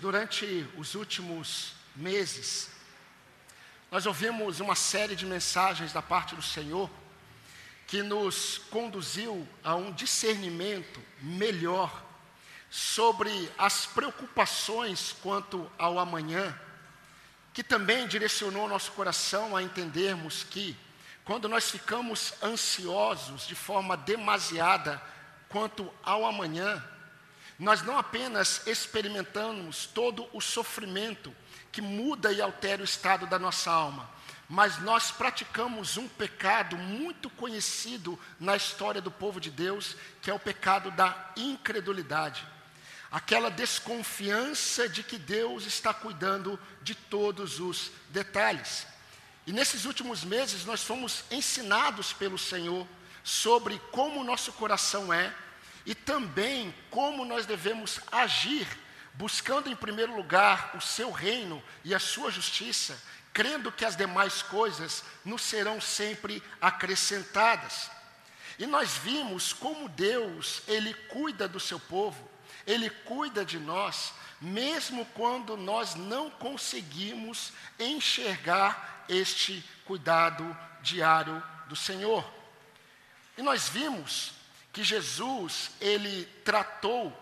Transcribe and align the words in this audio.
Durante 0.00 0.66
os 0.78 0.94
últimos 0.94 1.74
meses, 1.94 2.70
nós 3.90 4.06
ouvimos 4.06 4.58
uma 4.58 4.74
série 4.74 5.14
de 5.14 5.26
mensagens 5.26 5.92
da 5.92 6.00
parte 6.00 6.34
do 6.34 6.40
Senhor 6.40 6.88
que 7.86 8.02
nos 8.02 8.56
conduziu 8.70 9.46
a 9.62 9.74
um 9.74 9.92
discernimento 9.92 11.02
melhor 11.20 12.02
sobre 12.70 13.52
as 13.58 13.84
preocupações 13.84 15.14
quanto 15.22 15.70
ao 15.76 15.98
amanhã, 15.98 16.58
que 17.52 17.62
também 17.62 18.08
direcionou 18.08 18.66
nosso 18.66 18.92
coração 18.92 19.54
a 19.54 19.62
entendermos 19.62 20.42
que, 20.44 20.74
quando 21.26 21.46
nós 21.46 21.70
ficamos 21.70 22.32
ansiosos 22.42 23.46
de 23.46 23.54
forma 23.54 23.98
demasiada 23.98 25.02
quanto 25.50 25.92
ao 26.02 26.24
amanhã, 26.24 26.82
nós 27.60 27.82
não 27.82 27.98
apenas 27.98 28.66
experimentamos 28.66 29.84
todo 29.84 30.26
o 30.32 30.40
sofrimento 30.40 31.30
que 31.70 31.82
muda 31.82 32.32
e 32.32 32.40
altera 32.40 32.80
o 32.80 32.86
estado 32.86 33.26
da 33.26 33.38
nossa 33.38 33.70
alma, 33.70 34.10
mas 34.48 34.78
nós 34.78 35.10
praticamos 35.10 35.98
um 35.98 36.08
pecado 36.08 36.78
muito 36.78 37.28
conhecido 37.28 38.18
na 38.40 38.56
história 38.56 39.02
do 39.02 39.10
povo 39.10 39.38
de 39.38 39.50
Deus, 39.50 39.94
que 40.22 40.30
é 40.30 40.34
o 40.34 40.40
pecado 40.40 40.90
da 40.92 41.32
incredulidade. 41.36 42.46
Aquela 43.12 43.50
desconfiança 43.50 44.88
de 44.88 45.02
que 45.02 45.18
Deus 45.18 45.66
está 45.66 45.92
cuidando 45.92 46.58
de 46.80 46.94
todos 46.94 47.60
os 47.60 47.92
detalhes. 48.08 48.86
E 49.46 49.52
nesses 49.52 49.84
últimos 49.84 50.24
meses 50.24 50.64
nós 50.64 50.82
fomos 50.82 51.24
ensinados 51.30 52.14
pelo 52.14 52.38
Senhor 52.38 52.88
sobre 53.22 53.78
como 53.92 54.18
o 54.20 54.24
nosso 54.24 54.50
coração 54.54 55.12
é, 55.12 55.34
e 55.84 55.94
também 55.94 56.74
como 56.90 57.24
nós 57.24 57.46
devemos 57.46 58.00
agir, 58.10 58.66
buscando 59.14 59.68
em 59.68 59.76
primeiro 59.76 60.14
lugar 60.14 60.72
o 60.74 60.80
seu 60.80 61.10
reino 61.10 61.62
e 61.84 61.94
a 61.94 61.98
sua 61.98 62.30
justiça, 62.30 63.00
crendo 63.32 63.72
que 63.72 63.84
as 63.84 63.96
demais 63.96 64.42
coisas 64.42 65.04
nos 65.24 65.42
serão 65.42 65.80
sempre 65.80 66.42
acrescentadas. 66.60 67.90
E 68.58 68.66
nós 68.66 68.96
vimos 68.98 69.52
como 69.52 69.88
Deus, 69.88 70.62
ele 70.68 70.92
cuida 71.08 71.48
do 71.48 71.58
seu 71.58 71.80
povo, 71.80 72.28
ele 72.66 72.90
cuida 72.90 73.44
de 73.44 73.58
nós, 73.58 74.12
mesmo 74.40 75.06
quando 75.06 75.56
nós 75.56 75.94
não 75.94 76.30
conseguimos 76.30 77.52
enxergar 77.78 79.04
este 79.08 79.64
cuidado 79.84 80.56
diário 80.82 81.42
do 81.66 81.76
Senhor. 81.76 82.24
E 83.36 83.42
nós 83.42 83.68
vimos 83.68 84.32
que 84.72 84.84
Jesus, 84.84 85.70
ele 85.80 86.26
tratou 86.44 87.12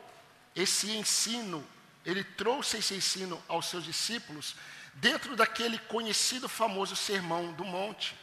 esse 0.54 0.90
ensino, 0.90 1.66
ele 2.04 2.22
trouxe 2.22 2.78
esse 2.78 2.94
ensino 2.94 3.42
aos 3.48 3.66
seus 3.66 3.84
discípulos 3.84 4.54
dentro 4.94 5.36
daquele 5.36 5.78
conhecido 5.78 6.48
famoso 6.48 6.96
Sermão 6.96 7.52
do 7.52 7.64
Monte. 7.64 8.16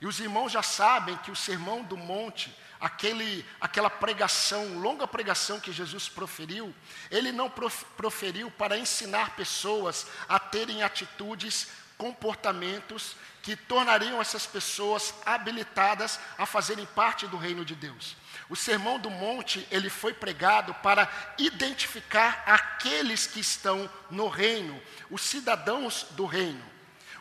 E 0.00 0.06
os 0.06 0.20
irmãos 0.20 0.52
já 0.52 0.62
sabem 0.62 1.16
que 1.18 1.30
o 1.30 1.36
Sermão 1.36 1.82
do 1.82 1.96
Monte, 1.96 2.54
aquele, 2.80 3.44
aquela 3.60 3.90
pregação, 3.90 4.78
longa 4.78 5.06
pregação 5.06 5.58
que 5.58 5.72
Jesus 5.72 6.08
proferiu, 6.08 6.74
ele 7.10 7.32
não 7.32 7.50
proferiu 7.96 8.50
para 8.50 8.78
ensinar 8.78 9.34
pessoas 9.34 10.06
a 10.28 10.38
terem 10.38 10.82
atitudes, 10.82 11.68
comportamentos 11.96 13.16
que 13.42 13.56
tornariam 13.56 14.20
essas 14.20 14.46
pessoas 14.46 15.12
habilitadas 15.26 16.20
a 16.38 16.46
fazerem 16.46 16.86
parte 16.86 17.26
do 17.26 17.36
reino 17.36 17.64
de 17.64 17.74
Deus. 17.74 18.16
O 18.48 18.56
Sermão 18.56 18.98
do 18.98 19.10
Monte, 19.10 19.66
ele 19.70 19.90
foi 19.90 20.14
pregado 20.14 20.72
para 20.74 21.10
identificar 21.36 22.42
aqueles 22.46 23.26
que 23.26 23.40
estão 23.40 23.88
no 24.10 24.28
reino, 24.28 24.80
os 25.10 25.22
cidadãos 25.22 26.06
do 26.12 26.24
reino. 26.24 26.64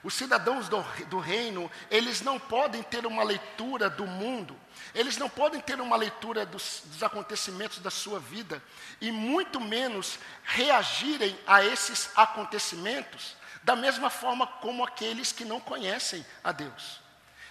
Os 0.03 0.13
cidadãos 0.13 0.69
do, 0.69 0.81
do 1.07 1.19
reino, 1.19 1.69
eles 1.89 2.21
não 2.21 2.39
podem 2.39 2.81
ter 2.81 3.05
uma 3.05 3.23
leitura 3.23 3.89
do 3.89 4.05
mundo, 4.05 4.55
eles 4.95 5.17
não 5.17 5.27
podem 5.27 5.59
ter 5.59 5.81
uma 5.81 5.97
leitura 5.97 6.45
dos, 6.45 6.83
dos 6.85 7.03
acontecimentos 7.03 7.79
da 7.79 7.89
sua 7.89 8.19
vida, 8.19 8.63
e 9.01 9.11
muito 9.11 9.59
menos 9.59 10.17
reagirem 10.45 11.37
a 11.45 11.61
esses 11.65 12.09
acontecimentos 12.15 13.35
da 13.63 13.75
mesma 13.75 14.09
forma 14.09 14.47
como 14.47 14.85
aqueles 14.85 15.33
que 15.33 15.43
não 15.43 15.59
conhecem 15.59 16.25
a 16.41 16.53
Deus. 16.53 17.01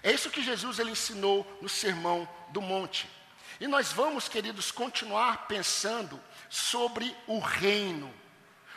É 0.02 0.10
isso 0.12 0.30
que 0.30 0.42
Jesus 0.42 0.78
ele 0.78 0.92
ensinou 0.92 1.58
no 1.60 1.68
Sermão 1.68 2.26
do 2.50 2.62
Monte. 2.62 3.06
E 3.60 3.66
nós 3.66 3.92
vamos, 3.92 4.28
queridos, 4.28 4.70
continuar 4.70 5.46
pensando 5.46 6.20
sobre 6.48 7.14
o 7.26 7.38
reino, 7.38 8.12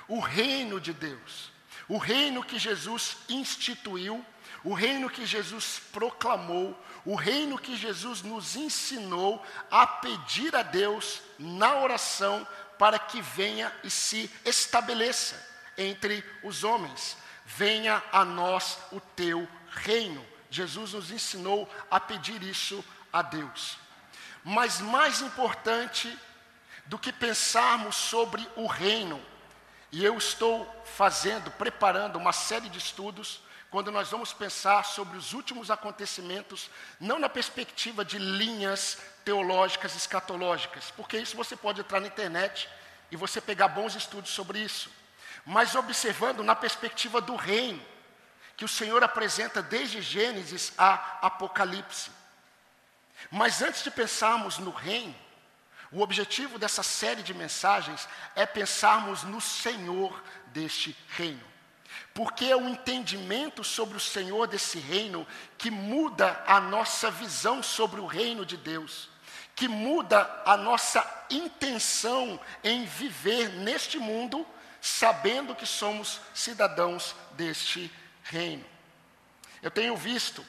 o 0.07 0.19
reino 0.19 0.79
de 0.79 0.93
Deus, 0.93 1.51
o 1.87 1.97
reino 1.97 2.43
que 2.43 2.57
Jesus 2.57 3.17
instituiu, 3.27 4.25
o 4.63 4.73
reino 4.73 5.09
que 5.09 5.25
Jesus 5.25 5.81
proclamou, 5.91 6.77
o 7.05 7.15
reino 7.15 7.57
que 7.57 7.75
Jesus 7.75 8.21
nos 8.21 8.55
ensinou 8.55 9.43
a 9.69 9.85
pedir 9.85 10.55
a 10.55 10.61
Deus 10.61 11.21
na 11.37 11.75
oração 11.75 12.47
para 12.77 12.97
que 12.97 13.21
venha 13.21 13.73
e 13.83 13.89
se 13.89 14.31
estabeleça 14.45 15.45
entre 15.77 16.23
os 16.43 16.63
homens. 16.63 17.17
Venha 17.45 18.01
a 18.11 18.23
nós 18.23 18.77
o 18.91 18.99
teu 18.99 19.47
reino. 19.71 20.25
Jesus 20.49 20.93
nos 20.93 21.11
ensinou 21.11 21.69
a 21.89 21.99
pedir 21.99 22.41
isso 22.43 22.83
a 23.11 23.21
Deus. 23.21 23.77
Mas 24.49 24.81
mais 24.81 25.21
importante 25.21 26.17
do 26.87 26.97
que 26.97 27.13
pensarmos 27.13 27.95
sobre 27.95 28.49
o 28.55 28.65
reino, 28.65 29.23
e 29.91 30.03
eu 30.03 30.17
estou 30.17 30.67
fazendo, 30.97 31.51
preparando 31.51 32.17
uma 32.17 32.33
série 32.33 32.67
de 32.67 32.79
estudos, 32.79 33.43
quando 33.69 33.91
nós 33.91 34.09
vamos 34.09 34.33
pensar 34.33 34.83
sobre 34.85 35.19
os 35.19 35.33
últimos 35.33 35.69
acontecimentos, 35.69 36.67
não 36.99 37.19
na 37.19 37.29
perspectiva 37.29 38.03
de 38.03 38.17
linhas 38.17 38.97
teológicas 39.23 39.95
escatológicas, 39.95 40.89
porque 40.97 41.19
isso 41.19 41.37
você 41.37 41.55
pode 41.55 41.81
entrar 41.81 41.99
na 41.99 42.07
internet 42.07 42.67
e 43.11 43.15
você 43.15 43.39
pegar 43.39 43.67
bons 43.67 43.93
estudos 43.93 44.31
sobre 44.31 44.57
isso, 44.57 44.89
mas 45.45 45.75
observando 45.75 46.43
na 46.43 46.55
perspectiva 46.55 47.21
do 47.21 47.35
reino, 47.35 47.85
que 48.57 48.65
o 48.65 48.67
Senhor 48.67 49.03
apresenta 49.03 49.61
desde 49.61 50.01
Gênesis 50.01 50.73
a 50.75 51.19
Apocalipse. 51.21 52.17
Mas 53.31 53.61
antes 53.61 53.83
de 53.83 53.91
pensarmos 53.91 54.57
no 54.57 54.71
reino, 54.71 55.15
o 55.91 56.01
objetivo 56.01 56.59
dessa 56.59 56.83
série 56.83 57.23
de 57.23 57.33
mensagens 57.33 58.07
é 58.35 58.45
pensarmos 58.45 59.23
no 59.23 59.41
Senhor 59.41 60.23
deste 60.47 60.95
reino. 61.09 61.49
Porque 62.13 62.45
é 62.45 62.55
o 62.55 62.67
entendimento 62.69 63.63
sobre 63.63 63.97
o 63.97 63.99
Senhor 63.99 64.47
desse 64.47 64.77
reino 64.77 65.25
que 65.57 65.71
muda 65.71 66.43
a 66.45 66.59
nossa 66.59 67.09
visão 67.09 67.63
sobre 67.63 67.99
o 67.99 68.05
reino 68.05 68.45
de 68.45 68.55
Deus, 68.55 69.09
que 69.55 69.67
muda 69.67 70.29
a 70.45 70.55
nossa 70.55 71.05
intenção 71.29 72.39
em 72.63 72.85
viver 72.85 73.49
neste 73.49 73.97
mundo, 73.97 74.45
sabendo 74.79 75.55
que 75.55 75.65
somos 75.65 76.21
cidadãos 76.33 77.15
deste 77.31 77.91
reino. 78.23 78.65
Eu 79.61 79.71
tenho 79.71 79.97
visto 79.97 80.45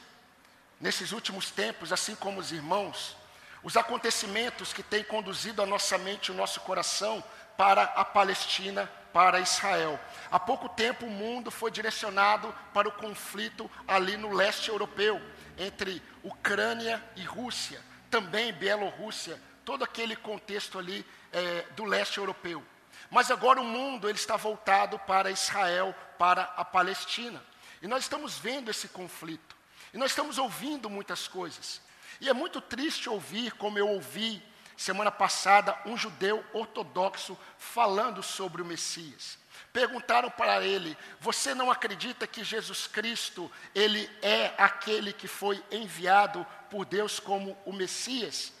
nesses 0.81 1.11
últimos 1.11 1.51
tempos, 1.51 1.93
assim 1.93 2.15
como 2.15 2.39
os 2.39 2.51
irmãos, 2.51 3.15
os 3.63 3.77
acontecimentos 3.77 4.73
que 4.73 4.81
têm 4.81 5.03
conduzido 5.03 5.61
a 5.61 5.65
nossa 5.65 5.97
mente 5.97 6.27
e 6.27 6.31
o 6.31 6.35
nosso 6.35 6.59
coração 6.61 7.23
para 7.55 7.83
a 7.83 8.03
Palestina, 8.03 8.89
para 9.13 9.39
Israel. 9.39 9.99
Há 10.31 10.39
pouco 10.39 10.67
tempo 10.67 11.05
o 11.05 11.11
mundo 11.11 11.51
foi 11.51 11.69
direcionado 11.69 12.53
para 12.73 12.87
o 12.87 12.91
conflito 12.91 13.69
ali 13.87 14.17
no 14.17 14.33
leste 14.33 14.69
europeu, 14.69 15.21
entre 15.57 16.01
Ucrânia 16.23 17.03
e 17.15 17.23
Rússia, 17.23 17.79
também 18.09 18.51
Bielorrússia, 18.51 19.39
todo 19.63 19.83
aquele 19.83 20.15
contexto 20.15 20.79
ali 20.79 21.05
é, 21.31 21.65
do 21.75 21.85
leste 21.85 22.17
europeu. 22.17 22.63
Mas 23.11 23.29
agora 23.29 23.61
o 23.61 23.65
mundo 23.65 24.09
ele 24.09 24.17
está 24.17 24.37
voltado 24.37 24.97
para 24.99 25.29
Israel, 25.29 25.93
para 26.17 26.43
a 26.57 26.65
Palestina. 26.65 27.43
E 27.81 27.87
nós 27.87 28.03
estamos 28.03 28.37
vendo 28.37 28.71
esse 28.71 28.87
conflito. 28.87 29.60
E 29.93 29.97
nós 29.97 30.11
estamos 30.11 30.37
ouvindo 30.37 30.89
muitas 30.89 31.27
coisas. 31.27 31.81
E 32.19 32.29
é 32.29 32.33
muito 32.33 32.61
triste 32.61 33.09
ouvir, 33.09 33.51
como 33.53 33.77
eu 33.77 33.87
ouvi 33.87 34.41
semana 34.77 35.11
passada, 35.11 35.77
um 35.85 35.95
judeu 35.95 36.43
ortodoxo 36.53 37.37
falando 37.57 38.23
sobre 38.23 38.61
o 38.61 38.65
Messias. 38.65 39.37
Perguntaram 39.71 40.29
para 40.29 40.63
ele: 40.63 40.97
"Você 41.19 41.53
não 41.53 41.71
acredita 41.71 42.27
que 42.27 42.43
Jesus 42.43 42.87
Cristo, 42.87 43.51
ele 43.73 44.09
é 44.21 44.53
aquele 44.57 45.13
que 45.13 45.27
foi 45.27 45.63
enviado 45.71 46.45
por 46.69 46.85
Deus 46.85 47.19
como 47.19 47.57
o 47.65 47.71
Messias?" 47.71 48.53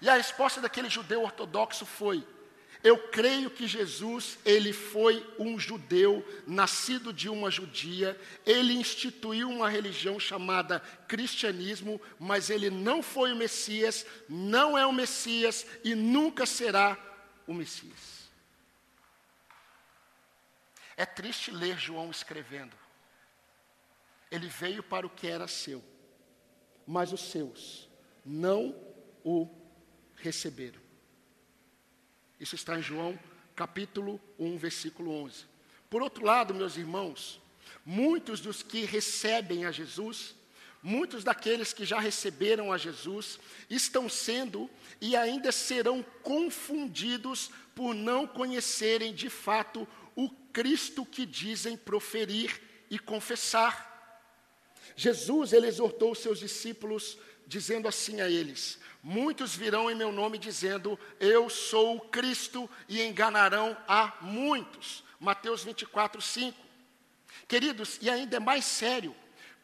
E 0.00 0.08
a 0.08 0.14
resposta 0.14 0.60
daquele 0.60 0.88
judeu 0.88 1.22
ortodoxo 1.22 1.86
foi: 1.86 2.26
eu 2.84 2.98
creio 2.98 3.50
que 3.50 3.66
Jesus, 3.66 4.38
ele 4.44 4.70
foi 4.70 5.26
um 5.38 5.58
judeu, 5.58 6.22
nascido 6.46 7.14
de 7.14 7.30
uma 7.30 7.50
judia, 7.50 8.20
ele 8.44 8.74
instituiu 8.74 9.48
uma 9.48 9.70
religião 9.70 10.20
chamada 10.20 10.80
cristianismo, 11.08 11.98
mas 12.18 12.50
ele 12.50 12.68
não 12.68 13.02
foi 13.02 13.32
o 13.32 13.36
Messias, 13.36 14.04
não 14.28 14.76
é 14.76 14.86
o 14.86 14.92
Messias 14.92 15.66
e 15.82 15.94
nunca 15.94 16.44
será 16.44 16.98
o 17.46 17.54
Messias. 17.54 18.28
É 20.94 21.06
triste 21.06 21.50
ler 21.50 21.78
João 21.78 22.10
escrevendo. 22.10 22.76
Ele 24.30 24.46
veio 24.46 24.82
para 24.82 25.06
o 25.06 25.10
que 25.10 25.26
era 25.26 25.48
seu, 25.48 25.82
mas 26.86 27.14
os 27.14 27.30
seus 27.30 27.88
não 28.22 28.76
o 29.24 29.48
receberam. 30.16 30.83
Isso 32.44 32.56
está 32.56 32.78
em 32.78 32.82
João 32.82 33.18
capítulo 33.56 34.20
1, 34.38 34.58
versículo 34.58 35.10
11. 35.22 35.46
Por 35.88 36.02
outro 36.02 36.26
lado, 36.26 36.52
meus 36.52 36.76
irmãos, 36.76 37.40
muitos 37.86 38.38
dos 38.38 38.62
que 38.62 38.84
recebem 38.84 39.64
a 39.64 39.70
Jesus, 39.70 40.34
muitos 40.82 41.24
daqueles 41.24 41.72
que 41.72 41.86
já 41.86 41.98
receberam 41.98 42.70
a 42.70 42.76
Jesus, 42.76 43.38
estão 43.70 44.10
sendo 44.10 44.68
e 45.00 45.16
ainda 45.16 45.50
serão 45.50 46.02
confundidos 46.22 47.50
por 47.74 47.94
não 47.94 48.26
conhecerem 48.26 49.14
de 49.14 49.30
fato 49.30 49.88
o 50.14 50.28
Cristo 50.52 51.06
que 51.06 51.24
dizem 51.24 51.78
proferir 51.78 52.60
e 52.90 52.98
confessar. 52.98 53.90
Jesus, 54.94 55.54
ele 55.54 55.66
exortou 55.66 56.14
seus 56.14 56.40
discípulos, 56.40 57.16
dizendo 57.46 57.88
assim 57.88 58.20
a 58.20 58.28
eles: 58.28 58.78
Muitos 59.02 59.54
virão 59.54 59.90
em 59.90 59.94
meu 59.94 60.10
nome 60.10 60.38
dizendo, 60.38 60.98
Eu 61.20 61.50
sou 61.50 61.96
o 61.96 62.00
Cristo, 62.00 62.68
e 62.88 63.02
enganarão 63.02 63.76
a 63.86 64.16
muitos. 64.22 65.04
Mateus 65.20 65.62
24, 65.62 66.22
5. 66.22 66.58
Queridos, 67.46 67.98
e 68.00 68.08
ainda 68.08 68.36
é 68.38 68.40
mais 68.40 68.64
sério, 68.64 69.14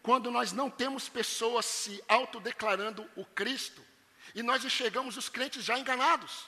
quando 0.03 0.31
nós 0.31 0.53
não 0.53 0.69
temos 0.69 1.09
pessoas 1.09 1.65
se 1.65 2.03
autodeclarando 2.07 3.09
o 3.17 3.25
Cristo, 3.25 3.83
e 4.35 4.43
nós 4.43 4.65
enxergamos 4.65 5.17
os 5.17 5.29
crentes 5.29 5.65
já 5.65 5.79
enganados. 5.79 6.45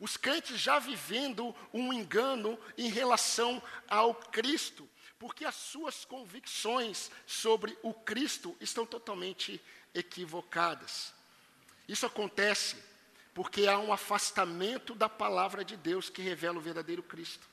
Os 0.00 0.16
crentes 0.16 0.58
já 0.58 0.78
vivendo 0.78 1.54
um 1.72 1.92
engano 1.92 2.58
em 2.76 2.88
relação 2.88 3.62
ao 3.88 4.14
Cristo, 4.14 4.88
porque 5.18 5.44
as 5.44 5.54
suas 5.54 6.04
convicções 6.04 7.10
sobre 7.26 7.76
o 7.82 7.92
Cristo 7.92 8.56
estão 8.60 8.86
totalmente 8.86 9.60
equivocadas. 9.94 11.12
Isso 11.88 12.06
acontece 12.06 12.76
porque 13.34 13.66
há 13.66 13.78
um 13.78 13.92
afastamento 13.92 14.94
da 14.94 15.08
palavra 15.08 15.64
de 15.64 15.76
Deus 15.76 16.10
que 16.10 16.20
revela 16.20 16.58
o 16.58 16.60
verdadeiro 16.60 17.02
Cristo. 17.02 17.46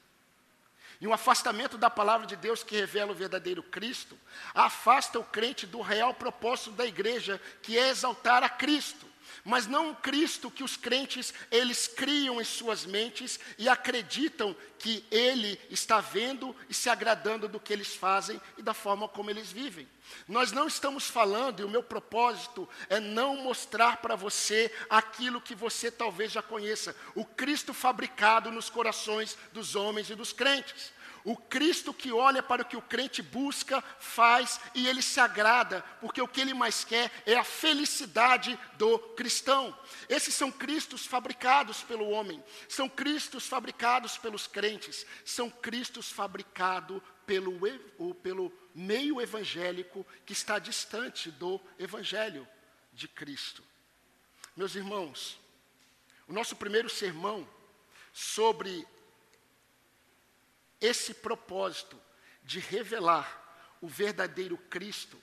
E 1.00 1.08
um 1.08 1.14
afastamento 1.14 1.78
da 1.78 1.90
palavra 1.90 2.26
de 2.26 2.36
Deus 2.36 2.64
que 2.64 2.76
revela 2.76 3.12
o 3.12 3.16
verdadeiro 3.16 3.62
Cristo, 3.62 4.18
afasta 4.54 5.20
o 5.20 5.24
crente 5.24 5.68
do 5.68 5.82
real 5.82 6.14
propósito 6.14 6.72
da 6.72 6.86
igreja, 6.86 7.40
que 7.62 7.78
é 7.78 7.90
exaltar 7.90 8.44
a 8.44 8.50
Cristo 8.50 9.06
mas 9.44 9.68
não 9.68 9.90
um 9.90 9.96
Cristo 9.96 10.52
que 10.52 10.64
os 10.64 10.76
crentes 10.76 11.34
eles 11.52 11.88
criam 11.88 12.42
em 12.42 12.44
suas 12.44 12.86
mentes 12.86 13.40
e 13.58 13.70
acreditam 13.70 14.56
que 14.80 15.06
ele 15.10 15.60
está 15.70 16.02
vendo 16.02 16.56
e 16.70 16.74
se 16.74 16.90
agradando 16.90 17.48
do 17.48 17.60
que 17.60 17.74
eles 17.74 17.96
fazem 17.96 18.40
e 18.58 18.62
da 18.62 18.74
forma 18.74 19.08
como 19.08 19.30
eles 19.30 19.52
vivem. 19.52 19.88
Nós 20.28 20.52
não 20.52 20.68
estamos 20.68 21.08
falando, 21.08 21.60
e 21.60 21.64
o 21.64 21.70
meu 21.70 21.82
propósito 21.82 22.70
é 22.90 23.00
não 23.00 23.38
mostrar 23.38 23.98
para 23.98 24.16
você 24.16 24.72
aquilo 24.90 25.42
que 25.42 25.56
você 25.56 25.90
talvez 25.90 26.32
já 26.32 26.42
conheça, 26.42 26.96
o 27.16 27.26
Cristo 27.26 27.74
fabricado 27.74 28.52
nos 28.52 28.70
corações 28.70 29.38
dos 29.52 29.76
homens 29.76 30.10
e 30.10 30.16
dos 30.16 30.32
crentes. 30.32 30.94
O 31.26 31.36
Cristo 31.36 31.92
que 31.92 32.12
olha 32.12 32.44
para 32.44 32.62
o 32.62 32.66
que 32.66 32.78
o 32.78 32.82
crente 32.82 33.20
busca, 33.24 33.84
faz 34.00 34.62
e 34.76 34.88
ele 34.88 35.02
se 35.02 35.20
agrada, 35.20 35.82
porque 36.00 36.22
o 36.22 36.28
que 36.28 36.40
ele 36.40 36.54
mais 36.54 36.86
quer 36.86 37.12
é 37.26 37.36
a 37.36 37.44
felicidade 37.44 38.58
do 38.78 39.00
cristão. 39.00 39.76
Esses 40.08 40.36
são 40.36 40.52
Cristos 40.52 41.04
fabricados 41.04 41.82
pelo 41.82 42.08
homem, 42.10 42.44
são 42.70 42.88
Cristos 42.88 43.48
fabricados 43.48 44.20
pelos 44.20 44.46
crentes, 44.46 45.04
são 45.26 45.50
Cristos 45.50 46.12
fabricados 46.12 47.02
pelo, 47.26 47.60
pelo 48.22 48.54
meio 48.76 49.20
evangélico 49.20 50.06
que 50.28 50.34
está 50.34 50.60
distante 50.60 51.32
do 51.32 51.60
evangelho 51.80 52.48
de 52.94 53.08
Cristo. 53.08 53.64
Meus 54.56 54.76
irmãos, 54.76 55.40
o 56.28 56.34
nosso 56.34 56.56
primeiro 56.56 56.88
sermão 56.88 57.48
sobre 58.14 58.88
esse 60.86 61.14
propósito 61.14 62.00
de 62.44 62.60
revelar 62.60 63.44
o 63.82 63.88
verdadeiro 63.88 64.58
Cristo 64.58 65.22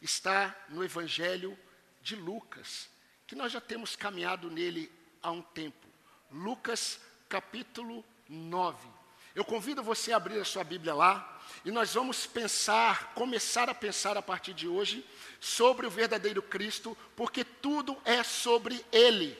está 0.00 0.56
no 0.68 0.84
Evangelho 0.84 1.58
de 2.00 2.16
Lucas, 2.16 2.88
que 3.26 3.34
nós 3.34 3.52
já 3.52 3.60
temos 3.60 3.96
caminhado 3.96 4.50
nele 4.50 4.90
há 5.22 5.30
um 5.30 5.42
tempo. 5.42 5.86
Lucas 6.30 7.00
capítulo 7.28 8.04
9. 8.28 8.88
Eu 9.34 9.44
convido 9.44 9.82
você 9.82 10.12
a 10.12 10.16
abrir 10.16 10.40
a 10.40 10.44
sua 10.44 10.64
Bíblia 10.64 10.94
lá 10.94 11.40
e 11.64 11.70
nós 11.70 11.94
vamos 11.94 12.26
pensar, 12.26 13.12
começar 13.14 13.68
a 13.68 13.74
pensar 13.74 14.16
a 14.16 14.22
partir 14.22 14.54
de 14.54 14.66
hoje 14.66 15.04
sobre 15.40 15.86
o 15.86 15.90
verdadeiro 15.90 16.42
Cristo, 16.42 16.96
porque 17.14 17.44
tudo 17.44 17.96
é 18.04 18.22
sobre 18.22 18.84
Ele. 18.90 19.36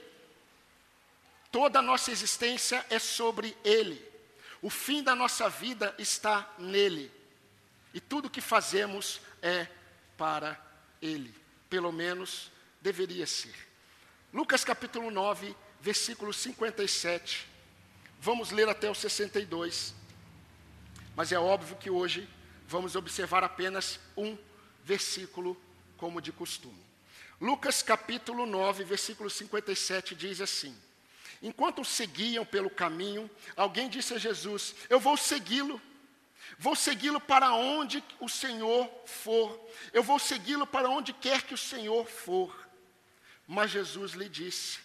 Toda 1.51 1.79
a 1.79 1.83
nossa 1.83 2.11
existência 2.11 2.85
é 2.91 2.99
sobre 2.99 3.57
Ele. 3.65 4.10
O 4.63 4.69
fim 4.69 5.03
da 5.03 5.15
nossa 5.15 5.49
vida 5.49 5.95
está 5.99 6.53
nele. 6.59 7.11
E 7.95 8.01
tudo 8.01 8.31
que 8.31 8.41
fazemos 8.41 9.21
é 9.43 9.67
para 10.17 10.61
ele. 11.01 11.35
Pelo 11.69 11.91
menos 11.91 12.51
deveria 12.81 13.27
ser. 13.27 13.55
Lucas 14.33 14.65
capítulo 14.65 15.11
9, 15.11 15.57
versículo 15.81 16.33
57. 16.33 17.49
Vamos 18.21 18.51
ler 18.51 18.69
até 18.69 18.89
o 18.91 18.95
62. 18.95 19.95
Mas 21.17 21.33
é 21.33 21.39
óbvio 21.39 21.77
que 21.77 21.91
hoje 21.91 22.29
vamos 22.69 22.95
observar 22.95 23.43
apenas 23.43 23.99
um 24.17 24.37
versículo, 24.85 25.57
como 25.97 26.21
de 26.21 26.33
costume. 26.33 26.85
Lucas 27.41 27.83
capítulo 27.83 28.47
9, 28.47 28.85
versículo 28.85 29.31
57 29.31 30.15
diz 30.15 30.41
assim: 30.41 30.77
Enquanto 31.43 31.85
seguiam 31.85 32.45
pelo 32.45 32.69
caminho, 32.69 33.31
alguém 33.57 33.89
disse 33.89 34.15
a 34.15 34.19
Jesus: 34.19 34.75
Eu 34.89 35.01
vou 35.01 35.17
segui-lo. 35.17 35.81
Vou 36.59 36.77
segui-lo 36.77 37.21
para 37.21 37.53
onde 37.53 38.05
o 38.19 38.29
Senhor 38.29 38.91
for. 39.07 39.71
Eu 39.93 40.03
vou 40.03 40.19
segui-lo 40.19 40.67
para 40.67 40.91
onde 40.91 41.13
quer 41.13 41.43
que 41.43 41.55
o 41.55 41.59
Senhor 41.59 42.07
for. 42.07 42.69
Mas 43.47 43.71
Jesus 43.71 44.13
lhe 44.13 44.29
disse: 44.29 44.81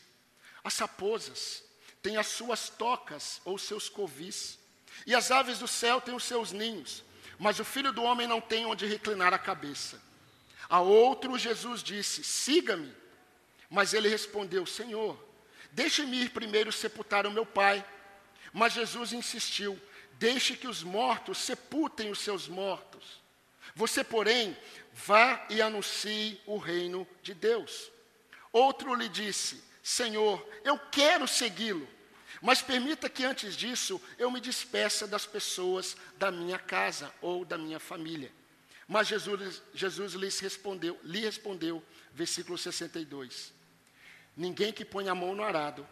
As 0.63 0.77
raposas 0.77 1.63
têm 2.01 2.17
as 2.17 2.27
suas 2.27 2.69
tocas 2.69 3.41
ou 3.43 3.57
seus 3.57 3.89
covis, 3.89 4.57
e 5.05 5.13
as 5.13 5.31
aves 5.31 5.59
do 5.59 5.67
céu 5.67 5.99
têm 5.99 6.15
os 6.15 6.23
seus 6.23 6.51
ninhos, 6.51 7.03
mas 7.37 7.59
o 7.59 7.65
filho 7.65 7.91
do 7.91 8.03
homem 8.03 8.27
não 8.27 8.39
tem 8.39 8.65
onde 8.65 8.85
reclinar 8.85 9.33
a 9.33 9.39
cabeça. 9.39 10.01
A 10.69 10.79
outro 10.79 11.37
Jesus 11.37 11.83
disse: 11.83 12.23
Siga-me. 12.23 12.93
Mas 13.69 13.93
ele 13.93 14.07
respondeu: 14.07 14.65
Senhor, 14.65 15.17
Deixe-me 15.75 16.21
ir 16.21 16.29
primeiro 16.29 16.71
sepultar 16.71 17.27
o 17.27 17.31
meu 17.31 17.45
pai. 17.45 17.85
Mas 18.53 18.71
Jesus 18.71 19.11
insistiu: 19.11 19.77
Deixe 20.13 20.55
que 20.55 20.69
os 20.69 20.81
mortos 20.81 21.37
sepultem 21.37 22.09
os 22.09 22.19
seus 22.19 22.47
mortos. 22.47 23.21
Você, 23.75 24.01
porém, 24.01 24.55
vá 24.93 25.45
e 25.49 25.61
anuncie 25.61 26.39
o 26.45 26.57
reino 26.57 27.05
de 27.21 27.33
Deus. 27.33 27.91
Outro 28.53 28.95
lhe 28.95 29.09
disse: 29.09 29.61
Senhor, 29.83 30.49
eu 30.63 30.79
quero 30.79 31.27
segui-lo, 31.27 31.85
mas 32.41 32.61
permita 32.61 33.09
que 33.09 33.25
antes 33.25 33.57
disso 33.57 34.01
eu 34.17 34.31
me 34.31 34.39
despeça 34.39 35.05
das 35.05 35.25
pessoas 35.25 35.97
da 36.17 36.31
minha 36.31 36.57
casa 36.57 37.13
ou 37.21 37.43
da 37.43 37.57
minha 37.57 37.81
família. 37.81 38.31
Mas 38.87 39.09
Jesus, 39.09 39.61
Jesus 39.73 40.13
lhes 40.13 40.39
respondeu, 40.39 40.97
lhe 41.03 41.19
respondeu, 41.19 41.83
versículo 42.13 42.57
62. 42.57 43.54
Ninguém 44.35 44.73
que 44.73 44.83
põe 44.83 45.07
a 45.07 45.15
mão 45.15 45.33
no 45.33 45.43
arado 45.43 45.87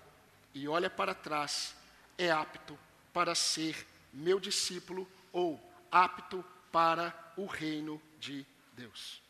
e 0.53 0.67
olha 0.67 0.89
para 0.89 1.15
trás 1.15 1.75
é 2.17 2.29
apto 2.29 2.77
para 3.13 3.33
ser 3.33 3.87
meu 4.11 4.39
discípulo 4.39 5.07
ou 5.31 5.59
apto 5.91 6.43
para 6.71 7.13
o 7.37 7.45
reino 7.45 8.01
de 8.19 8.45
Deus. 8.73 9.21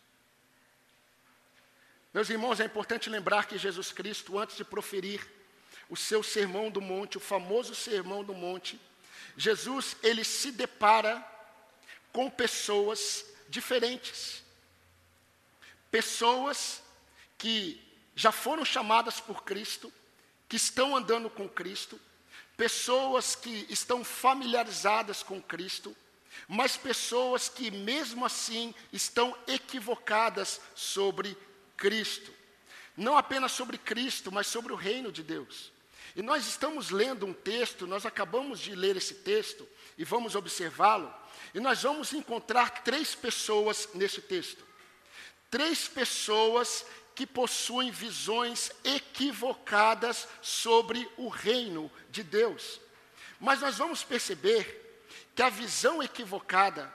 Meus 2.14 2.30
irmãos, 2.30 2.60
é 2.60 2.66
importante 2.66 3.10
lembrar 3.10 3.48
que 3.48 3.58
Jesus 3.58 3.92
Cristo, 3.92 4.38
antes 4.38 4.56
de 4.56 4.64
proferir 4.64 5.28
o 5.90 5.98
seu 5.98 6.22
sermão 6.22 6.70
do 6.70 6.80
monte, 6.80 7.18
o 7.18 7.22
famoso 7.22 7.74
sermão 7.74 8.24
do 8.24 8.34
monte, 8.34 8.80
Jesus, 9.36 9.98
ele 10.04 10.24
se 10.24 10.52
depara 10.52 11.26
com 12.12 12.30
pessoas 12.30 13.26
diferentes. 13.50 14.44
Pessoas 15.90 16.84
que 17.38 17.82
já 18.16 18.32
foram 18.32 18.64
chamadas 18.64 19.20
por 19.20 19.44
Cristo, 19.44 19.92
que 20.48 20.56
estão 20.56 20.96
andando 20.96 21.30
com 21.30 21.48
Cristo, 21.50 22.00
pessoas 22.56 23.36
que 23.36 23.66
estão 23.70 24.04
familiarizadas 24.04 25.24
com 25.24 25.42
Cristo, 25.42 25.96
mas 26.48 26.78
pessoas 26.78 27.50
que 27.50 27.72
mesmo 27.72 28.26
assim 28.26 28.74
estão 28.92 29.36
equivocadas 29.48 30.62
sobre 30.76 31.38
Cristo. 31.78 32.32
Não 32.96 33.18
apenas 33.18 33.52
sobre 33.52 33.78
Cristo, 33.78 34.32
mas 34.32 34.48
sobre 34.48 34.72
o 34.72 34.76
reino 34.76 35.12
de 35.12 35.24
Deus. 35.24 35.72
E 36.16 36.22
nós 36.22 36.46
estamos 36.48 36.92
lendo 36.92 37.26
um 37.26 37.34
texto, 37.34 37.88
nós 37.88 38.06
acabamos 38.06 38.60
de 38.60 38.76
ler 38.76 38.96
esse 38.96 39.16
texto 39.16 39.68
e 39.98 40.04
vamos 40.04 40.36
observá-lo, 40.36 41.12
e 41.54 41.60
nós 41.60 41.82
vamos 41.84 42.14
encontrar 42.14 42.84
três 42.84 43.16
pessoas 43.16 43.90
nesse 43.94 44.22
texto. 44.22 44.64
Três 45.50 45.88
pessoas 45.88 46.86
que 47.16 47.26
possuem 47.26 47.92
visões 47.92 48.72
equivocadas 48.84 50.28
sobre 50.42 51.10
o 51.18 51.30
reino 51.30 51.92
de 52.10 52.24
Deus. 52.24 52.80
Mas 53.40 53.62
nós 53.62 53.78
vamos 53.78 54.04
perceber 54.04 55.06
que 55.36 55.42
a 55.42 55.50
visão 55.50 56.02
equivocada 56.02 56.92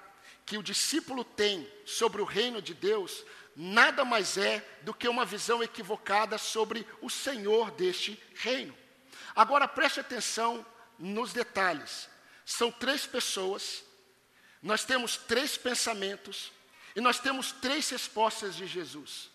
que 0.48 0.56
o 0.56 0.62
discípulo 0.62 1.24
tem 1.24 1.70
sobre 1.84 2.22
o 2.22 2.24
reino 2.24 2.62
de 2.62 2.72
Deus 2.72 3.22
nada 3.54 4.02
mais 4.02 4.38
é 4.38 4.64
do 4.82 4.94
que 4.94 5.06
uma 5.06 5.26
visão 5.26 5.62
equivocada 5.62 6.38
sobre 6.38 6.86
o 7.02 7.10
Senhor 7.10 7.70
deste 7.72 8.18
reino. 8.36 8.74
Agora 9.36 9.68
preste 9.68 10.00
atenção 10.00 10.64
nos 10.98 11.32
detalhes. 11.32 12.08
São 12.46 12.70
três 12.70 13.04
pessoas, 13.04 13.84
nós 14.62 14.84
temos 14.84 15.16
três 15.16 15.58
pensamentos 15.58 16.50
e 16.96 17.00
nós 17.00 17.18
temos 17.18 17.52
três 17.52 17.90
respostas 17.90 18.54
de 18.56 18.66
Jesus. 18.66 19.28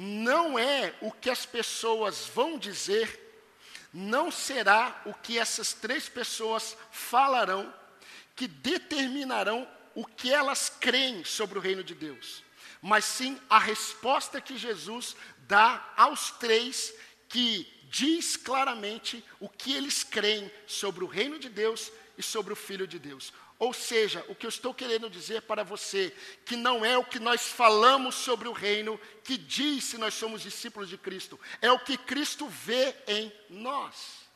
Não 0.00 0.56
é 0.56 0.94
o 1.00 1.10
que 1.10 1.28
as 1.28 1.44
pessoas 1.44 2.28
vão 2.28 2.56
dizer, 2.56 3.18
não 3.92 4.30
será 4.30 5.02
o 5.04 5.12
que 5.12 5.36
essas 5.36 5.72
três 5.72 6.08
pessoas 6.08 6.76
falarão 6.92 7.74
que 8.36 8.46
determinarão 8.46 9.68
o 9.96 10.06
que 10.06 10.32
elas 10.32 10.68
creem 10.68 11.24
sobre 11.24 11.58
o 11.58 11.60
reino 11.60 11.82
de 11.82 11.96
Deus, 11.96 12.44
mas 12.80 13.04
sim 13.04 13.40
a 13.50 13.58
resposta 13.58 14.40
que 14.40 14.56
Jesus 14.56 15.16
dá 15.48 15.92
aos 15.96 16.30
três 16.30 16.94
que 17.28 17.66
diz 17.90 18.36
claramente 18.36 19.24
o 19.40 19.48
que 19.48 19.74
eles 19.74 20.04
creem 20.04 20.48
sobre 20.64 21.02
o 21.02 21.08
reino 21.08 21.40
de 21.40 21.48
Deus 21.48 21.90
e 22.16 22.22
sobre 22.22 22.52
o 22.52 22.56
Filho 22.56 22.86
de 22.86 23.00
Deus. 23.00 23.32
Ou 23.58 23.72
seja, 23.72 24.24
o 24.28 24.34
que 24.36 24.46
eu 24.46 24.48
estou 24.48 24.72
querendo 24.72 25.10
dizer 25.10 25.42
para 25.42 25.64
você, 25.64 26.14
que 26.44 26.54
não 26.54 26.84
é 26.84 26.96
o 26.96 27.04
que 27.04 27.18
nós 27.18 27.48
falamos 27.48 28.14
sobre 28.14 28.46
o 28.46 28.52
reino 28.52 28.98
que 29.24 29.36
diz 29.36 29.84
se 29.84 29.98
nós 29.98 30.14
somos 30.14 30.42
discípulos 30.42 30.88
de 30.88 30.96
Cristo, 30.96 31.38
é 31.60 31.70
o 31.72 31.80
que 31.80 31.96
Cristo 31.96 32.46
vê 32.46 32.94
em 33.08 33.32
nós. 33.50 34.28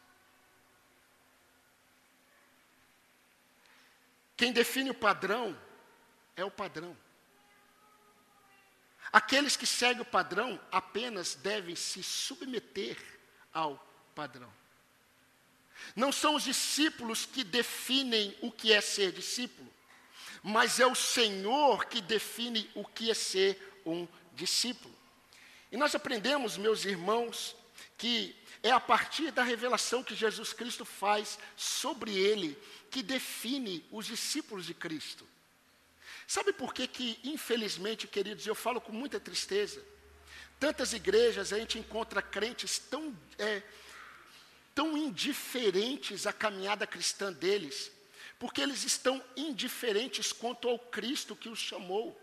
Quem 4.36 4.52
define 4.52 4.90
o 4.90 4.94
padrão 4.94 5.56
é 6.34 6.44
o 6.44 6.50
padrão. 6.50 6.96
Aqueles 9.12 9.56
que 9.56 9.66
seguem 9.66 10.02
o 10.02 10.06
padrão 10.06 10.60
apenas 10.72 11.36
devem 11.36 11.76
se 11.76 12.02
submeter 12.02 12.96
ao 13.52 13.76
padrão. 14.16 14.52
Não 15.94 16.10
são 16.12 16.34
os 16.34 16.44
discípulos 16.44 17.26
que 17.26 17.44
definem 17.44 18.36
o 18.40 18.50
que 18.50 18.72
é 18.72 18.80
ser 18.80 19.12
discípulo, 19.12 19.70
mas 20.42 20.80
é 20.80 20.86
o 20.86 20.94
Senhor 20.94 21.86
que 21.86 22.00
define 22.00 22.68
o 22.74 22.84
que 22.84 23.10
é 23.10 23.14
ser 23.14 23.80
um 23.84 24.06
discípulo. 24.34 24.94
E 25.70 25.76
nós 25.76 25.94
aprendemos, 25.94 26.56
meus 26.56 26.84
irmãos, 26.84 27.56
que 27.96 28.34
é 28.62 28.70
a 28.70 28.80
partir 28.80 29.30
da 29.30 29.42
revelação 29.42 30.02
que 30.02 30.14
Jesus 30.14 30.52
Cristo 30.52 30.84
faz 30.84 31.38
sobre 31.56 32.14
ele 32.16 32.56
que 32.90 33.02
define 33.02 33.84
os 33.90 34.06
discípulos 34.06 34.66
de 34.66 34.74
Cristo. 34.74 35.26
Sabe 36.26 36.52
por 36.52 36.72
que, 36.72 36.86
que 36.86 37.18
infelizmente, 37.24 38.06
queridos, 38.06 38.46
eu 38.46 38.54
falo 38.54 38.80
com 38.80 38.92
muita 38.92 39.18
tristeza, 39.18 39.82
tantas 40.60 40.92
igrejas 40.92 41.52
a 41.52 41.58
gente 41.58 41.78
encontra 41.78 42.22
crentes 42.22 42.78
tão, 42.78 43.16
é, 43.38 43.62
tão 44.74 44.96
indiferentes 44.96 46.26
à 46.26 46.32
caminhada 46.32 46.86
cristã 46.86 47.32
deles, 47.32 47.90
porque 48.38 48.60
eles 48.60 48.84
estão 48.84 49.22
indiferentes 49.36 50.32
quanto 50.32 50.68
ao 50.68 50.78
Cristo 50.78 51.36
que 51.36 51.48
os 51.48 51.58
chamou. 51.58 52.20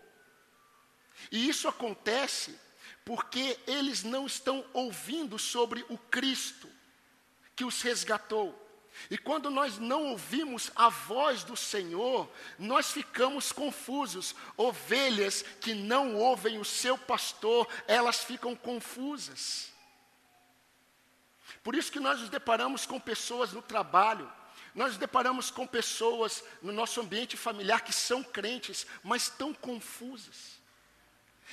E 1.30 1.48
isso 1.48 1.68
acontece 1.68 2.58
porque 3.04 3.58
eles 3.66 4.02
não 4.02 4.26
estão 4.26 4.64
ouvindo 4.72 5.38
sobre 5.38 5.84
o 5.88 5.96
Cristo 5.96 6.68
que 7.56 7.64
os 7.64 7.82
resgatou. 7.82 8.58
E 9.10 9.16
quando 9.16 9.50
nós 9.50 9.78
não 9.78 10.08
ouvimos 10.08 10.70
a 10.74 10.88
voz 10.88 11.44
do 11.44 11.56
Senhor, 11.56 12.30
nós 12.58 12.90
ficamos 12.90 13.52
confusos. 13.52 14.34
Ovelhas 14.56 15.44
que 15.60 15.74
não 15.74 16.16
ouvem 16.16 16.58
o 16.58 16.64
seu 16.64 16.98
pastor, 16.98 17.66
elas 17.86 18.22
ficam 18.24 18.54
confusas. 18.54 19.69
Por 21.62 21.74
isso 21.74 21.92
que 21.92 22.00
nós 22.00 22.20
nos 22.20 22.30
deparamos 22.30 22.86
com 22.86 22.98
pessoas 22.98 23.52
no 23.52 23.60
trabalho, 23.60 24.30
nós 24.74 24.90
nos 24.90 24.98
deparamos 24.98 25.50
com 25.50 25.66
pessoas 25.66 26.44
no 26.62 26.72
nosso 26.72 27.00
ambiente 27.00 27.36
familiar 27.36 27.82
que 27.82 27.92
são 27.92 28.22
crentes, 28.22 28.86
mas 29.02 29.24
estão 29.24 29.52
confusas. 29.52 30.60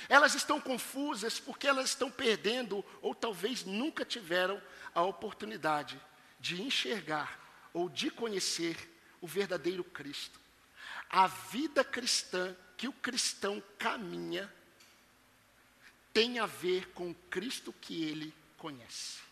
Elas 0.08 0.34
estão 0.34 0.60
confusas 0.60 1.40
porque 1.40 1.66
elas 1.66 1.90
estão 1.90 2.10
perdendo, 2.10 2.84
ou 3.02 3.14
talvez 3.14 3.64
nunca 3.64 4.04
tiveram, 4.04 4.62
a 4.94 5.02
oportunidade 5.02 6.00
de 6.40 6.62
enxergar 6.62 7.38
ou 7.72 7.88
de 7.88 8.10
conhecer 8.10 8.76
o 9.20 9.26
verdadeiro 9.26 9.84
Cristo. 9.84 10.40
A 11.10 11.26
vida 11.26 11.84
cristã 11.84 12.56
que 12.76 12.86
o 12.86 12.92
cristão 12.92 13.62
caminha 13.78 14.52
tem 16.12 16.38
a 16.38 16.46
ver 16.46 16.88
com 16.90 17.10
o 17.10 17.14
Cristo 17.14 17.72
que 17.72 18.04
ele 18.04 18.34
conhece. 18.56 19.27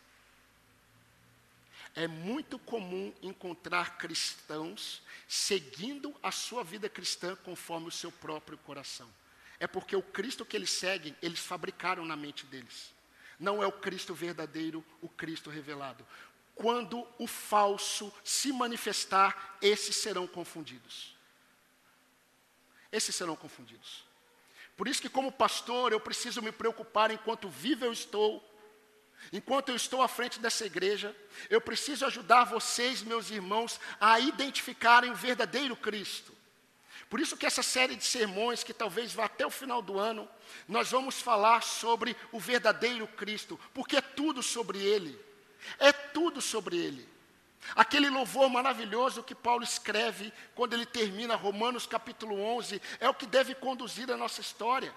É 1.97 2.07
muito 2.07 2.59
comum 2.59 3.11
encontrar 3.23 3.97
cristãos 3.97 5.03
seguindo 5.27 6.15
a 6.23 6.31
sua 6.31 6.63
vida 6.63 6.91
cristã 6.91 7.35
conforme 7.37 7.89
o 7.89 7.91
seu 7.91 8.13
próprio 8.13 8.59
coração. 8.59 9.09
É 9.59 9.67
porque 9.67 9.97
o 9.97 10.03
Cristo 10.03 10.45
que 10.45 10.55
eles 10.55 10.69
seguem, 10.69 11.17
eles 11.23 11.41
fabricaram 11.41 12.05
na 12.05 12.15
mente 12.15 12.45
deles. 12.45 12.93
Não 13.41 13.63
é 13.63 13.67
o 13.67 13.73
Cristo 13.73 14.15
verdadeiro, 14.15 14.85
o 15.01 15.09
Cristo 15.09 15.49
revelado. 15.49 16.07
Quando 16.55 17.07
o 17.19 17.27
falso 17.27 18.13
se 18.23 18.53
manifestar, 18.53 19.57
esses 19.63 19.97
serão 19.97 20.27
confundidos. 20.27 21.17
Esses 22.93 23.15
serão 23.15 23.37
confundidos. 23.37 24.05
Por 24.77 24.87
isso 24.87 25.01
que, 25.01 25.09
como 25.09 25.33
pastor, 25.33 25.93
eu 25.93 26.01
preciso 26.01 26.43
me 26.43 26.53
preocupar 26.53 27.11
enquanto 27.11 27.49
vivo 27.49 27.87
eu 27.87 27.93
estou, 27.93 28.45
enquanto 29.33 29.71
eu 29.71 29.77
estou 29.77 30.03
à 30.03 30.09
frente 30.09 30.39
dessa 30.41 30.65
igreja, 30.65 31.15
eu 31.51 31.61
preciso 31.61 32.07
ajudar 32.07 32.45
vocês, 32.45 33.03
meus 33.03 33.31
irmãos, 33.31 33.81
a 34.01 34.19
identificarem 34.21 35.11
o 35.11 35.17
verdadeiro 35.17 35.77
Cristo. 35.77 36.35
Por 37.09 37.21
isso 37.21 37.37
que 37.37 37.47
essa 37.47 37.63
série 37.63 37.95
de 37.95 38.05
sermões, 38.05 38.65
que 38.65 38.75
talvez 38.75 39.13
vá 39.13 39.27
até 39.27 39.47
o 39.47 39.51
final 39.51 39.81
do 39.81 39.99
ano, 39.99 40.29
nós 40.67 40.91
vamos 40.91 41.21
falar 41.21 41.63
sobre 41.63 42.17
o 42.33 42.41
verdadeiro 42.41 43.07
Cristo, 43.07 43.59
porque 43.73 43.97
é 43.97 44.01
tudo 44.01 44.43
sobre 44.43 44.79
Ele. 44.79 45.27
É 45.79 45.93
tudo 45.93 46.41
sobre 46.41 46.77
ele. 46.77 47.09
Aquele 47.75 48.09
louvor 48.09 48.49
maravilhoso 48.49 49.23
que 49.23 49.35
Paulo 49.35 49.65
escreve 49.65 50.33
quando 50.55 50.75
ele 50.75 50.87
termina 50.87 51.35
Romanos 51.35 51.87
capítulo 51.87 52.39
11 52.41 52.81
é 53.01 53.09
o 53.09 53.15
que 53.15 53.27
deve 53.27 53.55
conduzir 53.55 54.11
a 54.11 54.17
nossa 54.17 54.41
história. 54.41 54.95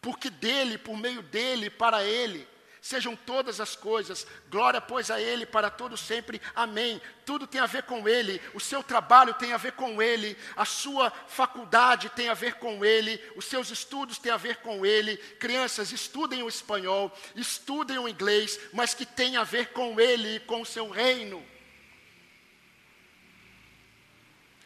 Porque 0.00 0.30
dele, 0.30 0.78
por 0.78 0.96
meio 0.96 1.22
dele, 1.22 1.68
para 1.68 2.04
ele, 2.04 2.46
sejam 2.82 3.14
todas 3.14 3.60
as 3.60 3.76
coisas. 3.76 4.26
Glória, 4.50 4.80
pois, 4.80 5.08
a 5.08 5.20
Ele 5.20 5.46
para 5.46 5.70
todo 5.70 5.96
sempre. 5.96 6.42
Amém. 6.52 7.00
Tudo 7.24 7.46
tem 7.46 7.60
a 7.60 7.66
ver 7.66 7.84
com 7.84 8.08
Ele, 8.08 8.42
o 8.52 8.58
seu 8.58 8.82
trabalho 8.82 9.32
tem 9.34 9.52
a 9.52 9.56
ver 9.56 9.72
com 9.72 10.02
Ele, 10.02 10.36
a 10.56 10.64
sua 10.64 11.08
faculdade 11.28 12.10
tem 12.10 12.28
a 12.28 12.34
ver 12.34 12.54
com 12.54 12.84
Ele, 12.84 13.22
os 13.36 13.44
seus 13.44 13.70
estudos 13.70 14.18
têm 14.18 14.32
a 14.32 14.36
ver 14.36 14.56
com 14.56 14.84
Ele. 14.84 15.16
Crianças, 15.16 15.92
estudem 15.92 16.42
o 16.42 16.48
espanhol, 16.48 17.16
estudem 17.36 17.96
o 17.98 18.08
inglês, 18.08 18.58
mas 18.72 18.92
que 18.92 19.06
tem 19.06 19.36
a 19.36 19.44
ver 19.44 19.68
com 19.68 20.00
Ele 20.00 20.36
e 20.36 20.40
com 20.40 20.60
o 20.60 20.66
seu 20.66 20.90
reino. 20.90 21.46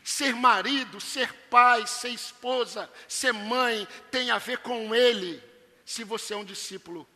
Ser 0.03 0.35
marido, 0.35 1.01
ser 1.01 1.31
pai, 1.51 1.87
ser 1.87 2.11
esposa, 2.11 2.91
ser 3.07 3.35
mãe, 3.35 3.87
tem 4.11 4.31
a 4.31 4.39
ver 4.39 4.59
com 4.59 4.95
Ele, 4.95 5.43
se 5.85 6.03
você 6.03 6.33
é 6.33 6.37
um 6.37 6.45
discípulo 6.45 7.07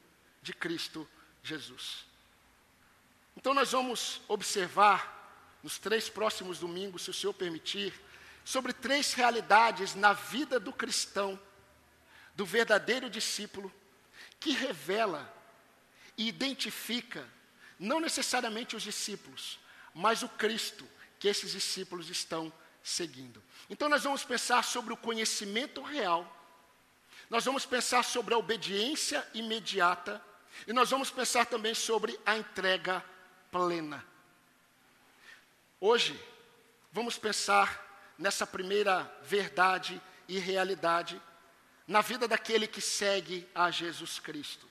de 0.42 0.52
Cristo 0.52 1.08
Jesus. 1.42 2.04
Então, 3.36 3.54
nós 3.54 3.72
vamos 3.72 4.20
observar, 4.28 5.18
nos 5.62 5.78
três 5.78 6.08
próximos 6.08 6.58
domingos, 6.58 7.02
se 7.02 7.10
o 7.10 7.14
Senhor 7.14 7.32
permitir, 7.32 7.92
sobre 8.44 8.72
três 8.72 9.12
realidades 9.12 9.94
na 9.94 10.12
vida 10.12 10.58
do 10.58 10.72
cristão, 10.72 11.40
do 12.34 12.44
verdadeiro 12.44 13.08
discípulo, 13.08 13.72
que 14.38 14.52
revela 14.52 15.32
e 16.16 16.28
identifica, 16.28 17.26
não 17.78 18.00
necessariamente 18.00 18.76
os 18.76 18.82
discípulos, 18.82 19.58
mas 19.94 20.22
o 20.22 20.28
Cristo 20.28 20.86
que 21.18 21.28
esses 21.28 21.52
discípulos 21.52 22.08
estão 22.08 22.52
seguindo. 22.82 23.42
Então, 23.68 23.88
nós 23.88 24.04
vamos 24.04 24.24
pensar 24.24 24.64
sobre 24.64 24.92
o 24.92 24.96
conhecimento 24.96 25.82
real, 25.82 26.36
nós 27.28 27.44
vamos 27.44 27.64
pensar 27.64 28.02
sobre 28.02 28.34
a 28.34 28.38
obediência 28.38 29.26
imediata 29.32 30.22
e 30.66 30.72
nós 30.72 30.90
vamos 30.90 31.10
pensar 31.10 31.46
também 31.46 31.74
sobre 31.74 32.18
a 32.24 32.36
entrega 32.36 33.04
plena. 33.50 34.04
Hoje, 35.80 36.18
vamos 36.92 37.18
pensar 37.18 38.12
nessa 38.18 38.46
primeira 38.46 39.10
verdade 39.22 40.00
e 40.28 40.38
realidade 40.38 41.20
na 41.86 42.00
vida 42.00 42.28
daquele 42.28 42.66
que 42.66 42.80
segue 42.80 43.48
a 43.54 43.70
Jesus 43.70 44.18
Cristo. 44.18 44.68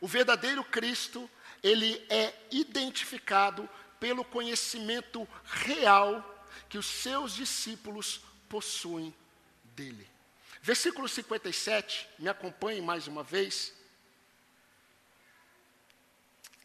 O 0.00 0.08
verdadeiro 0.08 0.64
Cristo, 0.64 1.30
ele 1.62 2.04
é 2.08 2.34
identificado 2.50 3.68
pelo 4.00 4.24
conhecimento 4.24 5.28
real 5.44 6.46
que 6.68 6.78
os 6.78 6.86
seus 6.86 7.34
discípulos 7.34 8.20
possuem 8.48 9.14
dele. 9.76 10.08
Versículo 10.60 11.08
57, 11.08 12.08
me 12.18 12.28
acompanhe 12.28 12.80
mais 12.80 13.06
uma 13.06 13.22
vez. 13.22 13.72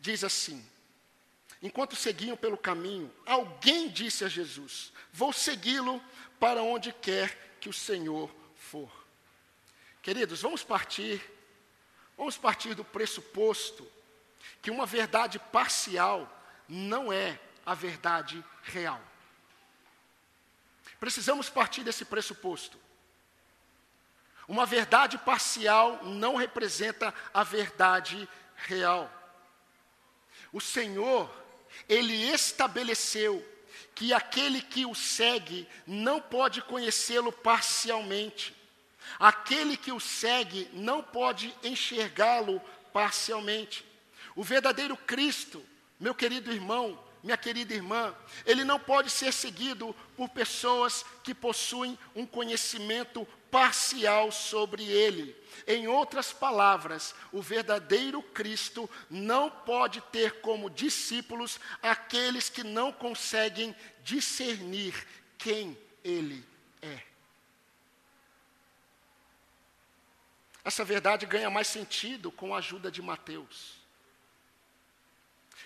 Diz 0.03 0.21
assim: 0.21 0.61
Enquanto 1.61 1.95
seguiam 1.95 2.35
pelo 2.35 2.57
caminho, 2.57 3.09
alguém 3.25 3.87
disse 3.87 4.25
a 4.25 4.27
Jesus: 4.27 4.91
Vou 5.13 5.31
segui-lo 5.31 6.03
para 6.41 6.61
onde 6.61 6.91
quer 6.91 7.55
que 7.61 7.69
o 7.69 7.73
Senhor 7.73 8.29
for. 8.53 8.91
Queridos, 10.01 10.41
vamos 10.41 10.61
partir, 10.61 11.23
vamos 12.17 12.35
partir 12.35 12.75
do 12.75 12.83
pressuposto 12.83 13.89
que 14.61 14.69
uma 14.69 14.85
verdade 14.85 15.39
parcial 15.39 16.29
não 16.67 17.13
é 17.13 17.39
a 17.65 17.73
verdade 17.73 18.43
real. 18.61 19.01
Precisamos 20.99 21.49
partir 21.49 21.81
desse 21.81 22.03
pressuposto. 22.03 22.77
Uma 24.49 24.65
verdade 24.65 25.17
parcial 25.17 26.03
não 26.03 26.35
representa 26.35 27.13
a 27.33 27.41
verdade 27.41 28.27
real. 28.57 29.22
O 30.53 30.61
Senhor, 30.61 31.29
Ele 31.89 32.13
estabeleceu 32.31 33.43
que 33.95 34.13
aquele 34.13 34.61
que 34.61 34.85
o 34.85 34.95
segue 34.95 35.67
não 35.85 36.21
pode 36.21 36.61
conhecê-lo 36.61 37.31
parcialmente. 37.31 38.55
Aquele 39.19 39.75
que 39.75 39.91
o 39.91 39.99
segue 39.99 40.69
não 40.73 41.03
pode 41.03 41.53
enxergá-lo 41.63 42.61
parcialmente. 42.93 43.83
O 44.35 44.43
verdadeiro 44.43 44.95
Cristo, 44.95 45.63
meu 45.99 46.15
querido 46.15 46.51
irmão, 46.51 46.97
minha 47.23 47.37
querida 47.37 47.73
irmã, 47.73 48.13
ele 48.45 48.65
não 48.65 48.77
pode 48.77 49.09
ser 49.09 49.31
seguido 49.31 49.95
por 50.17 50.27
pessoas 50.27 51.05
que 51.23 51.33
possuem 51.33 51.97
um 52.13 52.25
conhecimento 52.25 53.25
parcial 53.49 54.29
sobre 54.29 54.83
ele. 54.83 55.33
Em 55.65 55.87
outras 55.87 56.33
palavras, 56.33 57.15
o 57.31 57.41
verdadeiro 57.41 58.21
Cristo 58.21 58.89
não 59.09 59.49
pode 59.49 60.01
ter 60.11 60.41
como 60.41 60.69
discípulos 60.69 61.61
aqueles 61.81 62.49
que 62.49 62.63
não 62.63 62.91
conseguem 62.91 63.73
discernir 64.03 65.07
quem 65.37 65.77
ele 66.03 66.45
é. 66.81 66.99
Essa 70.65 70.83
verdade 70.83 71.25
ganha 71.25 71.49
mais 71.49 71.67
sentido 71.67 72.31
com 72.31 72.53
a 72.53 72.57
ajuda 72.57 72.91
de 72.91 73.01
Mateus. 73.01 73.82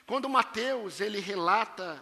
Quando 0.07 0.29
Mateus 0.29 1.01
ele 1.01 1.19
relata 1.19 2.01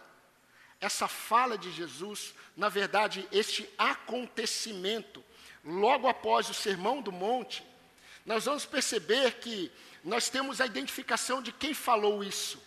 essa 0.80 1.08
fala 1.08 1.58
de 1.58 1.72
Jesus, 1.72 2.32
na 2.56 2.68
verdade, 2.68 3.26
este 3.32 3.68
acontecimento, 3.76 5.24
logo 5.64 6.06
após 6.06 6.48
o 6.48 6.54
Sermão 6.54 7.02
do 7.02 7.10
Monte, 7.10 7.66
nós 8.24 8.44
vamos 8.44 8.64
perceber 8.64 9.40
que 9.40 9.72
nós 10.04 10.28
temos 10.30 10.60
a 10.60 10.66
identificação 10.66 11.42
de 11.42 11.50
quem 11.50 11.74
falou 11.74 12.22
isso. 12.22 12.62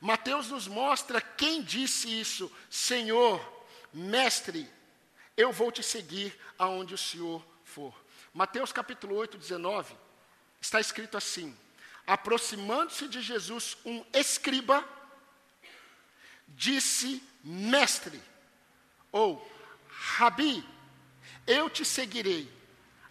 Mateus 0.00 0.48
nos 0.48 0.66
mostra 0.66 1.20
quem 1.20 1.62
disse 1.62 2.08
isso: 2.08 2.50
Senhor, 2.70 3.38
mestre, 3.92 4.66
eu 5.36 5.52
vou 5.52 5.70
te 5.70 5.82
seguir 5.82 6.34
aonde 6.58 6.94
o 6.94 6.98
Senhor 6.98 7.44
for. 7.64 7.94
Mateus 8.32 8.72
capítulo 8.72 9.14
8, 9.16 9.36
19, 9.36 9.94
está 10.60 10.80
escrito 10.80 11.18
assim: 11.18 11.54
aproximando-se 12.06 13.08
de 13.08 13.20
Jesus, 13.20 13.76
um 13.84 14.04
escriba 14.12 14.86
disse: 16.48 17.22
Mestre, 17.42 18.20
ou 19.10 19.46
Rabi, 19.88 20.64
eu 21.46 21.68
te 21.68 21.84
seguirei 21.84 22.50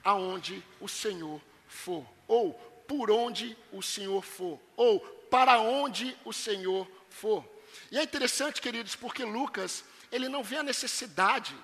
aonde 0.04 0.64
o 0.80 0.88
Senhor 0.88 1.42
for, 1.68 2.08
ou 2.28 2.54
por 2.88 3.10
onde 3.10 3.58
o 3.72 3.82
Senhor 3.82 4.22
for, 4.22 4.60
ou 4.76 5.00
para 5.30 5.60
onde 5.60 6.16
o 6.24 6.32
Senhor 6.32 6.88
for. 7.10 7.44
E 7.92 7.98
é 7.98 8.04
interessante, 8.04 8.62
queridos, 8.62 8.96
porque 8.96 9.24
Lucas, 9.24 9.84
ele 10.12 10.30
não 10.30 10.44
vê 10.44 10.58
a 10.58 10.64
necessidade 10.64 11.56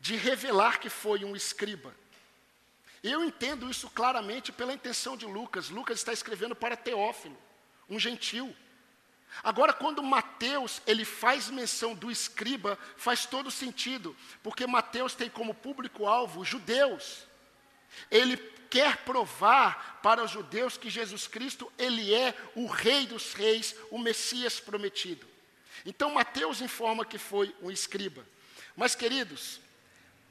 de 0.00 0.16
revelar 0.16 0.80
que 0.80 0.88
foi 0.88 1.24
um 1.24 1.36
escriba. 1.36 1.94
Eu 3.02 3.24
entendo 3.24 3.70
isso 3.70 3.88
claramente 3.90 4.52
pela 4.52 4.72
intenção 4.72 5.16
de 5.16 5.26
Lucas. 5.26 5.70
Lucas 5.70 5.98
está 5.98 6.12
escrevendo 6.12 6.54
para 6.54 6.76
Teófilo, 6.76 7.36
um 7.88 7.98
gentil. 7.98 8.54
Agora, 9.42 9.72
quando 9.72 10.02
Mateus 10.02 10.80
ele 10.86 11.04
faz 11.04 11.50
menção 11.50 11.94
do 11.94 12.10
escriba, 12.10 12.78
faz 12.96 13.26
todo 13.26 13.50
sentido, 13.50 14.16
porque 14.42 14.66
Mateus 14.66 15.14
tem 15.14 15.28
como 15.28 15.54
público-alvo 15.54 16.44
judeus. 16.44 17.26
Ele 18.10 18.36
quer 18.70 18.98
provar 18.98 20.00
para 20.02 20.22
os 20.22 20.30
judeus 20.30 20.76
que 20.76 20.90
Jesus 20.90 21.26
Cristo 21.26 21.70
ele 21.78 22.14
é 22.14 22.34
o 22.54 22.66
Rei 22.66 23.06
dos 23.06 23.32
Reis, 23.34 23.74
o 23.90 23.98
Messias 23.98 24.58
prometido. 24.58 25.26
Então 25.84 26.14
Mateus 26.14 26.60
informa 26.60 27.04
que 27.04 27.18
foi 27.18 27.54
um 27.62 27.70
escriba. 27.70 28.26
Mas, 28.74 28.94
queridos, 28.94 29.60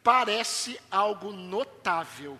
parece 0.04 0.80
algo 0.92 1.32
notável 1.32 2.40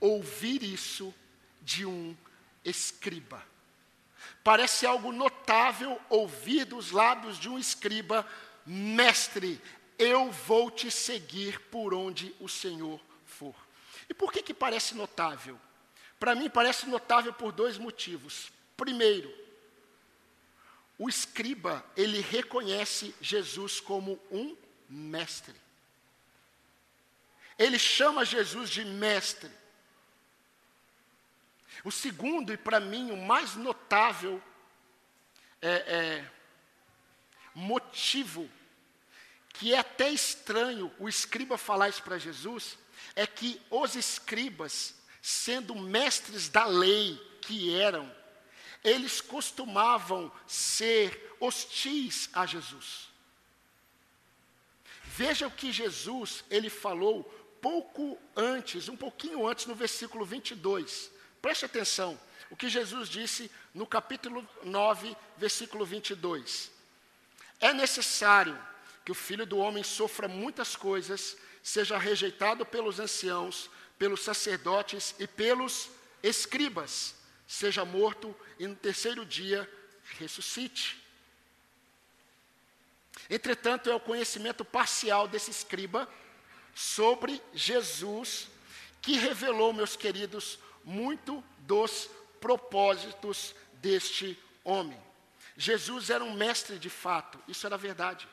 ouvir 0.00 0.62
isso 0.62 1.14
de 1.62 1.84
um 1.84 2.16
escriba. 2.64 3.44
Parece 4.42 4.86
algo 4.86 5.12
notável 5.12 6.00
ouvir 6.08 6.64
dos 6.64 6.90
lábios 6.90 7.38
de 7.38 7.48
um 7.48 7.58
escriba: 7.58 8.26
Mestre, 8.64 9.60
eu 9.98 10.30
vou 10.30 10.70
te 10.70 10.90
seguir 10.90 11.60
por 11.66 11.92
onde 11.92 12.34
o 12.40 12.48
Senhor 12.48 13.00
for. 13.26 13.54
E 14.08 14.14
por 14.14 14.32
que, 14.32 14.42
que 14.42 14.54
parece 14.54 14.94
notável? 14.94 15.60
Para 16.18 16.34
mim, 16.34 16.50
parece 16.50 16.86
notável 16.86 17.32
por 17.32 17.52
dois 17.52 17.78
motivos. 17.78 18.50
Primeiro, 18.76 19.32
o 20.98 21.08
escriba, 21.08 21.84
ele 21.96 22.20
reconhece 22.20 23.14
Jesus 23.20 23.80
como 23.80 24.20
um 24.30 24.56
mestre. 24.88 25.54
Ele 27.58 27.78
chama 27.78 28.24
Jesus 28.24 28.68
de 28.68 28.84
mestre. 28.84 29.50
O 31.84 31.90
segundo, 31.90 32.52
e 32.52 32.56
para 32.56 32.78
mim 32.78 33.10
o 33.10 33.16
mais 33.16 33.54
notável 33.56 34.42
é, 35.62 35.68
é, 35.68 36.30
motivo, 37.54 38.48
que 39.50 39.74
é 39.74 39.78
até 39.78 40.10
estranho 40.10 40.92
o 40.98 41.08
escriba 41.08 41.56
falar 41.56 41.88
isso 41.88 42.02
para 42.02 42.18
Jesus, 42.18 42.78
é 43.16 43.26
que 43.26 43.60
os 43.70 43.96
escribas, 43.96 44.94
sendo 45.22 45.74
mestres 45.74 46.48
da 46.48 46.64
lei 46.66 47.16
que 47.40 47.74
eram, 47.74 48.14
eles 48.82 49.20
costumavam 49.20 50.32
ser 50.46 51.36
hostis 51.40 52.28
a 52.32 52.46
Jesus. 52.46 53.08
Veja 55.04 55.46
o 55.46 55.50
que 55.50 55.72
Jesus 55.72 56.44
ele 56.48 56.70
falou 56.70 57.24
pouco 57.60 58.18
antes, 58.34 58.88
um 58.88 58.96
pouquinho 58.96 59.46
antes, 59.46 59.66
no 59.66 59.74
versículo 59.74 60.24
22. 60.24 61.10
Preste 61.40 61.64
atenção, 61.64 62.20
o 62.50 62.56
que 62.56 62.68
Jesus 62.68 63.08
disse 63.08 63.50
no 63.74 63.86
capítulo 63.86 64.46
9, 64.62 65.16
versículo 65.36 65.86
22. 65.86 66.70
É 67.60 67.72
necessário 67.72 68.58
que 69.04 69.12
o 69.12 69.14
filho 69.14 69.46
do 69.46 69.58
homem 69.58 69.82
sofra 69.82 70.28
muitas 70.28 70.76
coisas, 70.76 71.36
seja 71.62 71.96
rejeitado 71.98 72.66
pelos 72.66 72.98
anciãos, 73.00 73.70
pelos 73.98 74.22
sacerdotes 74.22 75.14
e 75.18 75.26
pelos 75.26 75.90
escribas, 76.22 77.14
seja 77.46 77.84
morto 77.84 78.34
e 78.58 78.66
no 78.66 78.76
terceiro 78.76 79.24
dia 79.24 79.70
ressuscite. 80.18 81.00
Entretanto, 83.28 83.88
é 83.88 83.94
o 83.94 84.00
conhecimento 84.00 84.64
parcial 84.64 85.28
desse 85.28 85.50
escriba 85.50 86.08
sobre 86.74 87.40
Jesus 87.54 88.48
que 89.00 89.16
revelou, 89.16 89.72
meus 89.72 89.96
queridos, 89.96 90.58
muito 90.84 91.42
dos 91.60 92.08
propósitos 92.40 93.54
deste 93.74 94.38
homem. 94.64 94.98
Jesus 95.56 96.10
era 96.10 96.24
um 96.24 96.34
mestre 96.34 96.78
de 96.78 96.88
fato, 96.88 97.38
isso 97.46 97.66
era 97.66 97.76
verdade. 97.76 98.28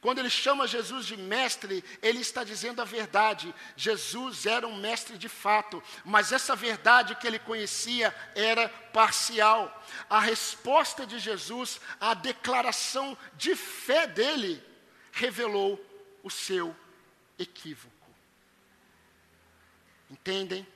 Quando 0.00 0.18
ele 0.18 0.30
chama 0.30 0.66
Jesus 0.66 1.06
de 1.06 1.16
mestre, 1.16 1.82
ele 2.02 2.20
está 2.20 2.44
dizendo 2.44 2.82
a 2.82 2.84
verdade. 2.84 3.54
Jesus 3.76 4.44
era 4.44 4.66
um 4.66 4.76
mestre 4.76 5.16
de 5.16 5.28
fato, 5.28 5.82
mas 6.04 6.32
essa 6.32 6.54
verdade 6.54 7.14
que 7.14 7.26
ele 7.26 7.38
conhecia 7.38 8.14
era 8.34 8.68
parcial. 8.68 9.82
A 10.08 10.20
resposta 10.20 11.06
de 11.06 11.18
Jesus 11.18 11.80
à 12.00 12.14
declaração 12.14 13.16
de 13.34 13.56
fé 13.56 14.06
dele 14.06 14.62
revelou 15.12 15.82
o 16.22 16.30
seu 16.30 16.74
equívoco. 17.38 17.92
Entendem? 20.10 20.66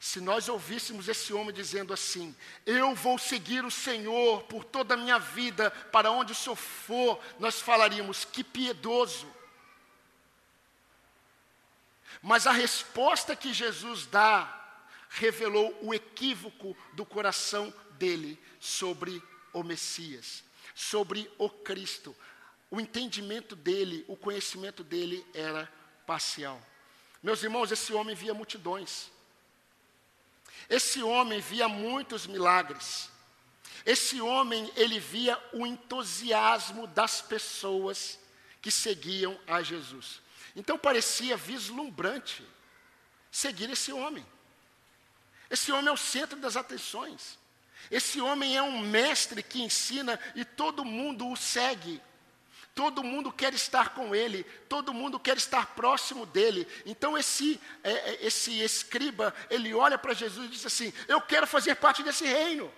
Se 0.00 0.18
nós 0.18 0.48
ouvíssemos 0.48 1.08
esse 1.08 1.30
homem 1.30 1.54
dizendo 1.54 1.92
assim: 1.92 2.34
Eu 2.64 2.94
vou 2.94 3.18
seguir 3.18 3.66
o 3.66 3.70
Senhor 3.70 4.42
por 4.44 4.64
toda 4.64 4.94
a 4.94 4.96
minha 4.96 5.18
vida, 5.18 5.70
para 5.92 6.10
onde 6.10 6.32
o 6.32 6.34
Senhor 6.34 6.56
for, 6.56 7.22
nós 7.38 7.60
falaríamos: 7.60 8.24
Que 8.24 8.42
piedoso. 8.42 9.30
Mas 12.22 12.46
a 12.46 12.52
resposta 12.52 13.36
que 13.36 13.52
Jesus 13.52 14.06
dá 14.06 14.56
revelou 15.10 15.78
o 15.82 15.92
equívoco 15.92 16.74
do 16.94 17.04
coração 17.04 17.72
dele 17.98 18.42
sobre 18.58 19.22
o 19.52 19.62
Messias, 19.62 20.42
sobre 20.74 21.30
o 21.36 21.50
Cristo. 21.50 22.16
O 22.70 22.80
entendimento 22.80 23.54
dele, 23.54 24.02
o 24.08 24.16
conhecimento 24.16 24.82
dele 24.82 25.26
era 25.34 25.70
parcial. 26.06 26.58
Meus 27.22 27.42
irmãos, 27.42 27.70
esse 27.70 27.92
homem 27.92 28.14
via 28.14 28.32
multidões. 28.32 29.10
Esse 30.70 31.02
homem 31.02 31.40
via 31.40 31.68
muitos 31.68 32.28
milagres. 32.28 33.10
Esse 33.84 34.20
homem, 34.20 34.70
ele 34.76 35.00
via 35.00 35.36
o 35.52 35.66
entusiasmo 35.66 36.86
das 36.86 37.20
pessoas 37.20 38.18
que 38.62 38.70
seguiam 38.70 39.38
a 39.48 39.62
Jesus. 39.62 40.20
Então 40.54 40.78
parecia 40.78 41.36
vislumbrante 41.36 42.46
seguir 43.32 43.68
esse 43.70 43.92
homem. 43.92 44.24
Esse 45.50 45.72
homem 45.72 45.88
é 45.88 45.92
o 45.92 45.96
centro 45.96 46.38
das 46.38 46.56
atenções. 46.56 47.36
Esse 47.90 48.20
homem 48.20 48.56
é 48.56 48.62
um 48.62 48.78
mestre 48.78 49.42
que 49.42 49.62
ensina 49.62 50.20
e 50.36 50.44
todo 50.44 50.84
mundo 50.84 51.28
o 51.28 51.36
segue. 51.36 52.00
Todo 52.80 53.04
mundo 53.04 53.30
quer 53.30 53.52
estar 53.52 53.90
com 53.90 54.14
ele, 54.14 54.42
todo 54.66 54.94
mundo 54.94 55.20
quer 55.20 55.36
estar 55.36 55.74
próximo 55.74 56.24
dele. 56.24 56.66
Então 56.86 57.18
esse, 57.18 57.60
é, 57.84 57.92
é 57.92 58.24
esse 58.24 58.58
escriba, 58.58 59.34
ele 59.50 59.74
olha 59.74 59.98
para 59.98 60.14
Jesus 60.14 60.46
e 60.46 60.50
diz 60.50 60.64
assim: 60.64 60.90
Eu 61.06 61.20
quero 61.20 61.46
fazer 61.46 61.74
parte 61.74 62.02
desse 62.02 62.24
reino. 62.24 62.72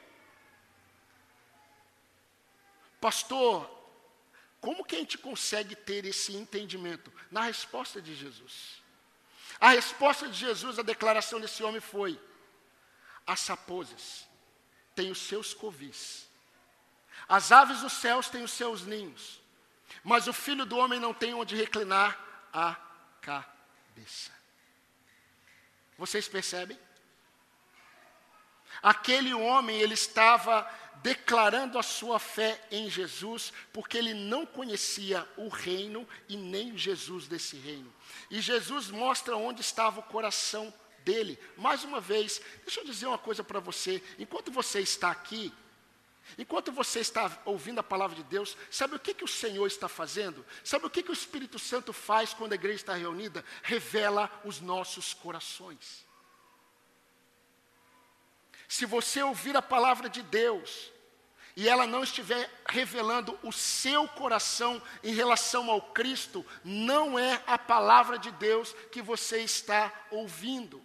Pastor, 3.00 3.70
como 4.60 4.84
que 4.84 4.96
a 4.96 4.98
gente 4.98 5.16
consegue 5.18 5.76
ter 5.76 6.04
esse 6.04 6.34
entendimento? 6.34 7.12
Na 7.30 7.42
resposta 7.42 8.02
de 8.02 8.12
Jesus. 8.12 8.82
A 9.60 9.68
resposta 9.68 10.28
de 10.28 10.36
Jesus 10.36 10.80
à 10.80 10.82
declaração 10.82 11.40
desse 11.40 11.62
homem 11.62 11.80
foi: 11.80 12.20
As 13.24 13.46
raposas 13.46 14.26
têm 14.96 15.12
os 15.12 15.18
seus 15.20 15.54
covis, 15.54 16.26
as 17.28 17.52
aves 17.52 17.82
dos 17.82 17.92
céus 17.92 18.28
têm 18.28 18.42
os 18.42 18.50
seus 18.50 18.82
ninhos, 18.82 19.41
mas 20.02 20.26
o 20.26 20.32
filho 20.32 20.64
do 20.64 20.76
homem 20.76 20.98
não 20.98 21.14
tem 21.14 21.34
onde 21.34 21.56
reclinar 21.56 22.18
a 22.52 22.76
cabeça. 23.20 24.32
Vocês 25.96 26.28
percebem? 26.28 26.78
Aquele 28.82 29.32
homem, 29.34 29.80
ele 29.80 29.94
estava 29.94 30.68
declarando 31.02 31.78
a 31.78 31.82
sua 31.82 32.18
fé 32.18 32.60
em 32.70 32.88
Jesus, 32.88 33.52
porque 33.72 33.98
ele 33.98 34.14
não 34.14 34.46
conhecia 34.46 35.28
o 35.36 35.48
reino 35.48 36.08
e 36.28 36.36
nem 36.36 36.76
Jesus 36.78 37.26
desse 37.26 37.56
reino. 37.56 37.92
E 38.30 38.40
Jesus 38.40 38.88
mostra 38.88 39.36
onde 39.36 39.60
estava 39.60 40.00
o 40.00 40.04
coração 40.04 40.72
dele. 41.04 41.38
Mais 41.56 41.84
uma 41.84 42.00
vez, 42.00 42.40
deixa 42.64 42.80
eu 42.80 42.84
dizer 42.84 43.06
uma 43.06 43.18
coisa 43.18 43.42
para 43.42 43.60
você: 43.60 44.02
enquanto 44.18 44.50
você 44.50 44.80
está 44.80 45.10
aqui, 45.10 45.52
Enquanto 46.38 46.72
você 46.72 47.00
está 47.00 47.40
ouvindo 47.44 47.80
a 47.80 47.82
palavra 47.82 48.16
de 48.16 48.22
Deus, 48.22 48.56
sabe 48.70 48.96
o 48.96 48.98
que, 48.98 49.12
que 49.12 49.24
o 49.24 49.28
Senhor 49.28 49.66
está 49.66 49.88
fazendo? 49.88 50.44
Sabe 50.64 50.86
o 50.86 50.90
que, 50.90 51.02
que 51.02 51.10
o 51.10 51.12
Espírito 51.12 51.58
Santo 51.58 51.92
faz 51.92 52.32
quando 52.32 52.52
a 52.52 52.54
igreja 52.54 52.76
está 52.76 52.94
reunida? 52.94 53.44
Revela 53.62 54.30
os 54.44 54.60
nossos 54.60 55.12
corações. 55.12 56.06
Se 58.66 58.86
você 58.86 59.22
ouvir 59.22 59.56
a 59.56 59.62
palavra 59.62 60.08
de 60.08 60.22
Deus 60.22 60.90
e 61.54 61.68
ela 61.68 61.86
não 61.86 62.02
estiver 62.02 62.50
revelando 62.66 63.38
o 63.42 63.52
seu 63.52 64.08
coração 64.08 64.80
em 65.04 65.12
relação 65.12 65.70
ao 65.70 65.82
Cristo, 65.92 66.46
não 66.64 67.18
é 67.18 67.42
a 67.46 67.58
palavra 67.58 68.18
de 68.18 68.30
Deus 68.30 68.74
que 68.90 69.02
você 69.02 69.42
está 69.42 69.92
ouvindo. 70.10 70.82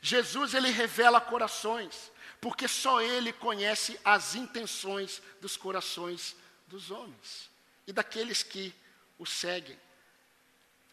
Jesus 0.00 0.54
ele 0.54 0.70
revela 0.70 1.20
corações 1.20 2.12
porque 2.46 2.68
só 2.68 3.02
Ele 3.02 3.32
conhece 3.32 3.98
as 4.04 4.36
intenções 4.36 5.20
dos 5.40 5.56
corações 5.56 6.36
dos 6.68 6.92
homens 6.92 7.50
e 7.88 7.92
daqueles 7.92 8.44
que 8.44 8.72
o 9.18 9.26
seguem. 9.26 9.76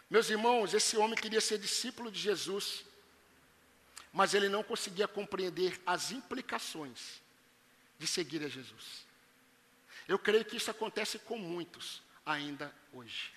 Meus 0.09 0.31
irmãos, 0.31 0.73
esse 0.73 0.97
homem 0.97 1.15
queria 1.15 1.39
ser 1.39 1.59
discípulo 1.59 2.11
de 2.11 2.19
Jesus, 2.19 2.83
mas 4.11 4.33
ele 4.33 4.49
não 4.49 4.63
conseguia 4.63 5.07
compreender 5.07 5.79
as 5.85 6.11
implicações 6.11 7.21
de 7.99 8.07
seguir 8.07 8.43
a 8.43 8.49
Jesus. 8.49 9.05
Eu 10.07 10.17
creio 10.17 10.43
que 10.45 10.57
isso 10.57 10.71
acontece 10.71 11.19
com 11.19 11.37
muitos 11.37 12.01
ainda 12.25 12.73
hoje. 12.91 13.31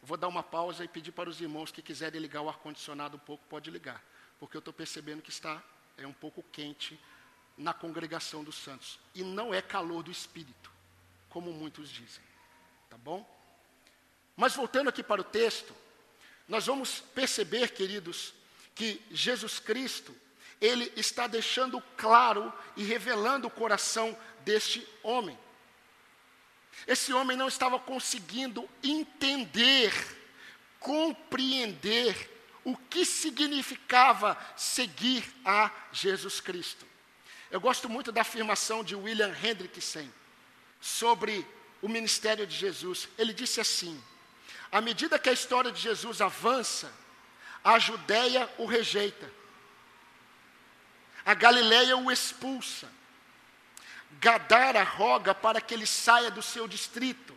vou 0.00 0.16
dar 0.16 0.28
uma 0.28 0.44
pausa 0.44 0.84
e 0.84 0.88
pedir 0.88 1.10
para 1.10 1.28
os 1.28 1.40
irmãos 1.40 1.72
que 1.72 1.82
quiserem 1.82 2.20
ligar 2.20 2.42
o 2.42 2.48
ar-condicionado 2.48 3.16
um 3.16 3.20
pouco, 3.20 3.44
pode 3.48 3.68
ligar, 3.68 4.00
porque 4.38 4.56
eu 4.56 4.60
estou 4.60 4.72
percebendo 4.72 5.22
que 5.22 5.30
está 5.30 5.60
é 6.00 6.06
um 6.06 6.12
pouco 6.12 6.42
quente 6.42 6.98
na 7.56 7.74
congregação 7.74 8.42
dos 8.42 8.56
santos. 8.56 8.98
E 9.14 9.22
não 9.22 9.52
é 9.52 9.60
calor 9.60 10.02
do 10.02 10.10
espírito, 10.10 10.70
como 11.28 11.52
muitos 11.52 11.90
dizem. 11.90 12.24
Tá 12.88 12.96
bom? 12.96 13.28
Mas 14.36 14.54
voltando 14.54 14.88
aqui 14.88 15.02
para 15.02 15.20
o 15.20 15.24
texto, 15.24 15.74
nós 16.48 16.66
vamos 16.66 17.00
perceber, 17.14 17.72
queridos, 17.72 18.32
que 18.74 19.00
Jesus 19.10 19.58
Cristo, 19.58 20.16
ele 20.60 20.92
está 20.96 21.26
deixando 21.26 21.80
claro 21.96 22.52
e 22.76 22.82
revelando 22.82 23.46
o 23.46 23.50
coração 23.50 24.18
deste 24.44 24.86
homem. 25.02 25.38
Esse 26.86 27.12
homem 27.12 27.36
não 27.36 27.48
estava 27.48 27.78
conseguindo 27.78 28.68
entender, 28.82 29.92
compreender 30.78 32.39
o 32.64 32.76
que 32.76 33.04
significava 33.04 34.36
seguir 34.56 35.24
a 35.44 35.70
Jesus 35.92 36.40
Cristo. 36.40 36.86
Eu 37.50 37.60
gosto 37.60 37.88
muito 37.88 38.12
da 38.12 38.20
afirmação 38.20 38.84
de 38.84 38.94
William 38.94 39.34
Hendrickson 39.42 40.08
sobre 40.80 41.46
o 41.82 41.88
ministério 41.88 42.46
de 42.46 42.56
Jesus. 42.56 43.08
Ele 43.18 43.32
disse 43.32 43.60
assim: 43.60 44.00
à 44.70 44.80
medida 44.80 45.18
que 45.18 45.28
a 45.28 45.32
história 45.32 45.72
de 45.72 45.80
Jesus 45.80 46.20
avança, 46.20 46.92
a 47.64 47.78
Judéia 47.78 48.48
o 48.56 48.66
rejeita, 48.66 49.30
a 51.24 51.34
Galiléia 51.34 51.96
o 51.96 52.10
expulsa, 52.10 52.88
Gadara 54.20 54.82
roga 54.82 55.34
para 55.34 55.60
que 55.60 55.74
ele 55.74 55.86
saia 55.86 56.30
do 56.30 56.42
seu 56.42 56.68
distrito, 56.68 57.34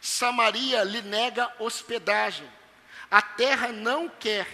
Samaria 0.00 0.84
lhe 0.84 1.02
nega 1.02 1.52
hospedagem. 1.58 2.48
A 3.10 3.22
terra 3.22 3.68
não 3.72 4.08
quer, 4.08 4.48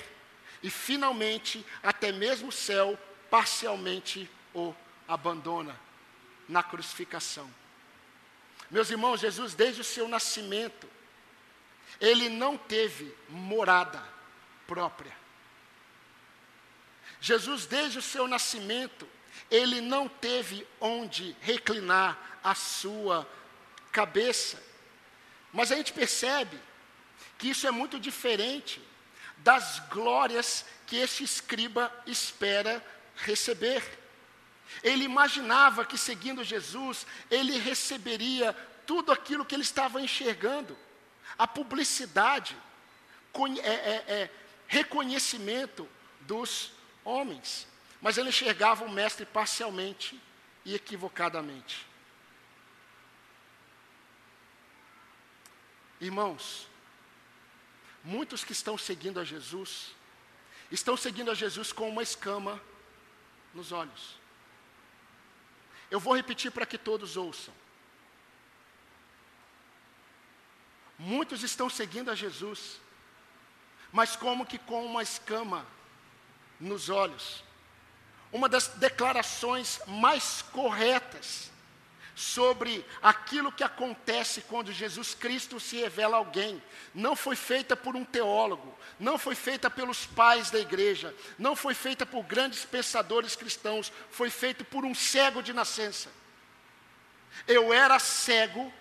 e 0.63 0.71
finalmente 0.71 1.65
até 1.83 2.13
mesmo 2.13 2.49
o 2.49 2.53
céu 2.53 2.99
parcialmente 3.31 4.31
o 4.55 4.75
abandona 5.09 5.79
na 6.49 6.63
crucificação. 6.63 7.51
Meus 8.71 8.91
irmãos, 8.91 9.21
Jesus, 9.21 9.55
desde 9.55 9.81
o 9.81 9.85
seu 9.85 10.09
nascimento, 10.09 10.89
ele 12.01 12.29
não 12.29 12.57
teve 12.57 13.15
morada 13.29 14.03
própria. 14.67 15.15
Jesus, 17.21 17.67
desde 17.67 17.99
o 17.99 18.03
seu 18.03 18.27
nascimento, 18.27 19.09
ele 19.51 19.81
não 19.81 20.09
teve 20.09 20.67
onde 20.81 21.37
reclinar 21.41 22.19
a 22.43 22.55
sua 22.55 23.29
cabeça. 23.93 24.63
Mas 25.53 25.71
a 25.71 25.77
gente 25.77 25.93
percebe 25.93 26.59
que 27.43 27.51
isso 27.51 27.67
é 27.67 27.73
muito 27.73 27.99
diferente 27.99 28.81
das 29.39 29.81
glórias 29.91 30.65
que 30.87 30.95
este 30.95 31.25
escriba 31.25 31.93
espera 32.07 32.81
receber. 33.17 33.83
Ele 34.81 35.03
imaginava 35.03 35.85
que 35.85 35.99
seguindo 35.99 36.45
Jesus, 36.45 37.05
ele 37.29 37.59
receberia 37.59 38.53
tudo 38.87 39.11
aquilo 39.11 39.45
que 39.45 39.57
ele 39.57 39.65
estava 39.65 40.01
enxergando, 40.01 40.79
a 41.37 41.49
publicidade, 41.49 42.57
é, 43.65 43.69
é, 43.69 44.05
é, 44.07 44.31
reconhecimento 44.69 45.89
dos 46.21 46.71
homens. 47.05 47.67
Mas 48.01 48.19
ele 48.19 48.29
enxergava 48.29 48.85
o 48.85 48.89
mestre 48.89 49.27
parcialmente 49.27 50.17
e 50.65 50.77
equivocadamente. 50.77 51.85
Irmãos, 56.01 56.71
muitos 58.05 58.45
que 58.45 58.53
estão 58.53 58.77
seguindo 58.77 59.21
a 59.21 59.25
Jesus, 59.25 59.95
estão 60.71 60.97
seguindo 60.97 61.31
a 61.31 61.35
Jesus 61.35 61.73
com 61.73 61.89
uma 61.89 62.03
escama 62.03 62.61
nos 63.55 63.71
olhos. 63.73 64.17
Eu 65.91 66.01
vou 66.01 66.17
repetir 66.17 66.51
para 66.51 66.67
que 66.67 66.79
todos 66.79 67.17
ouçam. 67.17 67.53
Muitos 70.99 71.43
estão 71.43 71.69
seguindo 71.69 72.11
a 72.11 72.15
Jesus, 72.15 72.81
mas 73.93 74.17
como 74.17 74.47
que 74.47 74.59
com 74.59 74.85
uma 74.87 75.03
escama 75.03 75.67
nos 76.59 76.89
olhos. 76.89 77.45
Uma 78.33 78.49
das 78.49 78.69
declarações 78.69 79.81
mais 79.87 80.41
corretas 80.41 81.52
sobre 82.15 82.85
aquilo 83.01 83.53
que 83.53 83.65
acontece 83.65 84.43
quando 84.43 84.73
Jesus 84.73 85.15
Cristo 85.15 85.59
se 85.59 85.77
revela 85.77 86.17
a 86.17 86.19
alguém. 86.19 86.63
Não 86.95 87.17
foi 87.17 87.37
feita 87.37 87.75
por 87.75 87.97
um 87.97 88.05
teólogo, 88.05 88.77
não 88.99 89.19
foi 89.19 89.35
feita 89.35 89.71
pelos 89.71 90.05
pais 90.05 90.51
da 90.51 90.59
igreja, 90.59 91.15
não 91.39 91.57
foi 91.57 91.75
feita 91.75 92.05
por 92.05 92.23
grandes 92.25 92.65
pensadores 92.65 93.35
cristãos, 93.35 93.93
foi 94.11 94.31
feita 94.31 94.65
por 94.65 94.85
um 94.85 94.95
cego 94.95 95.43
de 95.43 95.53
nascença. 95.53 96.11
Eu 97.47 97.73
era 97.73 97.99
cego, 97.99 98.73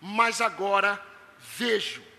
mas 0.00 0.40
agora 0.40 1.00
vejo. 1.38 2.13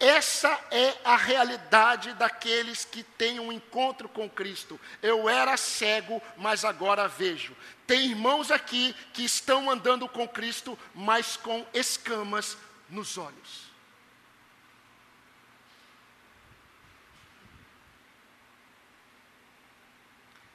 Essa 0.00 0.48
é 0.70 0.96
a 1.04 1.14
realidade 1.14 2.14
daqueles 2.14 2.86
que 2.86 3.02
têm 3.02 3.38
um 3.38 3.52
encontro 3.52 4.08
com 4.08 4.30
Cristo. 4.30 4.80
Eu 5.02 5.28
era 5.28 5.58
cego, 5.58 6.22
mas 6.38 6.64
agora 6.64 7.06
vejo. 7.06 7.54
Tem 7.86 8.06
irmãos 8.06 8.50
aqui 8.50 8.96
que 9.12 9.22
estão 9.22 9.70
andando 9.70 10.08
com 10.08 10.26
Cristo, 10.26 10.78
mas 10.94 11.36
com 11.36 11.66
escamas 11.74 12.56
nos 12.88 13.18
olhos. 13.18 13.68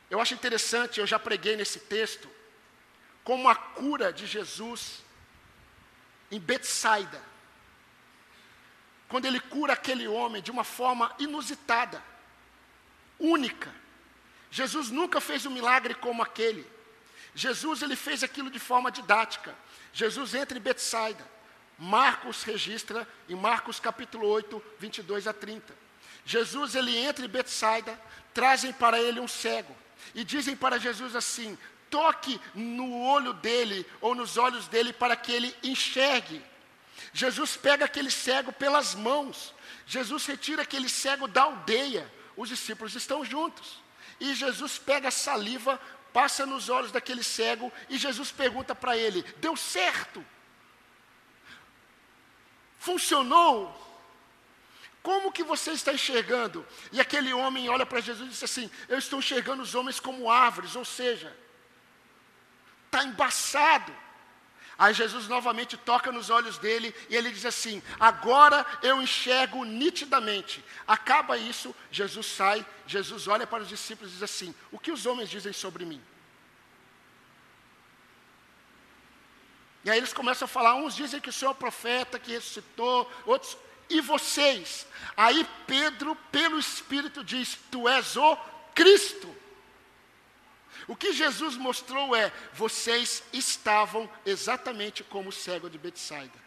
Eu 0.10 0.19
acho 0.19 0.34
interessante, 0.34 0.99
eu 0.99 1.05
já 1.05 1.19
preguei 1.19 1.55
nesse 1.55 1.81
texto, 1.81 2.27
como 3.23 3.47
a 3.47 3.53
cura 3.53 4.12
de 4.12 4.25
Jesus 4.25 5.03
em 6.31 6.39
Betsaida 6.39 7.35
quando 9.08 9.26
ele 9.26 9.39
cura 9.39 9.74
aquele 9.74 10.08
homem 10.08 10.41
de 10.41 10.52
uma 10.52 10.63
forma 10.63 11.13
inusitada, 11.20 12.02
única. 13.20 13.74
Jesus 14.50 14.89
nunca 14.89 15.22
fez 15.22 15.46
um 15.46 15.52
milagre 15.52 15.94
como 15.94 16.24
aquele. 16.24 16.65
Jesus 17.34 17.82
ele 17.82 17.96
fez 17.96 18.24
aquilo 18.24 18.50
de 18.50 18.60
forma 18.60 18.91
didática. 18.91 19.54
Jesus 19.94 20.34
entra 20.34 20.58
em 20.58 20.62
Betsaida. 20.62 21.26
Marcos 21.78 22.44
registra 22.44 23.08
em 23.28 23.36
Marcos 23.36 23.80
capítulo 23.80 24.28
8, 24.28 24.63
22 24.80 25.28
a 25.28 25.34
30. 25.34 25.76
Jesus 26.26 26.74
ele 26.74 26.98
entra 26.98 27.26
em 27.26 27.30
Betsaida, 27.30 28.00
trazem 28.34 28.72
para 28.72 29.00
ele 29.00 29.20
um 29.20 29.28
cego 29.28 29.76
e 30.13 30.24
dizem 30.24 30.56
para 30.56 30.80
Jesus 30.80 31.15
assim: 31.15 31.58
toque 31.89 32.39
no 32.54 33.02
olho 33.02 33.34
dele 33.34 33.86
ou 34.02 34.15
nos 34.15 34.38
olhos 34.38 34.68
dele 34.68 34.94
para 34.94 35.15
que 35.15 35.32
ele 35.32 35.56
enxergue. 35.63 36.41
Jesus 37.15 37.56
pega 37.56 37.86
aquele 37.86 38.12
cego 38.12 38.51
pelas 38.51 38.93
mãos. 38.93 39.56
Jesus 39.88 40.25
retira 40.25 40.63
aquele 40.63 40.89
cego 40.89 41.30
da 41.30 41.43
aldeia. 41.43 42.12
Os 42.36 42.49
discípulos 42.49 42.93
estão 42.93 43.23
juntos. 43.23 43.82
E 44.19 44.36
Jesus 44.36 44.78
pega 44.78 45.08
a 45.08 45.12
saliva, 45.12 45.80
passa 46.12 46.45
nos 46.45 46.67
olhos 46.67 46.91
daquele 46.91 47.23
cego 47.23 47.71
e 47.89 47.97
Jesus 47.97 48.32
pergunta 48.34 48.75
para 48.75 48.97
ele: 48.97 49.23
Deu 49.38 49.56
certo? 49.56 50.25
Funcionou? 52.78 53.73
Como 55.01 55.32
que 55.32 55.43
você 55.43 55.71
está 55.71 55.93
enxergando? 55.93 56.67
E 56.91 56.99
aquele 56.99 57.32
homem 57.32 57.69
olha 57.69 57.86
para 57.86 58.01
Jesus 58.01 58.28
e 58.28 58.32
diz 58.32 58.43
assim: 58.43 58.69
Eu 58.89 58.97
estou 58.97 59.19
enxergando 59.19 59.63
os 59.63 59.73
homens 59.73 60.01
como 60.01 60.30
árvores, 60.30 60.75
ou 60.75 60.84
seja, 60.84 61.34
está 62.88 63.06
embaçado. 63.06 64.04
Aí 64.77 64.93
Jesus 64.93 65.27
novamente 65.27 65.77
toca 65.77 66.11
nos 66.11 66.29
olhos 66.29 66.57
dele 66.57 66.93
e 67.09 67.15
ele 67.15 67.31
diz 67.31 67.45
assim: 67.45 67.81
Agora 67.99 68.65
eu 68.83 69.01
enxergo 69.01 69.63
nitidamente. 69.63 70.63
Acaba 70.85 71.38
isso, 71.38 71.73
Jesus 71.89 72.25
sai, 72.25 72.65
Jesus 72.85 73.27
olha 73.27 73.47
para 73.47 73.63
os 73.63 73.69
discípulos 73.69 74.11
e 74.11 74.15
diz 74.15 74.23
assim: 74.23 74.53
O 74.71 74.79
que 74.79 74.91
os 74.91 75.05
homens 75.05 75.29
dizem 75.29 75.53
sobre 75.53 75.85
mim? 75.85 76.01
E 79.85 79.89
aí 79.89 79.97
eles 79.97 80.11
começam 80.11 80.45
a 80.45 80.49
falar: 80.49 80.75
uns 80.75 80.95
dizem 80.95 81.21
que 81.21 81.29
o 81.29 81.33
Senhor 81.33 81.51
é 81.51 81.53
profeta 81.55 82.19
que 82.19 82.31
ressuscitou, 82.31 83.09
outros, 83.25 83.57
e 83.89 84.01
vocês? 84.01 84.85
Aí 85.15 85.47
Pedro, 85.65 86.15
pelo 86.31 86.59
Espírito, 86.59 87.23
diz: 87.23 87.57
Tu 87.71 87.88
és 87.88 88.17
o 88.17 88.35
Cristo. 88.73 89.44
O 90.88 90.95
que 90.95 91.13
Jesus 91.13 91.55
mostrou 91.57 92.15
é: 92.15 92.31
vocês 92.53 93.23
estavam 93.33 94.09
exatamente 94.25 95.03
como 95.03 95.29
o 95.29 95.33
cego 95.33 95.69
de 95.69 95.77
Betsaida. 95.77 96.45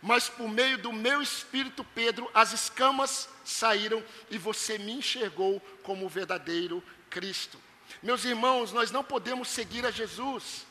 Mas 0.00 0.28
por 0.28 0.48
meio 0.48 0.78
do 0.78 0.92
meu 0.92 1.22
espírito, 1.22 1.84
Pedro, 1.94 2.30
as 2.34 2.52
escamas 2.52 3.28
saíram 3.44 4.04
e 4.30 4.38
você 4.38 4.78
me 4.78 4.92
enxergou 4.92 5.60
como 5.82 6.04
o 6.04 6.08
verdadeiro 6.08 6.82
Cristo. 7.08 7.58
Meus 8.02 8.24
irmãos, 8.24 8.72
nós 8.72 8.90
não 8.90 9.04
podemos 9.04 9.48
seguir 9.48 9.86
a 9.86 9.90
Jesus. 9.90 10.66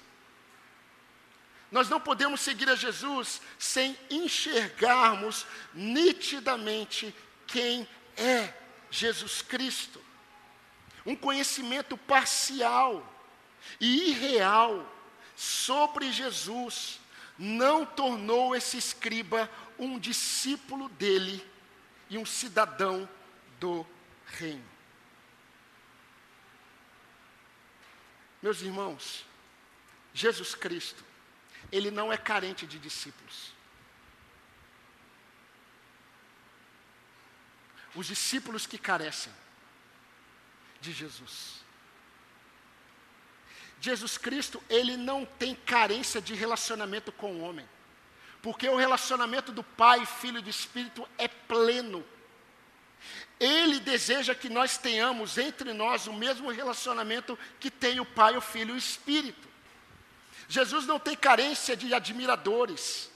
Nós 1.72 1.90
não 1.90 2.00
podemos 2.00 2.42
seguir 2.42 2.70
a 2.70 2.76
Jesus 2.76 3.42
sem 3.58 3.98
enxergarmos 4.10 5.48
nitidamente 5.74 7.14
quem 7.48 7.88
é 8.16 8.54
Jesus 8.92 9.42
Cristo 9.42 10.03
um 11.06 11.16
conhecimento 11.16 11.98
parcial 11.98 13.08
e 13.80 14.12
irreal 14.12 14.90
sobre 15.36 16.12
Jesus 16.12 17.00
não 17.38 17.86
tornou 17.86 18.56
esse 18.56 18.78
escriba 18.78 19.50
um 19.78 19.98
discípulo 19.98 20.88
dele 20.90 21.46
e 22.10 22.18
um 22.18 22.26
cidadão 22.26 23.10
do 23.60 23.86
reino. 24.26 24.72
Meus 28.42 28.62
irmãos, 28.62 29.26
Jesus 30.14 30.54
Cristo, 30.54 31.04
ele 31.72 31.90
não 31.90 32.12
é 32.12 32.18
carente 32.18 32.68
de 32.68 32.78
discípulos. 32.78 33.52
Os 37.96 38.08
discípulos 38.08 38.66
que 38.66 38.78
carecem 38.78 39.32
de 40.84 40.92
Jesus. 40.92 41.64
Jesus 43.80 44.18
Cristo, 44.18 44.62
ele 44.70 44.96
não 44.96 45.26
tem 45.26 45.56
carência 45.56 46.22
de 46.22 46.34
relacionamento 46.34 47.12
com 47.12 47.34
o 47.34 47.42
homem. 47.42 47.68
Porque 48.42 48.68
o 48.68 48.76
relacionamento 48.76 49.52
do 49.52 49.64
Pai, 49.64 50.06
Filho 50.06 50.40
e 50.40 50.42
do 50.42 50.50
Espírito 50.50 51.08
é 51.18 51.28
pleno. 51.28 52.06
Ele 53.40 53.80
deseja 53.80 54.36
que 54.36 54.50
nós 54.50 54.78
tenhamos 54.78 55.38
entre 55.38 55.74
nós 55.74 56.08
o 56.08 56.14
mesmo 56.14 56.52
relacionamento 56.52 57.40
que 57.60 57.72
tem 57.72 58.00
o 58.00 58.06
Pai, 58.06 58.38
o 58.38 58.42
Filho 58.42 58.72
e 58.72 58.74
o 58.74 58.78
Espírito. 58.78 59.48
Jesus 60.48 60.86
não 60.86 61.00
tem 61.00 61.16
carência 61.16 61.76
de 61.76 61.94
admiradores. 61.94 63.10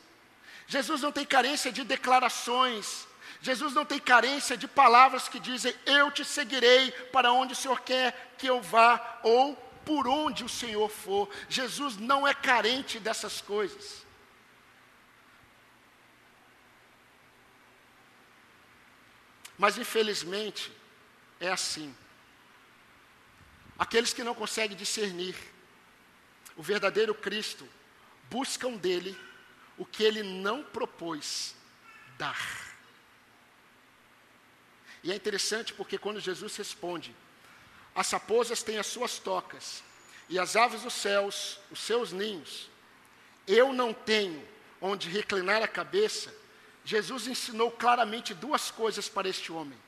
Jesus 0.66 1.02
não 1.02 1.12
tem 1.12 1.26
carência 1.26 1.72
de 1.72 1.84
declarações. 1.84 3.08
Jesus 3.42 3.74
não 3.74 3.86
tem 3.86 4.00
carência 4.00 4.58
de 4.58 4.68
palavras 4.68 5.30
que 5.30 5.40
dizem: 5.40 5.74
Eu 5.86 6.12
te 6.12 6.26
seguirei 6.26 6.92
para 7.12 7.32
onde 7.32 7.54
o 7.54 7.56
Senhor 7.56 7.80
quer 7.82 8.34
que 8.38 8.48
eu 8.48 8.62
vá, 8.62 9.20
ou 9.24 9.56
por 9.86 10.08
onde 10.08 10.44
o 10.44 10.50
Senhor 10.50 10.90
for. 10.90 11.30
Jesus 11.48 11.98
não 11.98 12.28
é 12.28 12.34
carente 12.34 13.00
dessas 13.00 13.40
coisas. 13.40 14.06
Mas 19.58 19.78
infelizmente 19.78 20.72
é 21.40 21.50
assim. 21.50 21.96
Aqueles 23.80 24.14
que 24.14 24.24
não 24.24 24.36
conseguem 24.36 24.76
discernir 24.76 25.36
o 26.56 26.64
verdadeiro 26.64 27.14
Cristo 27.14 27.68
buscam 28.30 28.74
dele 28.74 29.18
o 29.78 29.86
que 29.86 30.04
ele 30.04 30.24
não 30.24 30.64
propôs 30.64 31.56
dar. 32.18 32.77
E 35.08 35.12
é 35.14 35.16
interessante 35.16 35.74
porque 35.74 35.98
quando 35.98 36.20
Jesus 36.20 36.58
responde, 36.58 37.16
as 37.96 38.12
raposas 38.12 38.62
têm 38.62 38.78
as 38.78 38.88
suas 38.88 39.18
tocas, 39.18 39.82
e 40.28 40.38
as 40.38 40.58
aves 40.58 40.82
dos 40.82 40.96
céus, 40.96 41.62
os 41.72 41.80
seus 41.80 42.12
ninhos, 42.12 42.70
eu 43.48 43.72
não 43.72 43.94
tenho 43.94 44.46
onde 44.82 45.08
reclinar 45.08 45.64
a 45.64 45.68
cabeça, 45.68 46.36
Jesus 46.84 47.26
ensinou 47.26 47.72
claramente 47.72 48.34
duas 48.34 48.70
coisas 48.70 49.08
para 49.08 49.30
este 49.30 49.50
homem: 49.50 49.80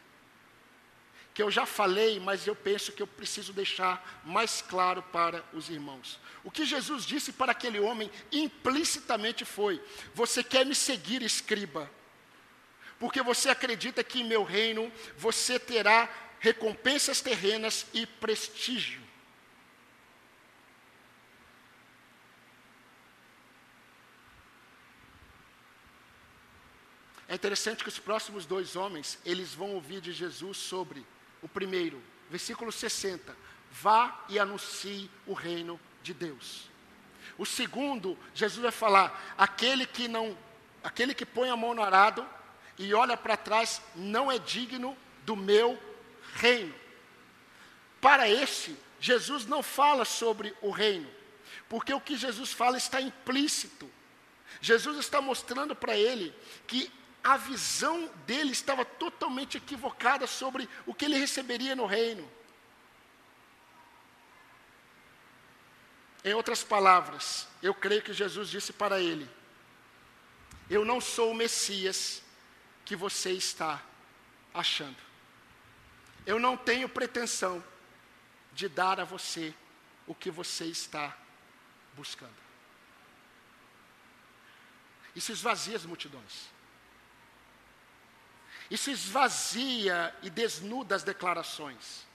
que 1.34 1.44
eu 1.44 1.52
já 1.52 1.66
falei, 1.66 2.18
mas 2.18 2.48
eu 2.48 2.56
penso 2.56 2.94
que 2.94 3.04
eu 3.04 3.08
preciso 3.08 3.52
deixar 3.52 4.22
mais 4.24 4.62
claro 4.62 5.04
para 5.04 5.44
os 5.52 5.70
irmãos. 5.70 6.18
O 6.46 6.50
que 6.50 6.64
Jesus 6.66 7.06
disse 7.06 7.34
para 7.34 7.52
aquele 7.52 7.82
homem 7.82 8.10
implicitamente 8.32 9.44
foi: 9.44 9.84
Você 10.14 10.42
quer 10.46 10.66
me 10.66 10.74
seguir, 10.74 11.22
escriba, 11.22 11.92
porque 13.00 13.22
você 13.22 13.50
acredita 13.50 14.04
que 14.04 14.20
em 14.20 14.26
meu 14.26 14.44
reino 14.44 14.92
você 15.18 15.58
terá 15.58 16.10
recompensas 16.40 17.22
terrenas 17.22 17.88
e 17.94 18.06
prestígio. 18.06 19.02
É 27.28 27.36
interessante 27.36 27.84
que 27.84 27.90
os 27.90 28.00
próximos 28.00 28.46
dois 28.46 28.76
homens, 28.76 29.20
eles 29.24 29.54
vão 29.54 29.72
ouvir 29.76 30.02
de 30.02 30.12
Jesus 30.12 30.58
sobre 30.58 31.06
o 31.44 31.48
primeiro, 31.48 32.02
versículo 32.30 32.72
60, 32.72 33.38
vá 33.72 34.26
e 34.28 34.40
anuncie 34.40 35.10
o 35.28 35.34
reino 35.34 35.80
de 36.02 36.12
Deus. 36.14 36.70
O 37.38 37.46
segundo, 37.46 38.18
Jesus 38.34 38.64
vai 38.64 38.72
falar, 38.72 39.36
aquele 39.38 39.86
que 39.86 40.08
não, 40.08 40.36
aquele 40.84 41.14
que 41.14 41.26
põe 41.26 41.50
a 41.50 41.56
mão 41.56 41.76
no 41.76 41.84
arado 41.84 42.28
e 42.80 42.94
olha 42.94 43.18
para 43.18 43.36
trás, 43.36 43.82
não 43.94 44.32
é 44.32 44.40
digno 44.40 44.98
do 45.26 45.36
meu 45.36 45.78
reino. 46.36 46.74
Para 48.00 48.30
este, 48.30 48.74
Jesus 49.02 49.46
não 49.46 49.62
fala 49.62 50.06
sobre 50.06 50.56
o 50.62 50.72
reino, 50.72 51.10
porque 51.68 51.94
o 51.94 52.00
que 52.00 52.16
Jesus 52.16 52.54
fala 52.54 52.78
está 52.78 53.02
implícito. 53.02 53.92
Jesus 54.62 54.98
está 54.98 55.22
mostrando 55.22 55.76
para 55.76 55.98
ele 55.98 56.34
que 56.66 56.90
a 57.22 57.36
visão 57.36 58.10
dele 58.26 58.54
estava 58.54 58.86
totalmente 58.86 59.58
equivocada 59.58 60.26
sobre 60.26 60.68
o 60.86 60.94
que 60.94 61.04
ele 61.04 61.18
receberia 61.18 61.76
no 61.76 61.86
reino. 61.86 62.30
Em 66.24 66.34
outras 66.34 66.64
palavras, 66.64 67.46
eu 67.62 67.74
creio 67.74 68.02
que 68.02 68.14
Jesus 68.14 68.50
disse 68.50 68.72
para 68.72 69.02
ele: 69.02 69.30
Eu 70.70 70.86
não 70.86 71.02
sou 71.02 71.32
o 71.32 71.36
Messias 71.36 72.24
que 72.90 72.96
você 72.96 73.34
está 73.34 73.80
achando. 74.52 74.98
Eu 76.26 76.40
não 76.40 76.58
tenho 76.58 76.90
pretensão 76.90 77.64
de 78.52 78.68
dar 78.68 79.00
a 79.00 79.04
você 79.04 79.54
o 80.08 80.16
que 80.16 80.32
você 80.32 80.66
está 80.66 81.16
buscando. 81.94 82.34
Isso 85.16 85.32
esvazia 85.32 85.76
as 85.76 85.86
multidões. 85.86 86.50
Isso 88.72 88.90
esvazia 88.90 90.12
e 90.24 90.30
desnuda 90.32 90.96
as 90.96 91.04
declarações. 91.04 92.08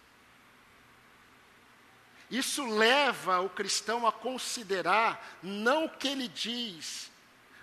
Isso 2.28 2.66
leva 2.66 3.38
o 3.38 3.48
cristão 3.48 4.08
a 4.08 4.10
considerar 4.10 5.38
não 5.40 5.84
o 5.84 5.90
que 5.90 6.08
ele 6.08 6.26
diz, 6.26 7.12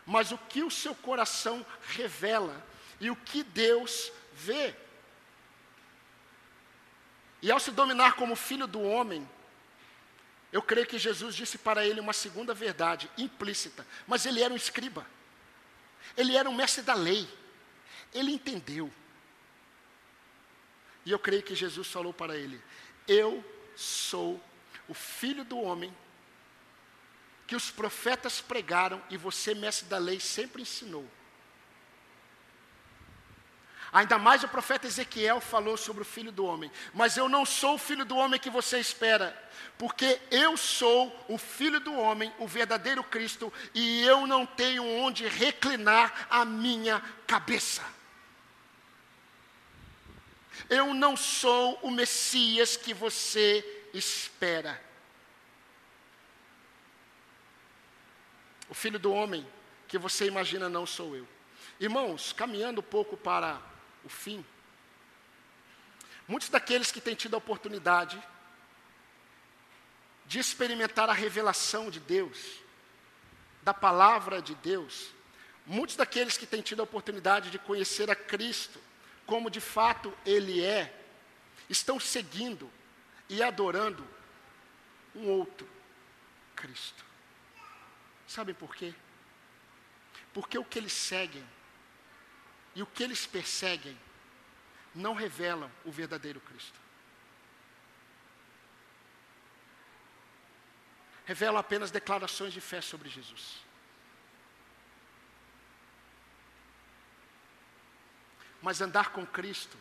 mas 0.05 0.31
o 0.31 0.37
que 0.37 0.63
o 0.63 0.71
seu 0.71 0.95
coração 0.95 1.65
revela 1.89 2.71
e 3.01 3.09
o 3.09 3.15
que 3.15 3.43
Deus 3.43 4.13
vê. 4.33 4.73
E 7.41 7.51
ao 7.51 7.59
se 7.59 7.71
dominar 7.71 8.13
como 8.13 8.35
filho 8.35 8.67
do 8.67 8.81
homem, 8.81 9.27
eu 10.53 10.61
creio 10.61 10.87
que 10.87 10.97
Jesus 10.97 11.35
disse 11.35 11.57
para 11.57 11.85
ele 11.85 11.99
uma 11.99 12.13
segunda 12.13 12.53
verdade 12.53 13.11
implícita, 13.17 13.85
mas 14.07 14.25
ele 14.25 14.41
era 14.41 14.53
um 14.53 14.57
escriba, 14.57 15.05
ele 16.15 16.37
era 16.37 16.49
um 16.49 16.53
mestre 16.55 16.83
da 16.83 16.93
lei. 16.93 17.27
Ele 18.13 18.31
entendeu. 18.31 18.91
E 21.05 21.11
eu 21.11 21.17
creio 21.17 21.41
que 21.41 21.55
Jesus 21.55 21.87
falou 21.87 22.13
para 22.13 22.37
ele: 22.37 22.61
Eu 23.07 23.43
sou 23.75 24.41
o 24.87 24.93
filho 24.93 25.43
do 25.43 25.59
homem 25.59 25.95
que 27.47 27.55
os 27.55 27.71
profetas 27.71 28.41
pregaram 28.41 29.01
e 29.09 29.17
você, 29.17 29.53
mestre 29.53 29.87
da 29.87 29.97
lei, 29.97 30.19
sempre 30.19 30.61
ensinou. 30.61 31.09
Ainda 33.93 34.17
mais 34.17 34.41
o 34.41 34.47
profeta 34.47 34.87
Ezequiel 34.87 35.41
falou 35.41 35.75
sobre 35.75 36.03
o 36.03 36.05
filho 36.05 36.31
do 36.31 36.45
homem. 36.45 36.71
Mas 36.93 37.17
eu 37.17 37.27
não 37.27 37.45
sou 37.45 37.75
o 37.75 37.77
filho 37.77 38.05
do 38.05 38.15
homem 38.15 38.39
que 38.39 38.49
você 38.49 38.79
espera, 38.79 39.37
porque 39.77 40.19
eu 40.31 40.55
sou 40.55 41.25
o 41.27 41.37
filho 41.37 41.79
do 41.79 41.93
homem, 41.93 42.33
o 42.39 42.47
verdadeiro 42.47 43.03
Cristo, 43.03 43.51
e 43.73 44.01
eu 44.03 44.25
não 44.25 44.45
tenho 44.45 44.85
onde 44.85 45.27
reclinar 45.27 46.27
a 46.29 46.45
minha 46.45 47.01
cabeça. 47.27 47.83
Eu 50.69 50.93
não 50.93 51.17
sou 51.17 51.77
o 51.81 51.91
Messias 51.91 52.77
que 52.77 52.93
você 52.93 53.89
espera. 53.93 54.81
O 58.69 58.73
filho 58.73 58.97
do 58.97 59.11
homem 59.11 59.45
que 59.85 59.97
você 59.97 60.27
imagina 60.27 60.69
não 60.69 60.85
sou 60.85 61.13
eu. 61.13 61.27
Irmãos, 61.77 62.31
caminhando 62.31 62.79
um 62.79 62.83
pouco 62.83 63.17
para 63.17 63.70
o 64.03 64.09
fim, 64.09 64.45
muitos 66.27 66.49
daqueles 66.49 66.91
que 66.91 67.01
têm 67.01 67.15
tido 67.15 67.35
a 67.35 67.37
oportunidade 67.37 68.21
de 70.25 70.39
experimentar 70.39 71.09
a 71.09 71.13
revelação 71.13 71.89
de 71.89 71.99
Deus, 71.99 72.61
da 73.61 73.73
palavra 73.73 74.41
de 74.41 74.55
Deus, 74.55 75.11
muitos 75.65 75.95
daqueles 75.95 76.37
que 76.37 76.45
têm 76.45 76.61
tido 76.61 76.79
a 76.79 76.83
oportunidade 76.83 77.51
de 77.51 77.59
conhecer 77.59 78.09
a 78.09 78.15
Cristo, 78.15 78.79
como 79.25 79.49
de 79.49 79.59
fato 79.59 80.17
Ele 80.25 80.63
é, 80.63 80.93
estão 81.69 81.99
seguindo 81.99 82.71
e 83.29 83.43
adorando 83.43 84.07
um 85.15 85.27
outro 85.27 85.67
Cristo. 86.55 87.03
Sabem 88.27 88.55
por 88.55 88.75
quê? 88.75 88.93
Porque 90.33 90.57
o 90.57 90.63
que 90.63 90.79
eles 90.79 90.93
seguem 90.93 91.45
e 92.75 92.81
o 92.81 92.85
que 92.85 93.03
eles 93.03 93.25
perseguem 93.25 93.97
não 94.93 95.13
revelam 95.13 95.71
o 95.85 95.91
verdadeiro 95.91 96.39
Cristo. 96.39 96.79
Revelam 101.25 101.57
apenas 101.57 101.91
declarações 101.91 102.53
de 102.53 102.61
fé 102.61 102.81
sobre 102.81 103.09
Jesus. 103.09 103.59
Mas 108.61 108.81
andar 108.81 109.11
com 109.11 109.25
Cristo 109.25 109.77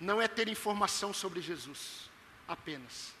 não 0.00 0.20
é 0.20 0.28
ter 0.28 0.48
informação 0.48 1.12
sobre 1.12 1.40
Jesus 1.40 2.10
apenas. 2.46 3.12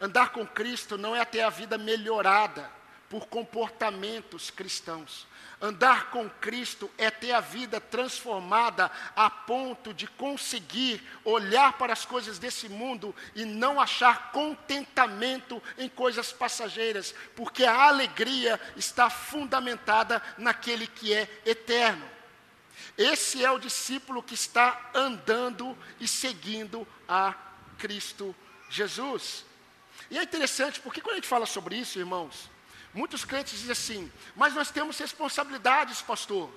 Andar 0.00 0.30
com 0.30 0.46
Cristo 0.46 0.98
não 0.98 1.14
é 1.14 1.24
ter 1.24 1.42
a 1.42 1.50
vida 1.50 1.78
melhorada 1.78 2.81
por 3.12 3.26
comportamentos 3.26 4.50
cristãos. 4.50 5.26
Andar 5.60 6.08
com 6.08 6.30
Cristo 6.30 6.90
é 6.96 7.10
ter 7.10 7.32
a 7.32 7.40
vida 7.40 7.78
transformada 7.78 8.90
a 9.14 9.28
ponto 9.28 9.92
de 9.92 10.06
conseguir 10.06 11.06
olhar 11.22 11.74
para 11.74 11.92
as 11.92 12.06
coisas 12.06 12.38
desse 12.38 12.70
mundo 12.70 13.14
e 13.34 13.44
não 13.44 13.78
achar 13.78 14.32
contentamento 14.32 15.62
em 15.76 15.90
coisas 15.90 16.32
passageiras, 16.32 17.14
porque 17.36 17.64
a 17.64 17.82
alegria 17.82 18.58
está 18.78 19.10
fundamentada 19.10 20.22
naquele 20.38 20.86
que 20.86 21.12
é 21.12 21.28
eterno. 21.44 22.08
Esse 22.96 23.44
é 23.44 23.50
o 23.50 23.58
discípulo 23.58 24.22
que 24.22 24.32
está 24.32 24.90
andando 24.94 25.76
e 26.00 26.08
seguindo 26.08 26.88
a 27.06 27.34
Cristo 27.76 28.34
Jesus. 28.70 29.44
E 30.10 30.16
é 30.16 30.22
interessante, 30.22 30.80
porque 30.80 31.02
quando 31.02 31.12
a 31.12 31.16
gente 31.16 31.28
fala 31.28 31.44
sobre 31.44 31.76
isso, 31.76 31.98
irmãos, 31.98 32.50
muitos 32.92 33.24
crentes 33.24 33.58
dizem 33.58 33.72
assim: 33.72 34.12
mas 34.36 34.54
nós 34.54 34.70
temos 34.70 34.98
responsabilidades, 34.98 36.02
pastor. 36.02 36.52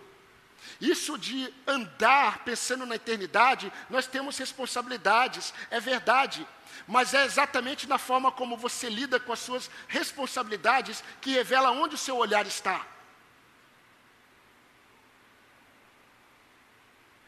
Isso 0.81 1.17
de 1.17 1.53
andar 1.67 2.43
pensando 2.43 2.85
na 2.85 2.95
eternidade, 2.95 3.71
nós 3.89 4.07
temos 4.07 4.37
responsabilidades, 4.37 5.53
é 5.69 5.79
verdade. 5.79 6.45
Mas 6.87 7.13
é 7.13 7.23
exatamente 7.23 7.87
na 7.87 7.97
forma 7.97 8.31
como 8.31 8.57
você 8.57 8.89
lida 8.89 9.19
com 9.19 9.31
as 9.31 9.39
suas 9.39 9.69
responsabilidades 9.87 11.03
que 11.21 11.31
revela 11.31 11.71
onde 11.71 11.95
o 11.95 11.97
seu 11.97 12.17
olhar 12.17 12.45
está. 12.45 12.85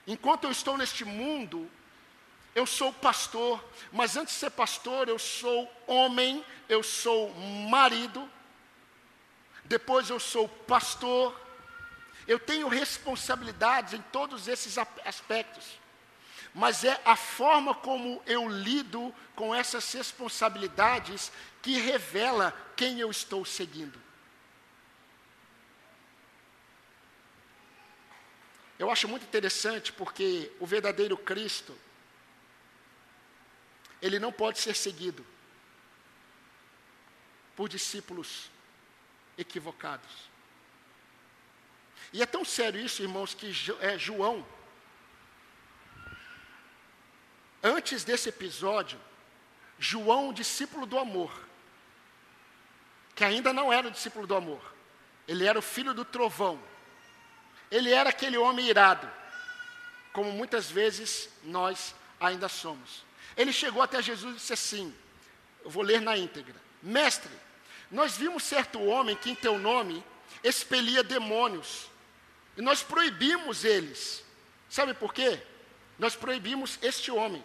Enquanto 0.05 0.45
eu 0.45 0.51
estou 0.51 0.77
neste 0.77 1.03
mundo, 1.03 1.69
eu 2.55 2.65
sou 2.65 2.93
pastor, 2.93 3.63
mas 3.91 4.15
antes 4.15 4.33
de 4.33 4.39
ser 4.39 4.49
pastor, 4.51 5.07
eu 5.07 5.19
sou 5.19 5.71
homem, 5.85 6.43
eu 6.67 6.81
sou 6.81 7.33
marido, 7.69 8.29
depois 9.67 10.09
eu 10.09 10.19
sou 10.19 10.47
pastor, 10.47 11.37
eu 12.25 12.39
tenho 12.39 12.67
responsabilidades 12.67 13.93
em 13.93 14.01
todos 14.01 14.47
esses 14.47 14.77
aspectos, 14.77 15.77
mas 16.53 16.83
é 16.83 16.99
a 17.03 17.15
forma 17.15 17.75
como 17.75 18.21
eu 18.25 18.47
lido 18.47 19.13
com 19.35 19.53
essas 19.53 19.91
responsabilidades 19.91 21.31
que 21.61 21.79
revela 21.79 22.53
quem 22.75 22.99
eu 22.99 23.11
estou 23.11 23.43
seguindo. 23.43 24.01
Eu 28.79 28.89
acho 28.89 29.07
muito 29.07 29.23
interessante 29.23 29.91
porque 29.91 30.51
o 30.59 30.65
verdadeiro 30.65 31.17
Cristo, 31.17 31.77
ele 34.01 34.17
não 34.17 34.31
pode 34.31 34.59
ser 34.59 34.75
seguido 34.75 35.25
por 37.55 37.67
discípulos 37.67 38.49
equivocados. 39.37 40.29
E 42.11 42.21
é 42.21 42.25
tão 42.25 42.43
sério 42.45 42.79
isso, 42.79 43.01
irmãos, 43.01 43.33
que 43.33 43.53
é, 43.81 43.97
João, 43.97 44.45
antes 47.61 48.03
desse 48.03 48.29
episódio, 48.29 48.99
João, 49.77 50.33
discípulo 50.33 50.85
do 50.85 50.97
amor, 50.97 51.31
que 53.13 53.23
ainda 53.23 53.51
não 53.51 53.71
era 53.71 53.87
o 53.87 53.91
discípulo 53.91 54.25
do 54.25 54.35
amor, 54.35 54.61
ele 55.27 55.45
era 55.45 55.59
o 55.59 55.61
filho 55.61 55.93
do 55.93 56.05
trovão, 56.05 56.61
ele 57.69 57.91
era 57.91 58.09
aquele 58.09 58.37
homem 58.37 58.67
irado, 58.67 59.09
como 60.13 60.31
muitas 60.31 60.71
vezes 60.71 61.29
nós 61.43 61.93
ainda 62.19 62.47
somos. 62.47 63.05
Ele 63.35 63.51
chegou 63.51 63.81
até 63.81 64.01
Jesus 64.01 64.35
e 64.35 64.37
disse 64.39 64.53
assim: 64.53 64.95
Eu 65.63 65.69
vou 65.69 65.83
ler 65.83 66.01
na 66.01 66.17
íntegra. 66.17 66.55
Mestre, 66.81 67.31
nós 67.91 68.17
vimos 68.17 68.43
certo 68.43 68.83
homem 68.83 69.15
que 69.15 69.29
em 69.29 69.35
teu 69.35 69.57
nome 69.57 70.03
expelia 70.43 71.03
demônios, 71.03 71.89
e 72.55 72.61
nós 72.61 72.83
proibimos 72.83 73.63
eles. 73.63 74.23
Sabe 74.69 74.93
por 74.93 75.13
quê? 75.13 75.41
Nós 75.97 76.15
proibimos 76.15 76.77
este 76.81 77.11
homem, 77.11 77.43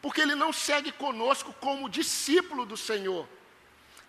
porque 0.00 0.20
ele 0.20 0.34
não 0.34 0.52
segue 0.52 0.92
conosco 0.92 1.52
como 1.54 1.88
discípulo 1.88 2.64
do 2.64 2.76
Senhor. 2.76 3.28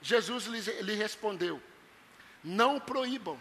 Jesus 0.02 0.46
lhe, 0.46 0.60
lhe 0.82 0.94
respondeu: 0.94 1.62
Não 2.44 2.80
proíbam, 2.80 3.40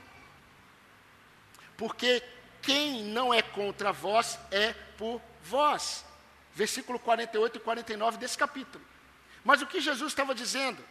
porque 1.77 2.23
quem 2.63 3.05
não 3.05 3.33
é 3.33 3.43
contra 3.43 3.93
vós 3.93 4.39
é 4.51 4.73
por 4.97 5.21
vós. 5.43 6.05
Versículo 6.55 6.99
48 6.99 7.59
e 7.59 7.61
49 7.61 8.17
desse 8.17 8.39
capítulo. 8.39 8.83
Mas 9.45 9.61
o 9.61 9.67
que 9.67 9.81
Jesus 9.81 10.11
estava 10.11 10.35
dizendo? 10.35 10.83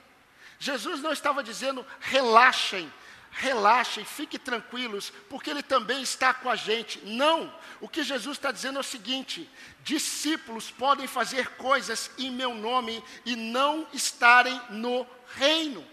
Jesus 0.59 1.01
não 1.01 1.11
estava 1.11 1.43
dizendo 1.43 1.85
relaxem, 1.99 2.91
relaxem, 3.31 4.05
fiquem 4.05 4.39
tranquilos, 4.39 5.11
porque 5.29 5.49
Ele 5.49 5.61
também 5.61 6.01
está 6.01 6.33
com 6.33 6.49
a 6.49 6.55
gente. 6.55 6.99
Não, 7.05 7.53
o 7.81 7.89
que 7.89 8.03
Jesus 8.03 8.37
está 8.37 8.51
dizendo 8.51 8.77
é 8.77 8.81
o 8.81 8.83
seguinte: 8.83 9.49
discípulos 9.83 10.71
podem 10.71 11.07
fazer 11.07 11.49
coisas 11.55 12.09
em 12.17 12.31
meu 12.31 12.53
nome 12.53 13.03
e 13.25 13.35
não 13.35 13.87
estarem 13.93 14.59
no 14.69 15.05
reino. 15.35 15.85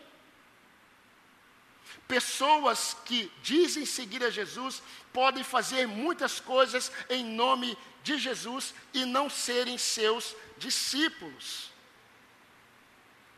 Pessoas 2.07 2.97
que 3.05 3.33
dizem 3.43 3.87
seguir 3.87 4.23
a 4.23 4.31
Jesus 4.31 4.83
podem 5.13 5.43
fazer 5.43 5.87
muitas 5.89 6.39
coisas 6.41 6.93
em 7.09 7.25
nome 7.25 7.77
de 8.03 8.19
Jesus 8.19 8.75
e 8.93 9.05
não 9.05 9.31
serem 9.31 9.79
seus 9.79 10.37
discípulos. 10.59 11.72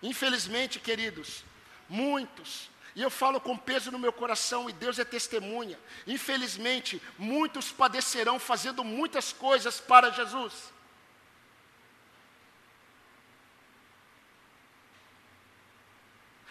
Infelizmente, 0.04 0.78
queridos, 0.78 1.42
muitos, 1.88 2.68
e 2.94 3.00
eu 3.00 3.08
falo 3.08 3.40
com 3.40 3.56
peso 3.56 3.90
no 3.90 3.98
meu 3.98 4.12
coração, 4.12 4.68
e 4.68 4.72
Deus 4.74 4.98
é 4.98 5.04
testemunha, 5.04 5.80
infelizmente, 6.06 7.00
muitos 7.16 7.72
padecerão 7.72 8.38
fazendo 8.38 8.84
muitas 8.84 9.32
coisas 9.32 9.80
para 9.80 10.10
Jesus. 10.10 10.52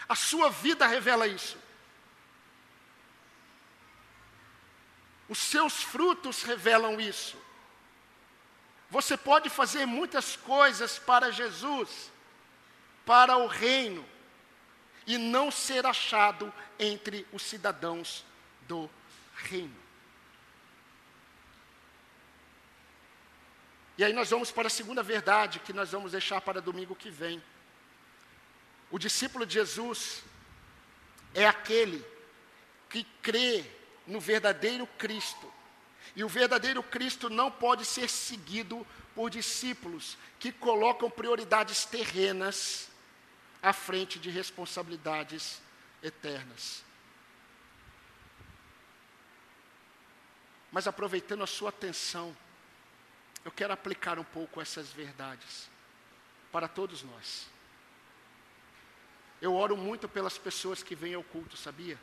A 0.10 0.16
sua 0.16 0.49
vida 0.49 0.88
revela 0.88 1.28
isso. 1.28 1.56
Os 5.30 5.38
seus 5.38 5.84
frutos 5.84 6.41
revelam 6.41 6.99
isso. 6.99 7.38
Você 8.89 9.16
pode 9.16 9.47
fazer 9.47 9.86
muitas 9.86 10.36
coisas 10.36 10.97
para 10.97 11.32
Jesus, 11.32 12.12
para 13.06 13.38
o 13.38 13.47
reino, 13.47 14.06
e 15.06 15.18
não 15.18 15.51
ser 15.51 15.86
achado 15.86 16.51
entre 16.80 17.28
os 17.32 17.41
cidadãos 17.41 18.26
do 18.68 18.89
reino. 19.36 19.84
E 23.97 24.04
aí 24.04 24.14
nós 24.14 24.30
vamos 24.30 24.49
para 24.49 24.68
a 24.68 24.72
segunda 24.72 25.04
verdade 25.04 25.60
que 25.60 25.74
nós 25.74 25.91
vamos 25.91 26.14
deixar 26.14 26.41
para 26.41 26.62
domingo 26.62 26.95
que 26.95 27.10
vem. 27.10 27.43
O 28.89 28.97
discípulo 28.97 29.45
de 29.45 29.54
Jesus 29.54 30.24
é 31.34 31.45
aquele 31.45 32.04
que 32.89 33.04
crê 33.22 33.64
no 34.08 34.20
verdadeiro 34.20 34.88
Cristo. 34.97 35.51
E 36.16 36.24
o 36.24 36.30
verdadeiro 36.30 36.82
Cristo 36.82 37.30
não 37.30 37.51
pode 37.51 37.86
ser 37.86 38.10
seguido 38.10 38.86
por 39.16 39.30
discípulos 39.30 40.18
que 40.39 40.51
colocam 40.51 41.10
prioridades 41.10 41.86
terrenas 41.86 42.89
à 43.64 43.72
frente 43.72 44.20
de 44.20 44.30
responsabilidades 44.30 45.61
eternas. 46.03 46.84
Mas 50.70 50.86
aproveitando 50.86 51.43
a 51.43 51.47
sua 51.47 51.70
atenção, 51.70 52.36
eu 53.45 53.51
quero 53.51 53.72
aplicar 53.72 54.20
um 54.20 54.24
pouco 54.24 54.59
essas 54.59 54.91
verdades 54.91 55.70
para 56.51 56.68
todos 56.68 57.03
nós. 57.03 57.47
Eu 59.41 59.53
oro 59.53 59.78
muito 59.78 60.09
pelas 60.09 60.38
pessoas 60.38 60.84
que 60.84 60.95
vêm 60.95 61.14
ao 61.14 61.24
culto, 61.24 61.55
sabia? 61.55 61.97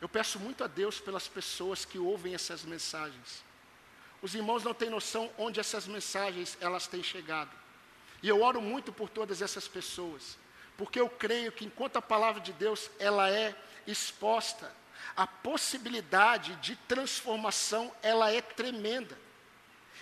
Eu 0.00 0.08
peço 0.08 0.38
muito 0.38 0.64
a 0.64 0.66
Deus 0.66 1.00
pelas 1.00 1.28
pessoas 1.28 1.84
que 1.84 1.98
ouvem 1.98 2.34
essas 2.34 2.64
mensagens. 2.64 3.44
Os 4.22 4.34
irmãos 4.34 4.64
não 4.64 4.72
têm 4.72 4.88
noção 4.88 5.30
onde 5.36 5.60
essas 5.60 5.86
mensagens 5.86 6.56
elas 6.60 6.86
têm 6.86 7.02
chegado. 7.02 7.59
E 8.22 8.28
eu 8.28 8.42
oro 8.42 8.60
muito 8.60 8.92
por 8.92 9.08
todas 9.08 9.40
essas 9.40 9.66
pessoas, 9.66 10.38
porque 10.76 11.00
eu 11.00 11.08
creio 11.08 11.52
que 11.52 11.64
enquanto 11.64 11.96
a 11.96 12.02
palavra 12.02 12.40
de 12.40 12.52
Deus 12.52 12.90
ela 12.98 13.30
é 13.30 13.54
exposta, 13.86 14.74
a 15.16 15.26
possibilidade 15.26 16.54
de 16.56 16.76
transformação 16.76 17.92
ela 18.02 18.30
é 18.30 18.40
tremenda. 18.40 19.18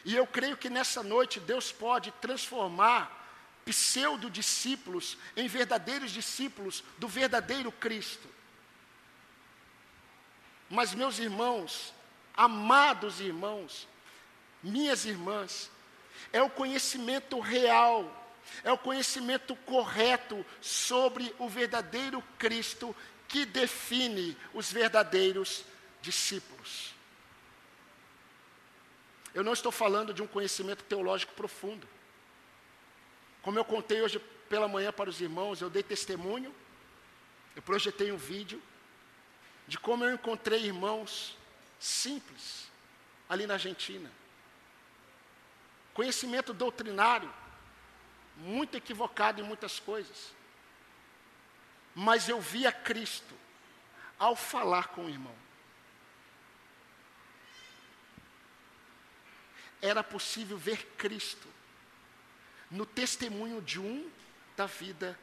E 0.05 0.15
eu 0.15 0.27
creio 0.27 0.57
que 0.57 0.71
nessa 0.71 1.03
noite 1.03 1.41
Deus 1.41 1.73
pode 1.73 2.11
transformar 2.13 3.17
pseudo-discípulos 3.65 5.19
em 5.37 5.47
verdadeiros 5.47 6.11
discípulos 6.11 6.83
do 6.97 7.07
verdadeiro 7.07 7.71
Cristo. 7.71 8.29
Mas, 10.71 10.95
meus 10.95 11.19
irmãos, 11.19 11.95
amados 12.35 13.21
irmãos, 13.21 13.89
minhas 14.63 15.05
irmãs, 15.05 15.71
é 16.33 16.43
o 16.43 16.51
conhecimento 16.51 17.39
real, 17.41 18.15
é 18.65 18.73
o 18.73 18.79
conhecimento 18.79 19.55
correto 19.57 20.45
sobre 20.61 21.35
o 21.39 21.49
verdadeiro 21.49 22.23
Cristo 22.39 22.95
que 23.27 23.45
define 23.45 24.37
os 24.55 24.73
verdadeiros 24.73 25.65
discípulos. 26.01 26.95
Eu 29.35 29.45
não 29.45 29.53
estou 29.53 29.71
falando 29.71 30.15
de 30.15 30.23
um 30.23 30.27
conhecimento 30.27 30.83
teológico 30.85 31.35
profundo. 31.35 31.87
Como 33.43 33.59
eu 33.59 33.65
contei 33.65 34.01
hoje 34.01 34.19
pela 34.49 34.67
manhã 34.67 34.91
para 34.91 35.11
os 35.11 35.21
irmãos, 35.21 35.61
eu 35.61 35.71
dei 35.71 35.83
testemunho, 35.83 36.55
eu 37.55 37.63
projetei 37.63 38.11
um 38.11 38.17
vídeo 38.17 38.61
de 39.67 39.79
como 39.79 40.05
eu 40.05 40.15
encontrei 40.15 40.65
irmãos 40.65 41.37
simples 41.79 42.71
ali 43.29 43.47
na 43.47 43.55
Argentina. 43.55 44.11
Conhecimento 45.99 46.55
doutrinário, 46.55 47.29
muito 48.37 48.77
equivocado 48.77 49.41
em 49.41 49.45
muitas 49.45 49.81
coisas. 49.81 50.33
Mas 51.93 52.29
eu 52.29 52.41
via 52.41 52.71
Cristo 52.71 53.35
ao 54.17 54.37
falar 54.37 54.91
com 54.91 55.07
o 55.07 55.09
irmão. 55.09 55.35
Era 59.83 60.05
possível 60.05 60.57
ver 60.57 60.87
Cristo 60.97 61.49
no 62.71 62.87
testemunho 62.87 63.61
de 63.61 63.81
um 63.81 64.09
da 64.57 64.67
vida 64.67 65.19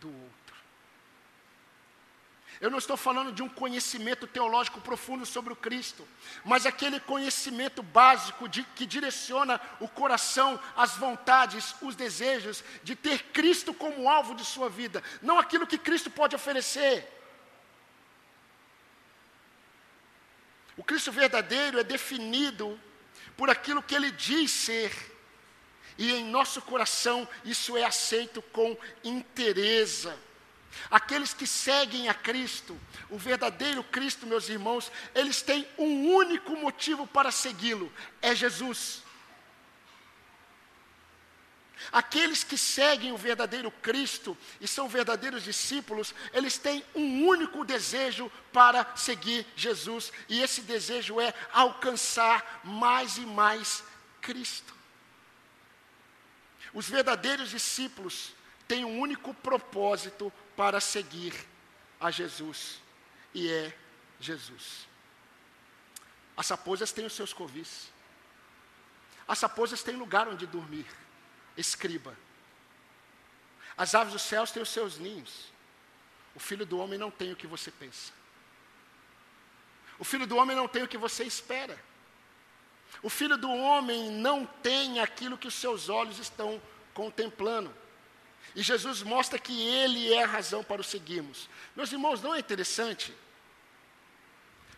do 0.00 0.08
outro. 0.08 0.56
Eu 2.60 2.70
não 2.70 2.78
estou 2.78 2.96
falando 2.96 3.32
de 3.32 3.42
um 3.42 3.48
conhecimento 3.48 4.26
teológico 4.26 4.80
profundo 4.80 5.26
sobre 5.26 5.52
o 5.52 5.56
Cristo, 5.56 6.06
mas 6.44 6.66
aquele 6.66 7.00
conhecimento 7.00 7.82
básico 7.82 8.48
de, 8.48 8.62
que 8.62 8.86
direciona 8.86 9.60
o 9.80 9.88
coração, 9.88 10.58
as 10.76 10.96
vontades, 10.96 11.74
os 11.82 11.96
desejos 11.96 12.62
de 12.82 12.94
ter 12.94 13.24
Cristo 13.32 13.74
como 13.74 14.08
alvo 14.08 14.34
de 14.34 14.44
sua 14.44 14.68
vida, 14.68 15.02
não 15.20 15.38
aquilo 15.38 15.66
que 15.66 15.78
Cristo 15.78 16.10
pode 16.10 16.36
oferecer. 16.36 17.10
O 20.76 20.82
Cristo 20.82 21.12
verdadeiro 21.12 21.78
é 21.78 21.84
definido 21.84 22.80
por 23.36 23.50
aquilo 23.50 23.82
que 23.82 23.94
ele 23.94 24.10
diz 24.10 24.50
ser. 24.50 24.92
E 25.96 26.12
em 26.12 26.24
nosso 26.24 26.60
coração 26.62 27.28
isso 27.44 27.76
é 27.76 27.84
aceito 27.84 28.42
com 28.42 28.76
interesa. 29.02 30.18
Aqueles 30.90 31.32
que 31.32 31.46
seguem 31.46 32.08
a 32.08 32.14
Cristo, 32.14 32.78
o 33.08 33.18
verdadeiro 33.18 33.82
Cristo, 33.84 34.26
meus 34.26 34.48
irmãos, 34.48 34.90
eles 35.14 35.42
têm 35.42 35.66
um 35.78 36.12
único 36.14 36.56
motivo 36.56 37.06
para 37.06 37.30
segui-lo: 37.30 37.92
é 38.20 38.34
Jesus. 38.34 39.02
Aqueles 41.92 42.42
que 42.42 42.56
seguem 42.56 43.12
o 43.12 43.16
verdadeiro 43.16 43.70
Cristo 43.70 44.36
e 44.60 44.66
são 44.66 44.88
verdadeiros 44.88 45.44
discípulos, 45.44 46.14
eles 46.32 46.56
têm 46.56 46.84
um 46.94 47.26
único 47.26 47.64
desejo 47.64 48.30
para 48.52 48.86
seguir 48.96 49.46
Jesus, 49.54 50.12
e 50.28 50.40
esse 50.40 50.62
desejo 50.62 51.20
é 51.20 51.34
alcançar 51.52 52.60
mais 52.64 53.16
e 53.18 53.26
mais 53.26 53.84
Cristo. 54.20 54.74
Os 56.72 56.88
verdadeiros 56.88 57.50
discípulos 57.50 58.32
têm 58.66 58.84
um 58.84 58.98
único 58.98 59.34
propósito 59.34 60.32
para 60.56 60.80
seguir 60.80 61.34
a 62.00 62.10
Jesus, 62.10 62.80
e 63.32 63.50
é 63.50 63.76
Jesus. 64.20 64.86
As 66.36 66.48
raposas 66.48 66.92
têm 66.92 67.06
os 67.06 67.12
seus 67.12 67.32
covis. 67.32 67.92
As 69.26 69.40
raposas 69.40 69.82
têm 69.82 69.96
lugar 69.96 70.28
onde 70.28 70.46
dormir. 70.46 70.86
Escriba. 71.56 72.16
As 73.76 73.94
aves 73.94 74.12
dos 74.12 74.22
céus 74.22 74.50
têm 74.50 74.62
os 74.62 74.68
seus 74.68 74.98
ninhos. 74.98 75.52
O 76.34 76.40
filho 76.40 76.66
do 76.66 76.78
homem 76.78 76.98
não 76.98 77.10
tem 77.10 77.32
o 77.32 77.36
que 77.36 77.46
você 77.46 77.70
pensa. 77.70 78.12
O 79.98 80.04
filho 80.04 80.26
do 80.26 80.36
homem 80.36 80.56
não 80.56 80.66
tem 80.66 80.82
o 80.82 80.88
que 80.88 80.98
você 80.98 81.24
espera. 81.24 81.78
O 83.02 83.08
filho 83.08 83.36
do 83.36 83.50
homem 83.50 84.10
não 84.10 84.44
tem 84.44 85.00
aquilo 85.00 85.38
que 85.38 85.48
os 85.48 85.54
seus 85.54 85.88
olhos 85.88 86.18
estão 86.18 86.60
contemplando. 86.92 87.74
E 88.54 88.62
Jesus 88.62 89.02
mostra 89.02 89.38
que 89.38 89.66
Ele 89.66 90.12
é 90.12 90.22
a 90.22 90.26
razão 90.26 90.62
para 90.62 90.80
o 90.80 90.84
seguirmos. 90.84 91.48
Meus 91.74 91.90
irmãos, 91.90 92.22
não 92.22 92.34
é 92.34 92.38
interessante? 92.38 93.14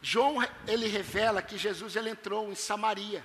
João, 0.01 0.37
ele 0.69 0.87
revela 0.87 1.43
que 1.43 1.59
Jesus 1.59 1.97
ele 1.97 2.11
entrou 2.11 2.51
em 2.51 2.55
Samaria. 2.55 3.25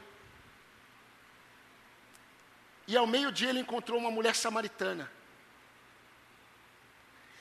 E 2.88 2.98
ao 2.98 3.06
meio-dia 3.06 3.50
ele 3.50 3.60
encontrou 3.60 4.00
uma 4.00 4.10
mulher 4.10 4.36
samaritana. 4.36 5.12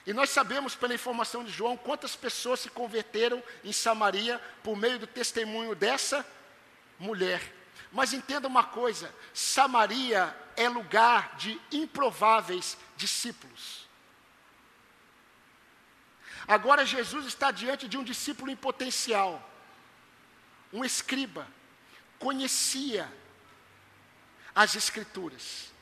E 0.07 0.13
nós 0.13 0.31
sabemos 0.31 0.75
pela 0.75 0.95
informação 0.95 1.43
de 1.43 1.51
João 1.51 1.77
quantas 1.77 2.15
pessoas 2.15 2.61
se 2.61 2.71
converteram 2.71 3.43
em 3.65 3.73
Samaria 3.73 4.39
por 4.63 4.77
meio 4.77 4.99
do 4.99 5.07
testemunho 5.07 5.75
dessa 5.75 6.23
mulher. 6.99 7.41
Mas 7.91 8.13
entenda 8.13 8.47
uma 8.47 8.65
coisa: 8.65 9.11
Samaria 9.33 10.37
é 10.61 10.69
lugar 10.69 11.37
de 11.37 11.59
improváveis 11.73 12.77
discípulos. 12.95 13.89
Agora 16.47 16.85
Jesus 16.85 17.25
está 17.25 17.51
diante 17.51 17.89
de 17.89 17.97
um 17.97 18.05
discípulo 18.05 18.51
em 18.51 18.57
potencial, 18.57 19.43
um 20.71 20.85
escriba, 20.85 21.49
conhecia 22.19 23.11
as 24.55 24.75
Escrituras, 24.75 25.73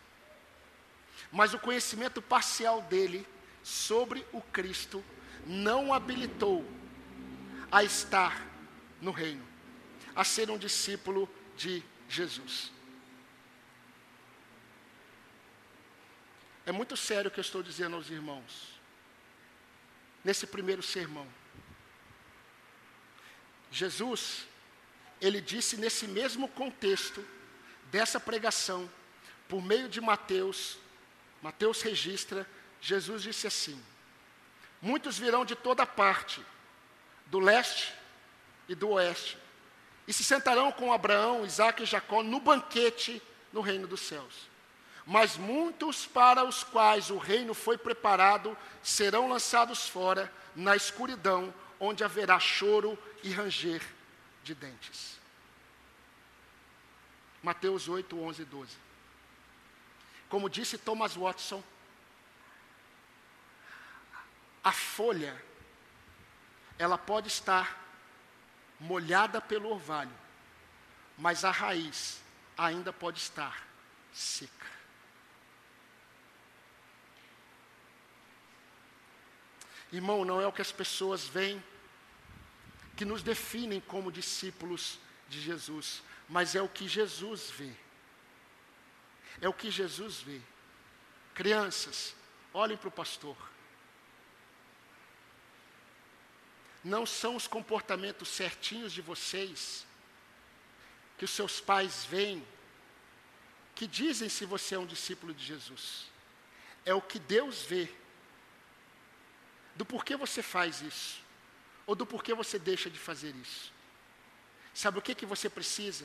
mas 1.32 1.54
o 1.54 1.58
conhecimento 1.58 2.22
parcial 2.22 2.80
dele 2.82 3.26
sobre 3.64 4.24
o 4.32 4.40
Cristo 4.40 5.04
não 5.44 5.92
habilitou 5.92 6.64
a 7.72 7.82
estar 7.82 8.46
no 9.00 9.10
reino, 9.10 9.44
a 10.14 10.22
ser 10.22 10.50
um 10.50 10.58
discípulo 10.58 11.28
de 11.56 11.82
Jesus. 12.08 12.77
É 16.68 16.72
muito 16.72 16.98
sério 16.98 17.30
o 17.30 17.30
que 17.30 17.40
eu 17.40 17.42
estou 17.42 17.62
dizendo 17.62 17.96
aos 17.96 18.10
irmãos. 18.10 18.78
Nesse 20.22 20.46
primeiro 20.46 20.82
sermão. 20.82 21.26
Jesus, 23.70 24.46
ele 25.18 25.40
disse 25.40 25.78
nesse 25.78 26.06
mesmo 26.06 26.46
contexto 26.46 27.26
dessa 27.84 28.20
pregação, 28.20 28.86
por 29.48 29.62
meio 29.64 29.88
de 29.88 29.98
Mateus, 29.98 30.76
Mateus 31.40 31.80
registra, 31.80 32.46
Jesus 32.82 33.22
disse 33.22 33.46
assim: 33.46 33.82
Muitos 34.82 35.18
virão 35.18 35.46
de 35.46 35.56
toda 35.56 35.86
parte, 35.86 36.44
do 37.28 37.38
leste 37.38 37.94
e 38.68 38.74
do 38.74 38.90
oeste, 38.90 39.38
e 40.06 40.12
se 40.12 40.22
sentarão 40.22 40.70
com 40.70 40.92
Abraão, 40.92 41.46
Isaac 41.46 41.82
e 41.82 41.86
Jacó 41.86 42.22
no 42.22 42.38
banquete 42.40 43.22
no 43.54 43.62
reino 43.62 43.86
dos 43.86 44.00
céus. 44.00 44.47
Mas 45.10 45.38
muitos 45.38 46.04
para 46.04 46.44
os 46.44 46.62
quais 46.62 47.08
o 47.08 47.16
reino 47.16 47.54
foi 47.54 47.78
preparado 47.78 48.54
serão 48.82 49.26
lançados 49.26 49.88
fora 49.88 50.30
na 50.54 50.76
escuridão, 50.76 51.54
onde 51.80 52.04
haverá 52.04 52.38
choro 52.38 52.98
e 53.22 53.30
ranger 53.30 53.82
de 54.44 54.54
dentes. 54.54 55.18
Mateus 57.42 57.88
8, 57.88 58.20
11 58.20 58.42
e 58.42 58.44
12. 58.44 58.76
Como 60.28 60.50
disse 60.50 60.76
Thomas 60.76 61.16
Watson, 61.16 61.64
a 64.62 64.72
folha, 64.72 65.42
ela 66.78 66.98
pode 66.98 67.28
estar 67.28 67.82
molhada 68.78 69.40
pelo 69.40 69.70
orvalho, 69.70 70.12
mas 71.16 71.46
a 71.46 71.50
raiz 71.50 72.20
ainda 72.58 72.92
pode 72.92 73.20
estar 73.20 73.66
seca. 74.12 74.77
Irmão, 79.92 80.24
não 80.24 80.40
é 80.40 80.46
o 80.46 80.52
que 80.52 80.62
as 80.62 80.72
pessoas 80.72 81.26
veem 81.26 81.62
que 82.96 83.04
nos 83.04 83.22
definem 83.22 83.80
como 83.80 84.12
discípulos 84.12 84.98
de 85.28 85.40
Jesus, 85.40 86.02
mas 86.28 86.54
é 86.54 86.62
o 86.62 86.68
que 86.68 86.88
Jesus 86.88 87.50
vê. 87.50 87.72
É 89.40 89.48
o 89.48 89.52
que 89.52 89.70
Jesus 89.70 90.16
vê. 90.20 90.40
Crianças, 91.34 92.14
olhem 92.52 92.76
para 92.76 92.88
o 92.88 92.92
pastor. 92.92 93.36
não 96.88 97.04
são 97.04 97.36
os 97.36 97.46
comportamentos 97.46 98.28
certinhos 98.28 98.92
de 98.92 99.02
vocês, 99.02 99.86
que 101.16 101.24
os 101.24 101.30
seus 101.30 101.60
pais 101.60 102.04
veem, 102.04 102.46
que 103.74 103.86
dizem 103.86 104.28
se 104.28 104.44
você 104.44 104.74
é 104.74 104.78
um 104.78 104.86
discípulo 104.86 105.34
de 105.34 105.44
Jesus. 105.44 106.06
É 106.84 106.94
o 106.94 107.02
que 107.02 107.18
Deus 107.18 107.62
vê, 107.62 107.92
do 109.78 109.84
porquê 109.84 110.16
você 110.16 110.42
faz 110.42 110.82
isso, 110.82 111.20
ou 111.86 111.94
do 111.94 112.04
porquê 112.04 112.34
você 112.34 112.58
deixa 112.58 112.90
de 112.90 112.98
fazer 112.98 113.32
isso. 113.36 113.72
Sabe 114.74 114.98
o 114.98 115.02
que, 115.02 115.14
que 115.14 115.24
você 115.24 115.48
precisa? 115.48 116.04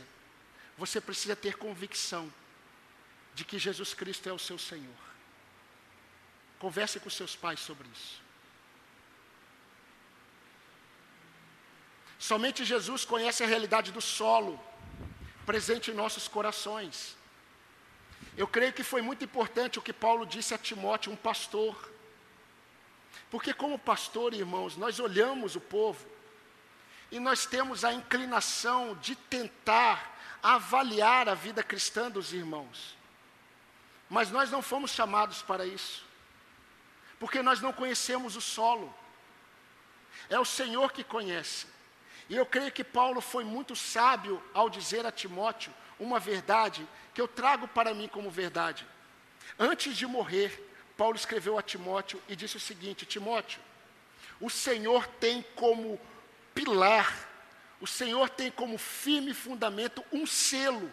Você 0.78 1.02
precisa 1.02 1.36
ter 1.36 1.58
convicção 1.58 2.32
de 3.34 3.44
que 3.44 3.58
Jesus 3.58 3.96
Cristo 3.96 4.30
é 4.30 4.32
o 4.32 4.38
seu 4.38 4.60
Senhor. 4.60 5.02
Converse 6.60 7.00
com 7.00 7.10
seus 7.10 7.36
pais 7.36 7.60
sobre 7.60 7.88
isso. 7.90 8.22
Somente 12.20 12.64
Jesus 12.64 13.04
conhece 13.04 13.44
a 13.44 13.48
realidade 13.48 13.92
do 13.92 14.02
solo 14.02 14.64
presente 15.48 15.90
em 15.90 15.96
nossos 15.96 16.28
corações. 16.28 17.18
Eu 18.38 18.48
creio 18.48 18.72
que 18.72 18.84
foi 18.84 19.02
muito 19.02 19.26
importante 19.26 19.80
o 19.80 19.82
que 19.82 19.92
Paulo 19.92 20.28
disse 20.28 20.54
a 20.54 20.60
Timóteo, 20.60 21.12
um 21.12 21.16
pastor. 21.16 21.93
Porque, 23.30 23.54
como 23.54 23.80
pastor, 23.80 24.34
irmãos, 24.34 24.78
nós 24.78 25.00
olhamos 25.00 25.56
o 25.56 25.62
povo 25.62 26.06
e 27.12 27.20
nós 27.20 27.46
temos 27.46 27.84
a 27.84 27.94
inclinação 27.94 28.96
de 28.96 29.16
tentar 29.16 30.18
avaliar 30.42 31.30
a 31.30 31.34
vida 31.34 31.64
cristã 31.64 32.10
dos 32.10 32.34
irmãos. 32.34 32.98
Mas 34.10 34.30
nós 34.30 34.52
não 34.52 34.62
fomos 34.62 34.92
chamados 34.92 35.42
para 35.42 35.66
isso, 35.66 36.06
porque 37.20 37.42
nós 37.42 37.62
não 37.62 37.72
conhecemos 37.72 38.36
o 38.36 38.42
solo. 38.42 38.94
É 40.30 40.40
o 40.40 40.46
Senhor 40.46 40.92
que 40.92 41.04
conhece. 41.04 41.68
E 42.30 42.36
eu 42.36 42.46
creio 42.46 42.72
que 42.72 42.84
Paulo 42.84 43.22
foi 43.22 43.44
muito 43.44 43.76
sábio 43.76 44.42
ao 44.54 44.70
dizer 44.70 45.06
a 45.06 45.12
Timóteo 45.12 45.74
uma 46.00 46.20
verdade 46.20 46.88
que 47.14 47.22
eu 47.22 47.28
trago 47.28 47.68
para 47.68 47.94
mim 47.94 48.08
como 48.08 48.30
verdade. 48.30 48.88
Antes 49.58 49.96
de 49.96 50.06
morrer, 50.08 50.73
Paulo 50.98 51.16
escreveu 51.16 51.58
a 51.58 51.62
Timóteo 51.62 52.22
e 52.28 52.36
disse 52.36 52.58
o 52.58 52.60
seguinte: 52.60 53.06
Timóteo, 53.06 53.60
o 54.40 54.50
Senhor 54.50 55.08
tem 55.08 55.42
como 55.56 56.00
pilar, 56.54 57.30
o 57.80 57.88
Senhor 57.88 58.30
tem 58.30 58.52
como 58.52 58.78
firme 58.78 59.34
fundamento 59.34 60.04
um 60.12 60.26
selo. 60.26 60.92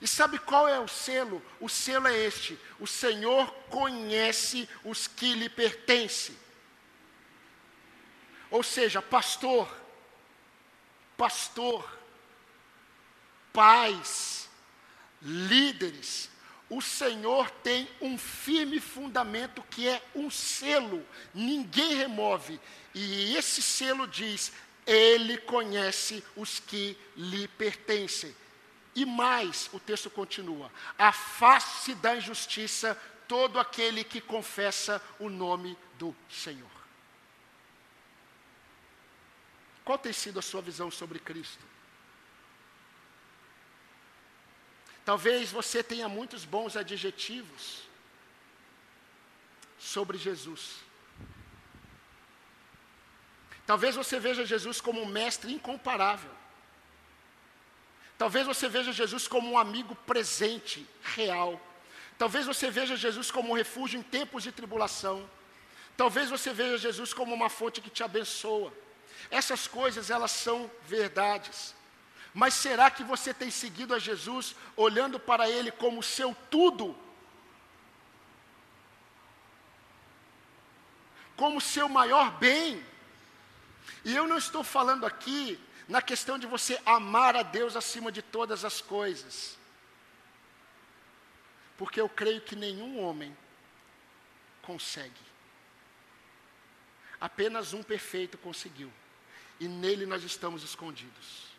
E 0.00 0.06
sabe 0.06 0.38
qual 0.38 0.68
é 0.68 0.78
o 0.78 0.88
selo? 0.88 1.42
O 1.60 1.68
selo 1.68 2.08
é 2.08 2.16
este: 2.16 2.58
o 2.78 2.86
Senhor 2.86 3.52
conhece 3.68 4.68
os 4.84 5.06
que 5.06 5.34
lhe 5.34 5.48
pertencem. 5.48 6.36
Ou 8.50 8.62
seja, 8.62 9.00
pastor, 9.00 9.74
pastor, 11.16 11.98
pais, 13.52 14.48
líderes, 15.20 16.28
o 16.72 16.80
Senhor 16.80 17.50
tem 17.50 17.86
um 18.00 18.16
firme 18.16 18.80
fundamento 18.80 19.62
que 19.64 19.86
é 19.86 20.02
um 20.14 20.30
selo, 20.30 21.06
ninguém 21.34 21.94
remove. 21.94 22.58
E 22.94 23.36
esse 23.36 23.60
selo 23.60 24.08
diz: 24.08 24.50
Ele 24.86 25.36
conhece 25.36 26.24
os 26.34 26.60
que 26.60 26.96
lhe 27.14 27.46
pertencem. 27.46 28.34
E 28.94 29.04
mais, 29.04 29.68
o 29.74 29.78
texto 29.78 30.08
continua: 30.08 30.72
afaste 30.96 31.94
da 31.94 32.16
injustiça 32.16 32.98
todo 33.28 33.60
aquele 33.60 34.02
que 34.02 34.22
confessa 34.22 35.00
o 35.18 35.28
nome 35.28 35.76
do 35.98 36.16
Senhor. 36.30 36.70
Qual 39.84 39.98
tem 39.98 40.12
sido 40.14 40.38
a 40.38 40.42
sua 40.42 40.62
visão 40.62 40.90
sobre 40.90 41.18
Cristo? 41.18 41.71
Talvez 45.04 45.50
você 45.50 45.82
tenha 45.82 46.08
muitos 46.08 46.44
bons 46.44 46.76
adjetivos 46.76 47.82
sobre 49.78 50.16
Jesus. 50.16 50.76
Talvez 53.66 53.94
você 53.94 54.18
veja 54.18 54.44
Jesus 54.44 54.80
como 54.80 55.02
um 55.02 55.06
mestre 55.06 55.52
incomparável. 55.52 56.30
Talvez 58.16 58.46
você 58.46 58.68
veja 58.68 58.92
Jesus 58.92 59.26
como 59.26 59.50
um 59.50 59.58
amigo 59.58 59.94
presente, 59.94 60.86
real. 61.02 61.60
Talvez 62.16 62.46
você 62.46 62.70
veja 62.70 62.96
Jesus 62.96 63.30
como 63.30 63.50
um 63.50 63.56
refúgio 63.56 63.98
em 63.98 64.02
tempos 64.02 64.44
de 64.44 64.52
tribulação. 64.52 65.28
Talvez 65.96 66.30
você 66.30 66.52
veja 66.52 66.78
Jesus 66.78 67.12
como 67.12 67.34
uma 67.34 67.48
fonte 67.48 67.80
que 67.80 67.90
te 67.90 68.04
abençoa. 68.04 68.72
Essas 69.30 69.66
coisas, 69.66 70.10
elas 70.10 70.30
são 70.30 70.70
verdades. 70.82 71.74
Mas 72.34 72.54
será 72.54 72.90
que 72.90 73.04
você 73.04 73.34
tem 73.34 73.50
seguido 73.50 73.94
a 73.94 73.98
Jesus 73.98 74.56
olhando 74.76 75.20
para 75.20 75.48
Ele 75.48 75.70
como 75.70 76.02
seu 76.02 76.34
tudo? 76.50 76.96
Como 81.36 81.60
seu 81.60 81.88
maior 81.88 82.30
bem? 82.38 82.84
E 84.04 84.16
eu 84.16 84.26
não 84.26 84.38
estou 84.38 84.64
falando 84.64 85.04
aqui 85.04 85.60
na 85.86 86.00
questão 86.00 86.38
de 86.38 86.46
você 86.46 86.80
amar 86.86 87.36
a 87.36 87.42
Deus 87.42 87.76
acima 87.76 88.10
de 88.10 88.22
todas 88.22 88.64
as 88.64 88.80
coisas. 88.80 89.58
Porque 91.76 92.00
eu 92.00 92.08
creio 92.08 92.40
que 92.40 92.56
nenhum 92.56 93.02
homem 93.02 93.36
consegue. 94.62 95.20
Apenas 97.20 97.74
um 97.74 97.82
perfeito 97.82 98.38
conseguiu. 98.38 98.90
E 99.60 99.68
nele 99.68 100.06
nós 100.06 100.24
estamos 100.24 100.62
escondidos. 100.62 101.51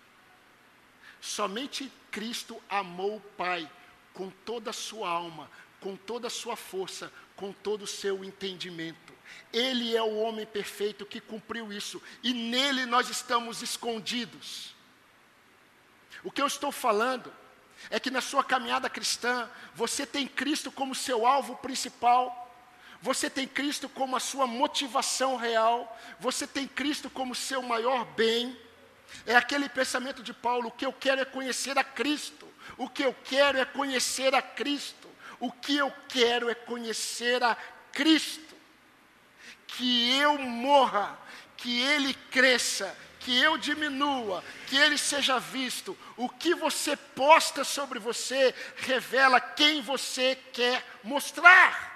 Somente 1.23 1.89
Cristo 2.11 2.61
amou 2.69 3.15
o 3.15 3.21
Pai 3.37 3.71
com 4.13 4.29
toda 4.29 4.71
a 4.71 4.73
sua 4.73 5.07
alma, 5.09 5.49
com 5.79 5.95
toda 5.95 6.27
a 6.27 6.29
sua 6.29 6.57
força, 6.57 7.09
com 7.37 7.53
todo 7.53 7.83
o 7.83 7.87
seu 7.87 8.25
entendimento. 8.25 9.13
Ele 9.53 9.95
é 9.95 10.01
o 10.01 10.17
homem 10.17 10.45
perfeito 10.45 11.05
que 11.05 11.21
cumpriu 11.21 11.71
isso, 11.71 12.03
e 12.21 12.33
nele 12.33 12.85
nós 12.85 13.09
estamos 13.09 13.61
escondidos. 13.61 14.75
O 16.25 16.29
que 16.29 16.41
eu 16.41 16.45
estou 16.45 16.73
falando 16.73 17.33
é 17.89 18.01
que 18.01 18.11
na 18.11 18.19
sua 18.19 18.43
caminhada 18.43 18.89
cristã, 18.89 19.49
você 19.73 20.05
tem 20.05 20.27
Cristo 20.27 20.73
como 20.73 20.93
seu 20.93 21.25
alvo 21.25 21.55
principal, 21.55 22.53
você 23.01 23.29
tem 23.29 23.47
Cristo 23.47 23.87
como 23.87 24.17
a 24.17 24.19
sua 24.19 24.45
motivação 24.45 25.37
real, 25.37 25.97
você 26.19 26.45
tem 26.45 26.67
Cristo 26.67 27.09
como 27.09 27.33
seu 27.33 27.61
maior 27.61 28.03
bem, 28.03 28.57
é 29.25 29.35
aquele 29.35 29.69
pensamento 29.69 30.21
de 30.23 30.33
Paulo: 30.33 30.69
o 30.69 30.71
que 30.71 30.85
eu 30.85 30.93
quero 30.93 31.21
é 31.21 31.25
conhecer 31.25 31.77
a 31.77 31.83
Cristo, 31.83 32.47
o 32.77 32.89
que 32.89 33.03
eu 33.03 33.15
quero 33.23 33.57
é 33.57 33.65
conhecer 33.65 34.33
a 34.33 34.41
Cristo, 34.41 35.09
o 35.39 35.51
que 35.51 35.77
eu 35.77 35.93
quero 36.07 36.49
é 36.49 36.55
conhecer 36.55 37.43
a 37.43 37.55
Cristo. 37.91 38.53
Que 39.67 40.17
eu 40.19 40.37
morra, 40.37 41.17
que 41.57 41.81
Ele 41.81 42.13
cresça, 42.13 42.95
que 43.19 43.35
eu 43.41 43.57
diminua, 43.57 44.43
que 44.67 44.77
Ele 44.77 44.97
seja 44.97 45.39
visto. 45.39 45.97
O 46.15 46.29
que 46.29 46.53
você 46.53 46.95
posta 46.95 47.63
sobre 47.63 47.97
você 47.97 48.53
revela 48.77 49.39
quem 49.39 49.81
você 49.81 50.37
quer 50.51 50.85
mostrar. 51.03 51.91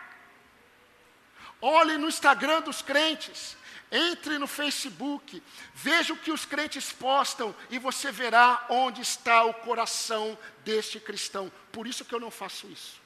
Olhe 1.62 1.98
no 1.98 2.08
Instagram 2.08 2.62
dos 2.62 2.82
crentes, 2.82 3.58
entre 3.92 4.38
no 4.38 4.48
Facebook, 4.48 5.42
veja 5.74 6.14
o 6.14 6.18
que 6.18 6.32
os 6.32 6.46
crentes 6.46 6.92
postam 6.92 7.56
e 7.70 7.80
você 7.80 8.12
verá 8.12 8.66
onde 8.70 9.02
está 9.02 9.44
o 9.46 9.54
coração 9.54 10.38
deste 10.64 11.00
cristão. 11.00 11.52
Por 11.72 11.88
isso 11.88 12.04
que 12.04 12.14
eu 12.14 12.20
não 12.20 12.30
faço 12.30 12.68
isso. 12.68 13.02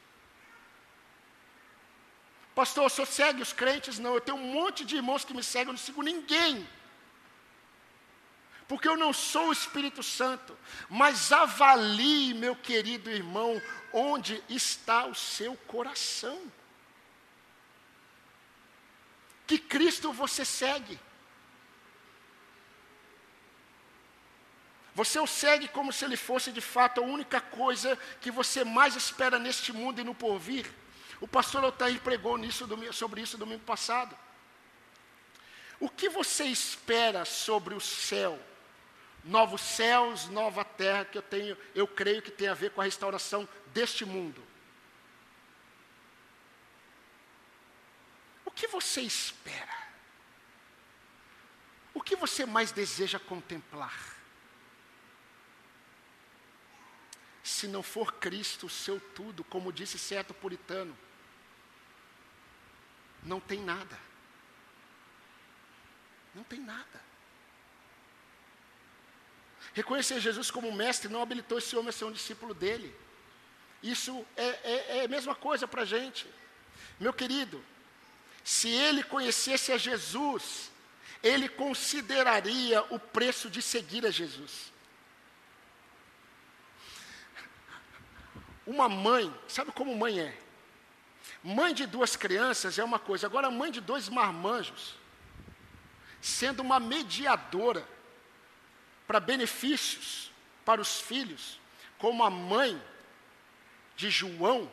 Pastor, 2.56 2.86
o 2.86 2.90
senhor 2.90 3.08
segue 3.08 3.42
os 3.42 3.54
crentes? 3.54 4.00
Não, 4.00 4.16
eu 4.16 4.22
tenho 4.22 4.38
um 4.38 4.54
monte 4.54 4.84
de 4.84 4.96
irmãos 4.96 5.24
que 5.24 5.34
me 5.34 5.44
seguem, 5.44 5.68
eu 5.68 5.74
não 5.74 5.80
sigo 5.80 6.02
ninguém. 6.02 6.68
Porque 8.68 8.88
eu 8.88 8.98
não 8.98 9.14
sou 9.14 9.50
o 9.50 9.54
Espírito 9.54 10.02
Santo. 10.02 10.58
Mas 10.90 11.32
avalie, 11.32 12.34
meu 12.34 12.56
querido 12.56 13.10
irmão, 13.10 13.62
onde 13.94 14.44
está 14.50 15.06
o 15.06 15.14
seu 15.16 15.56
coração 15.68 16.42
que 19.52 19.60
Cristo 19.60 20.14
você 20.14 20.46
segue. 20.46 20.98
Você 24.96 25.20
o 25.20 25.28
segue 25.28 25.68
como 25.68 25.92
se 25.92 26.06
ele 26.06 26.16
fosse 26.16 26.54
de 26.54 26.62
fato 26.62 27.02
a 27.02 27.04
única 27.04 27.42
coisa 27.42 27.98
que 28.22 28.32
você 28.32 28.64
mais 28.64 28.96
espera 28.96 29.38
neste 29.38 29.74
mundo 29.74 30.00
e 30.00 30.06
no 30.06 30.16
porvir. 30.16 30.72
O 31.20 31.28
pastor 31.28 31.66
Altair 31.66 32.00
pregou 32.00 32.38
nisso, 32.38 32.66
sobre 32.94 33.22
isso 33.22 33.38
domingo 33.38 33.64
passado. 33.66 34.18
O 35.82 35.90
que 35.90 36.08
você 36.08 36.46
espera 36.46 37.26
sobre 37.26 37.74
o 37.74 37.82
céu? 37.82 38.40
Novos 39.26 39.60
céus, 39.60 40.30
nova 40.30 40.64
terra, 40.64 41.04
que 41.04 41.18
eu 41.18 41.22
tenho, 41.22 41.58
eu 41.76 41.86
creio 41.86 42.22
que 42.22 42.32
tem 42.32 42.48
a 42.48 42.54
ver 42.54 42.72
com 42.72 42.80
a 42.80 42.86
restauração 42.86 43.48
deste 43.74 44.06
mundo. 44.06 44.42
Que 48.62 48.68
você 48.68 49.02
espera? 49.02 49.76
O 51.96 52.00
que 52.00 52.16
você 52.16 52.46
mais 52.46 52.72
deseja 52.72 53.18
contemplar? 53.18 54.16
Se 57.44 57.68
não 57.68 57.82
for 57.82 58.14
Cristo 58.14 58.68
o 58.68 58.70
seu 58.70 59.00
tudo, 59.00 59.44
como 59.44 59.74
disse 59.74 59.98
certo 59.98 60.32
puritano, 60.32 60.96
não 63.24 63.40
tem 63.40 63.60
nada. 63.60 63.98
Não 66.36 66.44
tem 66.44 66.60
nada. 66.60 67.02
Reconhecer 69.74 70.20
Jesus 70.20 70.52
como 70.52 70.72
mestre 70.72 71.10
não 71.10 71.24
habilitou 71.24 71.58
esse 71.58 71.76
homem 71.76 71.90
a 71.90 71.92
ser 71.92 72.06
um 72.06 72.12
discípulo 72.12 72.54
dele. 72.54 72.96
Isso 73.82 74.24
é, 74.38 74.48
é, 74.48 74.98
é 75.00 75.06
a 75.06 75.08
mesma 75.08 75.34
coisa 75.34 75.68
para 75.68 75.82
a 75.82 75.86
gente. 75.86 76.32
Meu 77.00 77.12
querido, 77.12 77.64
se 78.44 78.70
ele 78.70 79.04
conhecesse 79.04 79.72
a 79.72 79.78
Jesus, 79.78 80.72
ele 81.22 81.48
consideraria 81.48 82.82
o 82.90 83.00
preço 83.00 83.50
de 83.50 83.62
seguir 83.62 84.06
a 84.06 84.12
Jesus. 84.12 84.72
Uma 88.66 88.90
mãe, 88.90 89.34
sabe 89.48 89.72
como 89.72 89.96
mãe 89.96 90.20
é? 90.20 90.38
Mãe 91.44 91.74
de 91.74 91.86
duas 91.86 92.16
crianças 92.16 92.78
é 92.78 92.84
uma 92.84 93.00
coisa, 93.00 93.28
agora 93.28 93.50
mãe 93.50 93.72
de 93.72 93.82
dois 93.82 94.10
marmanjos, 94.10 94.96
sendo 96.22 96.62
uma 96.62 96.80
mediadora 96.80 97.88
para 99.08 99.20
benefícios 99.20 100.32
para 100.64 100.80
os 100.80 101.00
filhos, 101.00 101.60
como 101.98 102.24
a 102.24 102.30
mãe 102.30 102.82
de 103.96 104.10
João, 104.10 104.72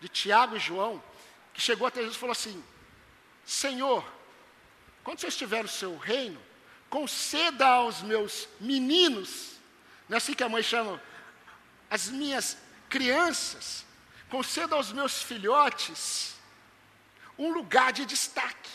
de 0.00 0.08
Tiago 0.08 0.56
e 0.56 0.60
João, 0.60 1.02
que 1.54 1.60
chegou 1.60 1.86
até 1.86 2.00
Jesus 2.00 2.16
e 2.16 2.20
falou 2.20 2.32
assim: 2.32 2.62
Senhor, 3.46 4.04
quando 5.04 5.20
você 5.20 5.28
estiver 5.28 5.62
no 5.62 5.68
seu 5.68 5.96
reino, 5.96 6.42
conceda 6.90 7.64
aos 7.64 8.02
meus 8.02 8.48
meninos, 8.60 9.52
não 10.08 10.16
é 10.16 10.18
assim 10.18 10.34
que 10.34 10.42
a 10.42 10.48
mãe 10.48 10.64
chama, 10.64 11.00
as 11.88 12.08
minhas 12.08 12.58
crianças, 12.88 13.86
conceda 14.28 14.74
aos 14.74 14.92
meus 14.92 15.22
filhotes 15.22 16.34
um 17.38 17.52
lugar 17.52 17.92
de 17.92 18.04
destaque. 18.04 18.70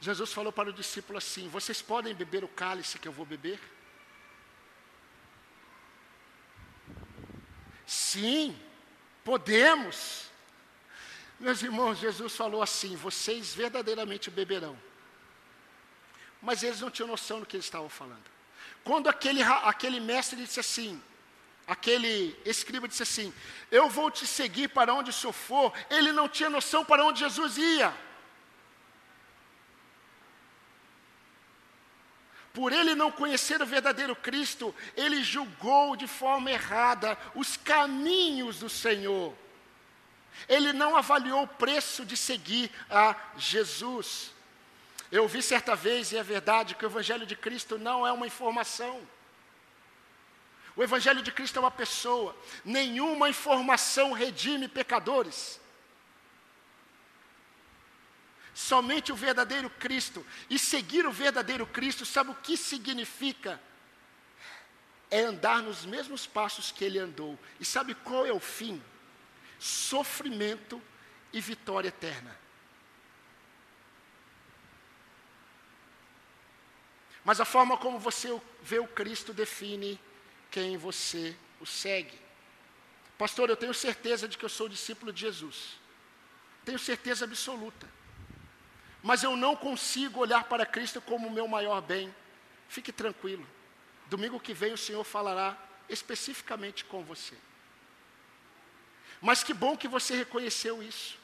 Jesus 0.00 0.32
falou 0.32 0.52
para 0.52 0.68
o 0.68 0.72
discípulo 0.72 1.18
assim: 1.18 1.48
Vocês 1.48 1.82
podem 1.82 2.14
beber 2.14 2.44
o 2.44 2.48
cálice 2.48 2.98
que 2.98 3.08
eu 3.08 3.12
vou 3.12 3.24
beber? 3.26 3.58
Sim, 8.14 8.56
podemos. 9.24 10.30
Meus 11.40 11.62
irmãos, 11.62 11.98
Jesus 11.98 12.36
falou 12.36 12.62
assim: 12.62 12.94
vocês 12.94 13.52
verdadeiramente 13.52 14.30
beberão. 14.30 14.78
Mas 16.40 16.62
eles 16.62 16.80
não 16.80 16.92
tinham 16.92 17.08
noção 17.08 17.40
do 17.40 17.46
que 17.46 17.56
eles 17.56 17.66
estavam 17.66 17.88
falando. 17.88 18.22
Quando 18.84 19.08
aquele, 19.08 19.42
aquele 19.42 19.98
mestre 19.98 20.36
disse 20.36 20.60
assim, 20.60 21.02
aquele 21.66 22.38
escriba 22.44 22.86
disse 22.86 23.02
assim: 23.02 23.34
Eu 23.68 23.88
vou 23.88 24.12
te 24.12 24.28
seguir 24.28 24.68
para 24.68 24.94
onde 24.94 25.10
o 25.10 25.12
senhor 25.12 25.32
for, 25.32 25.72
ele 25.90 26.12
não 26.12 26.28
tinha 26.28 26.48
noção 26.48 26.84
para 26.84 27.04
onde 27.04 27.18
Jesus 27.18 27.58
ia. 27.58 27.92
Por 32.54 32.72
ele 32.72 32.94
não 32.94 33.10
conhecer 33.10 33.60
o 33.60 33.66
verdadeiro 33.66 34.14
Cristo, 34.14 34.72
ele 34.96 35.24
julgou 35.24 35.96
de 35.96 36.06
forma 36.06 36.52
errada 36.52 37.18
os 37.34 37.56
caminhos 37.56 38.60
do 38.60 38.70
Senhor. 38.70 39.34
Ele 40.48 40.72
não 40.72 40.96
avaliou 40.96 41.42
o 41.42 41.48
preço 41.48 42.04
de 42.04 42.16
seguir 42.16 42.70
a 42.88 43.16
Jesus. 43.36 44.30
Eu 45.10 45.24
ouvi 45.24 45.42
certa 45.42 45.74
vez, 45.74 46.12
e 46.12 46.16
é 46.16 46.22
verdade, 46.22 46.76
que 46.76 46.84
o 46.84 46.88
Evangelho 46.88 47.26
de 47.26 47.34
Cristo 47.34 47.76
não 47.76 48.06
é 48.06 48.12
uma 48.12 48.26
informação. 48.26 49.02
O 50.76 50.82
Evangelho 50.82 51.22
de 51.22 51.32
Cristo 51.32 51.56
é 51.56 51.60
uma 51.60 51.72
pessoa. 51.72 52.36
Nenhuma 52.64 53.28
informação 53.28 54.12
redime 54.12 54.68
pecadores. 54.68 55.60
Somente 58.54 59.10
o 59.10 59.16
verdadeiro 59.16 59.68
Cristo. 59.68 60.24
E 60.48 60.58
seguir 60.58 61.06
o 61.06 61.12
verdadeiro 61.12 61.66
Cristo, 61.66 62.06
sabe 62.06 62.30
o 62.30 62.36
que 62.36 62.56
significa? 62.56 63.60
É 65.10 65.22
andar 65.22 65.60
nos 65.60 65.84
mesmos 65.84 66.26
passos 66.26 66.70
que 66.70 66.84
ele 66.84 66.98
andou. 66.98 67.38
E 67.58 67.64
sabe 67.64 67.94
qual 67.94 68.24
é 68.24 68.32
o 68.32 68.38
fim? 68.38 68.80
Sofrimento 69.58 70.80
e 71.32 71.40
vitória 71.40 71.88
eterna. 71.88 72.38
Mas 77.24 77.40
a 77.40 77.44
forma 77.44 77.76
como 77.76 77.98
você 77.98 78.40
vê 78.62 78.78
o 78.78 78.86
Cristo 78.86 79.32
define 79.32 79.98
quem 80.50 80.76
você 80.76 81.36
o 81.60 81.66
segue. 81.66 82.20
Pastor, 83.18 83.48
eu 83.48 83.56
tenho 83.56 83.74
certeza 83.74 84.28
de 84.28 84.36
que 84.36 84.44
eu 84.44 84.48
sou 84.48 84.68
discípulo 84.68 85.12
de 85.12 85.22
Jesus. 85.22 85.78
Tenho 86.64 86.78
certeza 86.78 87.24
absoluta. 87.24 87.88
Mas 89.04 89.22
eu 89.22 89.36
não 89.36 89.54
consigo 89.54 90.20
olhar 90.20 90.44
para 90.44 90.64
Cristo 90.64 90.98
como 90.98 91.28
o 91.28 91.30
meu 91.30 91.46
maior 91.46 91.82
bem. 91.82 92.12
Fique 92.70 92.90
tranquilo. 92.90 93.46
Domingo 94.06 94.40
que 94.40 94.54
vem 94.54 94.72
o 94.72 94.78
Senhor 94.78 95.04
falará 95.04 95.58
especificamente 95.90 96.86
com 96.86 97.04
você. 97.04 97.36
Mas 99.20 99.44
que 99.44 99.52
bom 99.52 99.76
que 99.76 99.86
você 99.86 100.16
reconheceu 100.16 100.82
isso. 100.82 101.18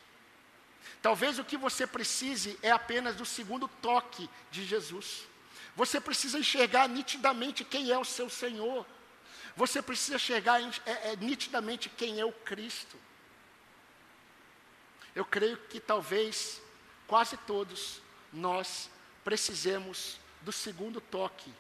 Talvez 1.01 1.39
o 1.39 1.45
que 1.45 1.57
você 1.57 1.87
precise 1.87 2.59
é 2.63 2.71
apenas 2.71 3.17
do 3.17 3.25
segundo 3.25 3.67
toque 3.67 4.29
de 4.51 4.63
Jesus. 4.67 5.27
Você 5.75 5.99
precisa 5.99 6.39
enxergar 6.39 6.87
nitidamente 6.87 7.65
quem 7.65 7.91
é 7.91 7.99
o 7.99 8.05
seu 8.05 8.29
Senhor. 8.29 8.87
Você 9.57 9.81
precisa 9.81 10.17
enxergar 10.17 10.61
é, 10.61 11.13
é, 11.13 11.17
nitidamente 11.17 11.89
quem 11.89 12.21
é 12.21 12.27
o 12.27 12.33
Cristo. 12.33 12.99
Eu 15.15 15.25
creio 15.25 15.57
que 15.57 15.81
talvez 15.81 16.61
quase 17.11 17.37
todos 17.39 18.01
nós 18.33 18.89
precisemos 19.25 20.21
do 20.43 20.53
segundo 20.53 21.01
toque 21.01 21.53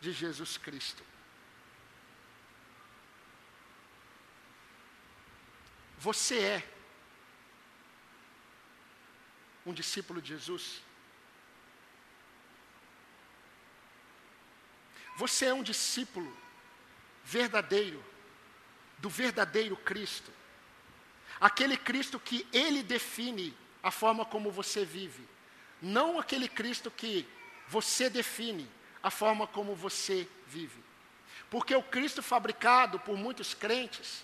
de 0.00 0.10
Jesus 0.10 0.56
Cristo. 0.58 1.04
Você 5.98 6.40
é 6.40 6.72
um 9.64 9.72
discípulo 9.72 10.20
de 10.20 10.30
Jesus? 10.30 10.82
Você 15.16 15.46
é 15.46 15.54
um 15.54 15.62
discípulo 15.62 16.36
verdadeiro, 17.22 18.04
do 18.98 19.08
verdadeiro 19.08 19.76
Cristo. 19.76 20.32
Aquele 21.40 21.76
Cristo 21.76 22.18
que 22.18 22.44
ele 22.52 22.82
define 22.82 23.56
a 23.88 23.90
forma 23.90 24.22
como 24.26 24.50
você 24.50 24.84
vive. 24.84 25.26
Não 25.80 26.18
aquele 26.18 26.46
Cristo 26.46 26.90
que 26.90 27.26
você 27.66 28.10
define 28.10 28.68
a 29.02 29.10
forma 29.10 29.46
como 29.46 29.74
você 29.74 30.28
vive. 30.46 30.84
Porque 31.48 31.74
o 31.74 31.82
Cristo 31.82 32.22
fabricado 32.22 33.00
por 33.00 33.16
muitos 33.16 33.54
crentes 33.54 34.22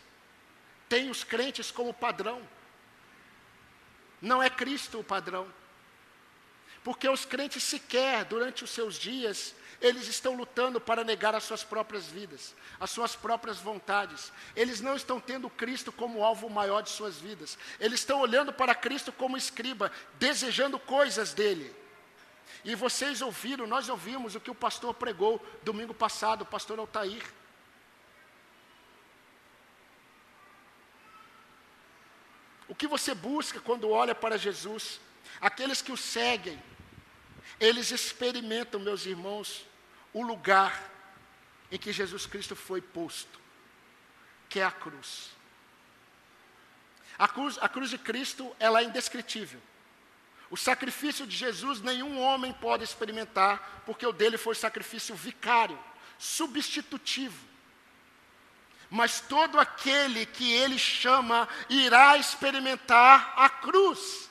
tem 0.87 1.09
os 1.09 1.25
crentes 1.25 1.71
como 1.71 1.95
padrão. 1.95 2.47
Não 4.21 4.43
é 4.43 4.51
Cristo 4.51 5.01
o 5.01 5.05
padrão. 5.05 5.51
Porque 6.83 7.09
os 7.09 7.25
crentes 7.25 7.63
sequer, 7.63 8.27
durante 8.27 8.65
os 8.65 8.71
seus 8.71 8.97
dias, 8.97 9.55
eles 9.81 10.07
estão 10.09 10.35
lutando 10.35 10.81
para 10.81 11.05
negar 11.05 11.35
as 11.35 11.45
suas 11.45 11.63
próprias 11.63 12.07
vidas, 12.07 12.55
as 12.79 12.91
suas 12.91 13.15
próprias 13.15 13.59
vontades. 13.59 14.33
Eles 14.55 14.81
não 14.81 14.97
estão 14.97 15.21
tendo 15.21 15.51
Cristo 15.51 15.93
como 15.93 16.25
alvo 16.25 16.49
maior 16.49 16.83
de 16.83 16.91
suas 16.91 17.19
vidas. 17.19 17.59
Eles 17.79 18.01
estão 18.01 18.21
olhando 18.21 18.53
para 18.53 18.75
Cristo 18.75 19.13
como 19.13 19.37
escriba, 19.37 19.91
desejando 20.15 20.79
coisas 20.79 21.33
dele. 21.33 21.75
E 22.65 22.75
vocês 22.75 23.21
ouviram, 23.21 23.67
nós 23.67 23.89
ouvimos 23.89 24.35
o 24.35 24.41
que 24.41 24.51
o 24.51 24.55
pastor 24.55 24.95
pregou 24.95 25.45
domingo 25.63 25.93
passado, 25.93 26.43
o 26.43 26.47
pastor 26.47 26.79
Altair. 26.79 27.23
O 32.67 32.75
que 32.75 32.87
você 32.87 33.15
busca 33.15 33.61
quando 33.61 33.91
olha 33.91 34.15
para 34.15 34.39
Jesus? 34.39 35.01
Aqueles 35.41 35.83
que 35.83 35.93
o 35.93 35.97
seguem, 35.97 36.61
eles 37.61 37.91
experimentam, 37.91 38.81
meus 38.81 39.07
irmãos, 39.07 39.67
o 40.13 40.23
lugar 40.23 40.91
em 41.71 41.79
que 41.79 41.93
Jesus 41.93 42.27
Cristo 42.27 42.55
foi 42.55 42.81
posto, 42.81 43.41
que 44.49 44.61
é 44.61 44.65
a 44.65 44.71
cruz. 44.71 45.31
A 47.19 47.29
cruz, 47.29 47.59
a 47.61 47.69
cruz 47.69 47.91
de 47.91 47.99
Cristo, 47.99 48.55
ela 48.59 48.81
é 48.81 48.85
indescritível. 48.85 49.61
O 50.51 50.57
sacrifício 50.57 51.27
de 51.27 51.37
Jesus 51.37 51.81
nenhum 51.81 52.21
homem 52.21 52.53
pode 52.53 52.85
experimentar, 52.85 53.83
porque 53.87 54.07
o 54.07 54.13
dele 54.13 54.37
foi 54.37 54.55
sacrifício 54.55 55.15
vicário, 55.15 55.79
substitutivo. 56.19 57.55
Mas 58.91 59.21
todo 59.21 59.59
aquele 59.59 60.27
que 60.27 60.53
ele 60.53 60.79
chama 60.79 61.49
irá 61.69 62.17
experimentar 62.17 63.33
a 63.37 63.49
cruz. 63.49 64.31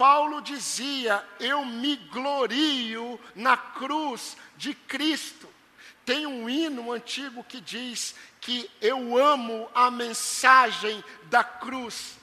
Paulo 0.00 0.40
dizia: 0.40 1.22
Eu 1.38 1.62
me 1.62 1.94
glorio 1.94 3.20
na 3.34 3.54
cruz 3.54 4.34
de 4.56 4.72
Cristo. 4.72 5.46
Tem 6.06 6.26
um 6.26 6.48
hino 6.48 6.90
antigo 6.90 7.44
que 7.44 7.60
diz 7.60 8.14
que 8.40 8.70
eu 8.80 9.18
amo 9.18 9.70
a 9.74 9.90
mensagem 9.90 11.04
da 11.24 11.44
cruz. 11.44 12.16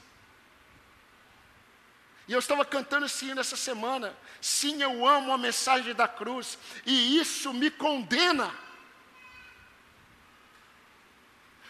E 2.27 2.33
eu 2.33 2.39
estava 2.39 2.65
cantando 2.65 3.05
esse 3.05 3.27
hino 3.27 3.41
essa 3.41 3.55
semana. 3.55 4.17
Sim, 4.41 4.81
eu 4.81 5.05
amo 5.05 5.31
a 5.31 5.37
mensagem 5.37 5.93
da 5.93 6.07
cruz, 6.07 6.57
e 6.83 7.19
isso 7.19 7.53
me 7.53 7.69
condena. 7.69 8.51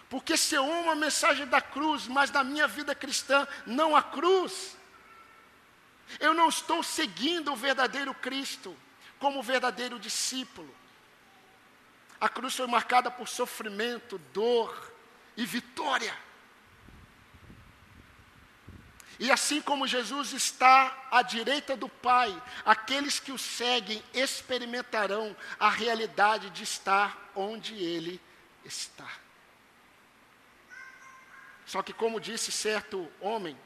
Porque 0.10 0.38
se 0.38 0.56
eu 0.56 0.64
amo 0.64 0.90
a 0.90 0.96
mensagem 0.96 1.46
da 1.48 1.60
cruz, 1.60 2.08
mas 2.08 2.32
na 2.32 2.46
minha 2.46 2.66
vida 2.66 2.96
cristã 2.96 3.46
não 3.66 3.94
há 3.94 4.02
cruz, 4.02 4.77
eu 6.20 6.34
não 6.34 6.50
estou 6.50 6.82
seguindo 6.82 7.52
o 7.52 7.56
verdadeiro 7.56 8.14
Cristo 8.14 8.76
como 9.20 9.44
verdadeiro 9.44 10.00
discípulo. 10.00 10.74
A 12.20 12.28
cruz 12.28 12.56
foi 12.56 12.68
marcada 12.68 13.12
por 13.12 13.28
sofrimento, 13.28 14.18
dor 14.34 14.94
e 15.36 15.46
vitória. 15.46 16.16
E 19.20 19.32
assim 19.32 19.62
como 19.62 19.88
Jesus 19.88 20.34
está 20.34 21.08
à 21.12 21.22
direita 21.22 21.76
do 21.76 21.90
Pai, 21.90 22.42
aqueles 22.64 23.20
que 23.20 23.32
o 23.32 23.38
seguem 23.38 24.04
experimentarão 24.14 25.36
a 25.60 25.70
realidade 25.70 26.52
de 26.52 26.64
estar 26.64 27.32
onde 27.36 27.74
Ele 27.76 28.22
está. 28.64 29.10
Só 31.66 31.82
que, 31.82 31.94
como 31.94 32.20
disse 32.20 32.52
certo 32.52 33.12
homem, 33.20 33.58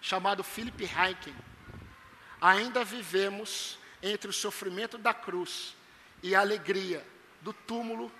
chamado 0.00 0.42
Philip 0.42 0.82
Heiken, 0.84 1.34
ainda 2.40 2.84
vivemos 2.84 3.78
entre 4.02 4.30
o 4.30 4.32
sofrimento 4.32 4.96
da 4.96 5.12
cruz 5.12 5.76
e 6.22 6.34
a 6.34 6.40
alegria 6.40 7.06
do 7.42 7.52
túmulo 7.52 8.10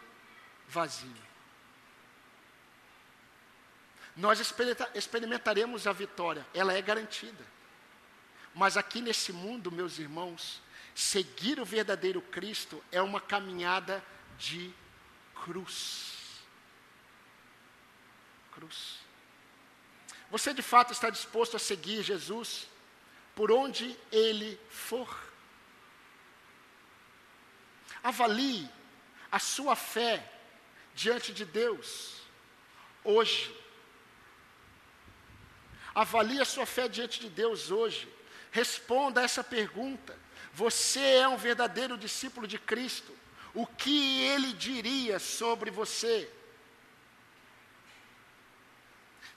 vazio. 0.68 1.30
Nós 4.16 4.40
experimentaremos 4.94 5.86
a 5.86 5.92
vitória, 5.92 6.46
ela 6.52 6.72
é 6.74 6.82
garantida. 6.82 7.44
Mas 8.54 8.76
aqui 8.76 9.00
nesse 9.00 9.32
mundo, 9.32 9.70
meus 9.70 9.98
irmãos, 9.98 10.60
seguir 10.94 11.60
o 11.60 11.64
verdadeiro 11.64 12.20
Cristo 12.20 12.82
é 12.90 13.00
uma 13.00 13.20
caminhada 13.20 14.04
de 14.36 14.74
cruz. 15.44 16.42
Cruz. 18.52 18.99
Você 20.30 20.54
de 20.54 20.62
fato 20.62 20.92
está 20.92 21.10
disposto 21.10 21.56
a 21.56 21.58
seguir 21.58 22.02
Jesus 22.02 22.68
por 23.34 23.50
onde 23.50 23.96
ele 24.12 24.58
for? 24.68 25.08
Avalie 28.02 28.68
a 29.30 29.38
sua 29.38 29.74
fé 29.74 30.30
diante 30.94 31.32
de 31.32 31.44
Deus 31.44 32.20
hoje. 33.04 33.54
Avalie 35.94 36.40
a 36.40 36.44
sua 36.44 36.64
fé 36.64 36.88
diante 36.88 37.20
de 37.20 37.28
Deus 37.28 37.70
hoje. 37.70 38.08
Responda 38.52 39.20
a 39.20 39.24
essa 39.24 39.42
pergunta. 39.42 40.18
você 40.52 41.00
é 41.00 41.28
um 41.28 41.36
verdadeiro 41.36 41.96
discípulo 41.96 42.46
de 42.46 42.58
Cristo, 42.58 43.16
o 43.54 43.66
que 43.66 44.22
ele 44.22 44.52
diria 44.52 45.18
sobre 45.18 45.70
você? 45.70 46.28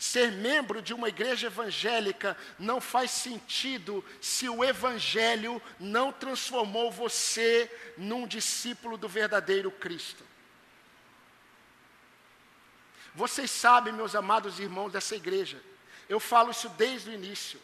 Ser 0.03 0.33
membro 0.33 0.81
de 0.81 0.93
uma 0.93 1.07
igreja 1.07 1.47
evangélica 1.47 2.35
não 2.59 2.81
faz 2.81 3.09
sentido 3.09 4.03
se 4.19 4.49
o 4.49 4.61
evangelho 4.61 5.61
não 5.79 6.11
transformou 6.11 6.91
você 6.91 7.71
num 7.97 8.27
discípulo 8.27 8.97
do 8.97 9.07
verdadeiro 9.07 9.71
Cristo. 9.71 10.21
Vocês 13.15 13.49
sabem, 13.49 13.93
meus 13.93 14.13
amados 14.13 14.59
irmãos 14.59 14.91
dessa 14.91 15.15
igreja, 15.15 15.63
eu 16.09 16.19
falo 16.19 16.51
isso 16.51 16.67
desde 16.67 17.09
o 17.09 17.13
início. 17.13 17.57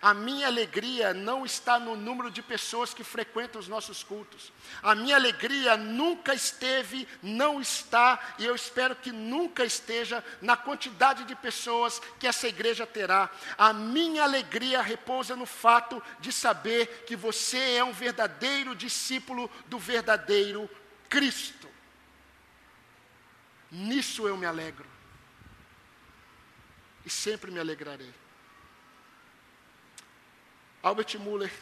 A 0.00 0.14
minha 0.14 0.46
alegria 0.46 1.12
não 1.12 1.44
está 1.44 1.78
no 1.78 1.96
número 1.96 2.30
de 2.30 2.42
pessoas 2.42 2.94
que 2.94 3.02
frequentam 3.02 3.60
os 3.60 3.68
nossos 3.68 4.04
cultos. 4.04 4.52
A 4.82 4.94
minha 4.94 5.16
alegria 5.16 5.76
nunca 5.76 6.34
esteve, 6.34 7.08
não 7.22 7.60
está, 7.60 8.34
e 8.38 8.44
eu 8.44 8.54
espero 8.54 8.94
que 8.94 9.10
nunca 9.10 9.64
esteja 9.64 10.24
na 10.40 10.56
quantidade 10.56 11.24
de 11.24 11.34
pessoas 11.34 12.00
que 12.18 12.26
essa 12.26 12.46
igreja 12.46 12.86
terá. 12.86 13.30
A 13.56 13.72
minha 13.72 14.22
alegria 14.22 14.82
repousa 14.82 15.34
no 15.34 15.46
fato 15.46 16.02
de 16.20 16.30
saber 16.30 17.04
que 17.06 17.16
você 17.16 17.76
é 17.76 17.84
um 17.84 17.92
verdadeiro 17.92 18.74
discípulo 18.76 19.50
do 19.66 19.78
verdadeiro 19.78 20.70
Cristo. 21.08 21.68
Nisso 23.70 24.28
eu 24.28 24.36
me 24.36 24.46
alegro. 24.46 24.86
E 27.04 27.10
sempre 27.10 27.50
me 27.50 27.58
alegrarei. 27.58 28.12
Albert 30.88 31.18
Muller, 31.18 31.52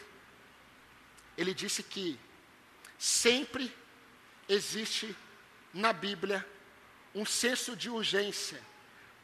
ele 1.37 1.53
disse 1.53 1.83
que 1.83 2.17
sempre 2.97 3.75
existe 4.47 5.13
na 5.73 5.91
Bíblia 5.91 6.47
um 7.13 7.25
senso 7.25 7.75
de 7.75 7.89
urgência 7.89 8.61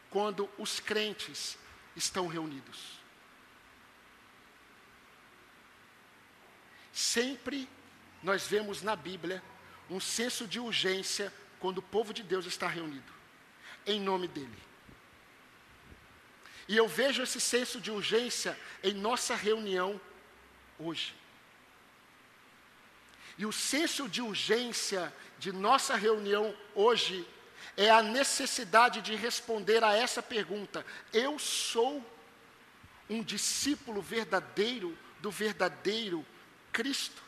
quando 0.09 0.49
os 0.57 0.81
crentes 0.81 1.57
estão 1.95 2.27
reunidos. 2.27 2.99
Sempre 6.91 7.69
nós 8.21 8.45
vemos 8.45 8.81
na 8.81 8.97
Bíblia 8.97 9.41
um 9.89 10.01
senso 10.01 10.45
de 10.45 10.59
urgência 10.59 11.33
quando 11.61 11.77
o 11.77 11.81
povo 11.81 12.13
de 12.13 12.23
Deus 12.23 12.45
está 12.45 12.67
reunido, 12.67 13.13
em 13.85 14.01
nome 14.01 14.27
dEle. 14.27 14.72
E 16.67 16.77
eu 16.77 16.87
vejo 16.87 17.21
esse 17.21 17.41
senso 17.41 17.79
de 17.79 17.91
urgência 17.91 18.57
em 18.81 18.93
nossa 18.93 19.35
reunião 19.35 19.99
hoje. 20.79 21.13
E 23.37 23.45
o 23.45 23.51
senso 23.51 24.07
de 24.07 24.21
urgência 24.21 25.13
de 25.39 25.51
nossa 25.51 25.95
reunião 25.95 26.55
hoje 26.73 27.27
é 27.75 27.89
a 27.89 28.01
necessidade 28.01 29.01
de 29.01 29.15
responder 29.15 29.83
a 29.83 29.93
essa 29.95 30.21
pergunta: 30.21 30.85
eu 31.11 31.37
sou 31.37 32.05
um 33.09 33.21
discípulo 33.21 34.01
verdadeiro 34.01 34.97
do 35.19 35.31
verdadeiro 35.31 36.25
Cristo? 36.71 37.21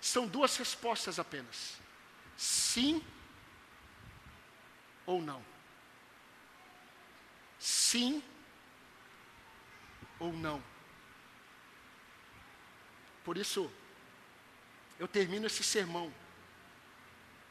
São 0.00 0.26
duas 0.26 0.56
respostas 0.56 1.18
apenas: 1.18 1.78
sim 2.36 3.02
ou 5.06 5.20
não 5.20 5.53
sim 7.64 8.22
ou 10.18 10.30
não. 10.34 10.62
Por 13.24 13.38
isso, 13.38 13.72
eu 14.98 15.08
termino 15.08 15.46
esse 15.46 15.64
sermão 15.64 16.12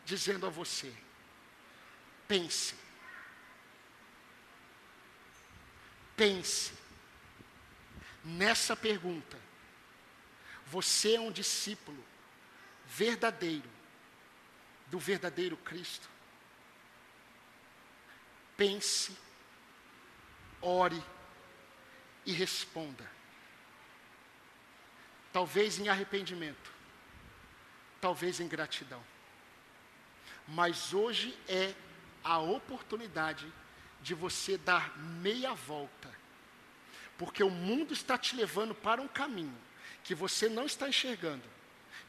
dizendo 0.06 0.46
a 0.46 0.52
você: 0.52 0.94
pense, 2.28 2.76
pense 6.16 6.74
nessa 8.24 8.76
pergunta. 8.76 9.42
Você 10.68 11.16
é 11.16 11.20
um 11.20 11.32
discípulo 11.32 12.04
verdadeiro 12.86 13.70
do 14.88 15.00
verdadeiro 15.00 15.58
Cristo? 15.58 16.08
Pense 18.56 19.23
ore 20.64 21.04
e 22.26 22.32
responda. 22.32 23.10
Talvez 25.32 25.80
em 25.80 25.90
arrependimento, 25.90 26.72
talvez 28.00 28.40
em 28.40 28.48
gratidão. 28.48 29.04
Mas 30.48 30.94
hoje 30.94 31.38
é 31.48 31.74
a 32.24 32.40
oportunidade 32.40 33.52
de 34.02 34.14
você 34.14 34.58
dar 34.58 34.98
meia 34.98 35.54
volta, 35.54 36.12
porque 37.18 37.44
o 37.44 37.50
mundo 37.50 37.94
está 37.94 38.18
te 38.18 38.36
levando 38.36 38.74
para 38.74 39.02
um 39.02 39.08
caminho 39.08 39.58
que 40.04 40.14
você 40.14 40.50
não 40.50 40.66
está 40.66 40.88
enxergando, 40.88 41.44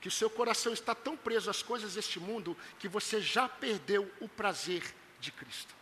que 0.00 0.08
o 0.08 0.10
seu 0.10 0.28
coração 0.28 0.72
está 0.72 0.94
tão 0.94 1.16
preso 1.16 1.48
às 1.48 1.62
coisas 1.62 1.94
deste 1.94 2.18
mundo 2.18 2.56
que 2.78 2.88
você 2.88 3.20
já 3.20 3.48
perdeu 3.48 4.12
o 4.20 4.28
prazer 4.28 4.82
de 5.20 5.30
Cristo. 5.30 5.74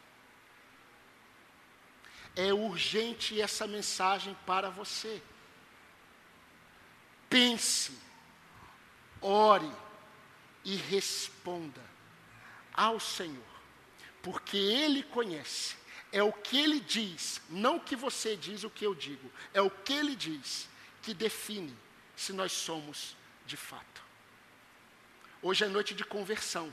É 2.35 2.53
urgente 2.53 3.41
essa 3.41 3.67
mensagem 3.67 4.37
para 4.47 4.71
você. 4.71 5.23
Pense, 7.29 7.99
ore 9.21 9.71
e 10.65 10.77
responda 10.77 11.83
ao 12.73 13.01
Senhor, 13.01 13.43
porque 14.23 14.57
Ele 14.57 15.03
conhece, 15.03 15.77
é 16.11 16.23
o 16.23 16.33
que 16.33 16.59
Ele 16.59 16.81
diz, 16.81 17.41
não 17.49 17.77
o 17.77 17.81
que 17.81 17.97
você 17.97 18.37
diz, 18.37 18.65
o 18.65 18.71
que 18.71 18.85
eu 18.85 18.95
digo, 18.95 19.31
é 19.53 19.61
o 19.61 19.71
que 19.71 19.93
Ele 19.93 20.15
diz 20.15 20.69
que 21.03 21.15
define 21.15 21.77
se 22.17 22.33
nós 22.33 22.53
somos 22.53 23.17
de 23.47 23.57
fato. 23.57 24.03
Hoje 25.43 25.65
é 25.65 25.69
noite 25.69 25.95
de 25.95 26.05
conversão. 26.05 26.73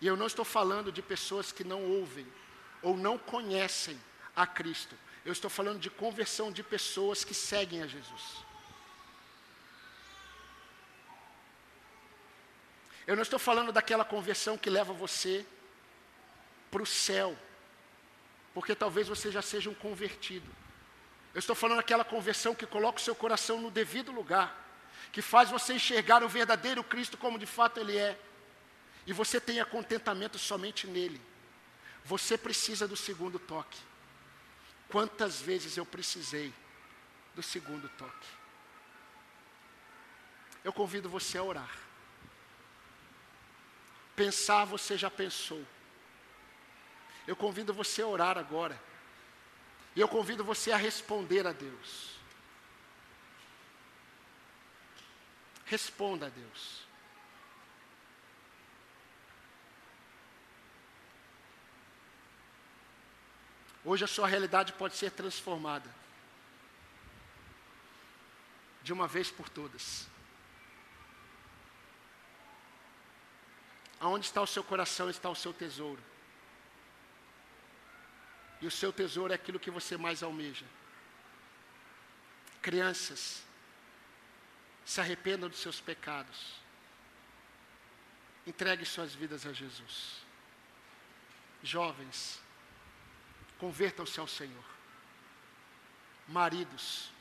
E 0.00 0.06
eu 0.06 0.16
não 0.16 0.26
estou 0.26 0.44
falando 0.44 0.90
de 0.90 1.00
pessoas 1.00 1.52
que 1.52 1.62
não 1.62 1.84
ouvem 1.84 2.26
ou 2.82 2.96
não 2.96 3.16
conhecem 3.18 4.00
a 4.42 4.46
Cristo. 4.46 4.96
Eu 5.24 5.32
estou 5.32 5.50
falando 5.50 5.78
de 5.78 5.90
conversão 5.90 6.50
de 6.50 6.62
pessoas 6.62 7.24
que 7.24 7.34
seguem 7.34 7.82
a 7.82 7.86
Jesus. 7.86 8.44
Eu 13.06 13.16
não 13.16 13.22
estou 13.22 13.38
falando 13.38 13.72
daquela 13.72 14.04
conversão 14.04 14.56
que 14.56 14.70
leva 14.70 14.92
você 14.92 15.44
para 16.70 16.82
o 16.82 16.86
céu, 16.86 17.36
porque 18.54 18.74
talvez 18.74 19.08
você 19.08 19.30
já 19.30 19.42
seja 19.42 19.68
um 19.68 19.74
convertido. 19.74 20.48
Eu 21.34 21.38
estou 21.38 21.56
falando 21.56 21.78
daquela 21.78 22.04
conversão 22.04 22.54
que 22.54 22.66
coloca 22.66 22.98
o 22.98 23.02
seu 23.02 23.14
coração 23.14 23.60
no 23.60 23.70
devido 23.70 24.12
lugar, 24.12 24.56
que 25.12 25.20
faz 25.20 25.50
você 25.50 25.74
enxergar 25.74 26.22
o 26.22 26.28
verdadeiro 26.28 26.82
Cristo 26.84 27.16
como 27.18 27.38
de 27.38 27.46
fato 27.46 27.78
Ele 27.80 27.96
é, 27.96 28.18
e 29.06 29.12
você 29.12 29.40
tenha 29.40 29.64
contentamento 29.64 30.38
somente 30.38 30.86
nele. 30.86 31.20
Você 32.04 32.38
precisa 32.38 32.86
do 32.88 32.96
segundo 32.96 33.38
toque. 33.38 33.89
Quantas 34.90 35.40
vezes 35.40 35.76
eu 35.76 35.86
precisei 35.86 36.52
do 37.34 37.42
segundo 37.42 37.88
toque? 37.90 38.28
Eu 40.64 40.72
convido 40.72 41.08
você 41.08 41.38
a 41.38 41.42
orar. 41.42 41.78
Pensar, 44.16 44.64
você 44.64 44.98
já 44.98 45.10
pensou. 45.10 45.64
Eu 47.26 47.36
convido 47.36 47.72
você 47.72 48.02
a 48.02 48.06
orar 48.06 48.36
agora. 48.36 48.78
E 49.94 50.00
eu 50.00 50.08
convido 50.08 50.44
você 50.44 50.72
a 50.72 50.76
responder 50.76 51.46
a 51.46 51.52
Deus. 51.52 52.18
Responda 55.64 56.26
a 56.26 56.28
Deus. 56.28 56.89
Hoje 63.84 64.04
a 64.04 64.08
sua 64.08 64.26
realidade 64.26 64.72
pode 64.74 64.96
ser 64.96 65.10
transformada. 65.10 65.88
De 68.82 68.92
uma 68.92 69.06
vez 69.06 69.30
por 69.30 69.48
todas. 69.48 70.08
Aonde 73.98 74.26
está 74.26 74.40
o 74.40 74.46
seu 74.46 74.64
coração, 74.64 75.10
está 75.10 75.28
o 75.28 75.34
seu 75.34 75.52
tesouro. 75.52 76.02
E 78.60 78.66
o 78.66 78.70
seu 78.70 78.92
tesouro 78.92 79.32
é 79.32 79.36
aquilo 79.36 79.60
que 79.60 79.70
você 79.70 79.96
mais 79.96 80.22
almeja. 80.22 80.66
Crianças, 82.60 83.42
se 84.84 85.00
arrependam 85.00 85.48
dos 85.48 85.60
seus 85.60 85.80
pecados. 85.80 86.54
Entregue 88.46 88.84
suas 88.84 89.14
vidas 89.14 89.46
a 89.46 89.52
Jesus. 89.52 90.22
Jovens, 91.62 92.39
Convertam-se 93.60 94.18
ao 94.18 94.26
Senhor. 94.26 94.64
Maridos, 96.26 97.12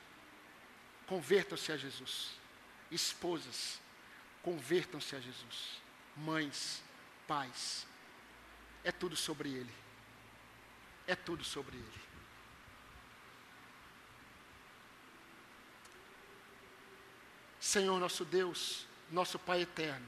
convertam-se 1.06 1.70
a 1.70 1.76
Jesus. 1.76 2.32
Esposas, 2.90 3.82
convertam-se 4.42 5.18
a 5.18 5.20
Jesus. 5.20 5.82
Mães, 6.16 6.82
pais, 7.28 7.86
é 8.86 8.92
tudo 8.92 9.18
sobre 9.18 9.50
Ele. 9.50 9.74
É 11.06 11.14
tudo 11.14 11.44
sobre 11.44 11.76
Ele. 11.76 12.02
Senhor 17.60 18.00
nosso 18.00 18.24
Deus, 18.24 18.88
nosso 19.12 19.38
Pai 19.38 19.64
eterno, 19.64 20.08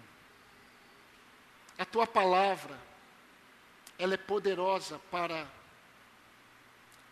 a 1.77 1.84
tua 1.84 2.07
palavra, 2.07 2.79
ela 3.99 4.13
é 4.13 4.17
poderosa 4.17 4.97
para 5.11 5.45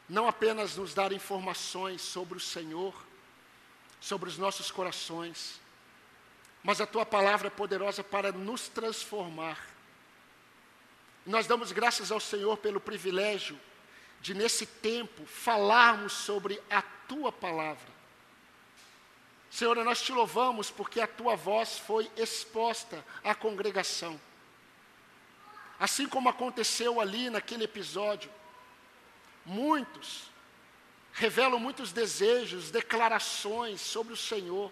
não 0.10 0.28
apenas 0.28 0.76
nos 0.76 0.94
dar 0.94 1.12
informações 1.12 2.02
sobre 2.02 2.38
o 2.38 2.42
Senhor, 2.42 2.96
sobre 4.02 4.28
os 4.28 4.38
nossos 4.38 4.72
corações, 4.72 5.62
mas 6.64 6.82
a 6.82 6.88
tua 6.88 7.06
palavra 7.06 7.48
é 7.48 7.52
poderosa 7.52 8.04
para 8.04 8.32
nos 8.32 8.68
transformar. 8.68 9.68
Nós 11.26 11.46
damos 11.46 11.72
graças 11.72 12.12
ao 12.12 12.20
Senhor 12.20 12.58
pelo 12.58 12.80
privilégio 12.80 13.60
de, 14.20 14.34
nesse 14.34 14.66
tempo, 14.66 15.26
falarmos 15.26 16.12
sobre 16.12 16.62
a 16.70 16.82
tua 16.82 17.32
palavra. 17.32 18.00
Senhor, 19.52 19.76
nós 19.84 20.02
te 20.02 20.12
louvamos 20.12 20.70
porque 20.70 21.00
a 21.00 21.08
tua 21.08 21.36
voz 21.36 21.78
foi 21.78 22.10
exposta 22.18 23.06
à 23.24 23.34
congregação. 23.34 24.20
Assim 25.80 26.08
como 26.08 26.30
aconteceu 26.30 27.00
ali 27.00 27.30
naquele 27.30 27.64
episódio, 27.64 28.30
muitos 29.50 30.30
revelam 31.12 31.60
muitos 31.60 31.92
desejos, 31.92 32.72
declarações 32.72 33.82
sobre 33.82 34.14
o 34.14 34.18
Senhor, 34.18 34.72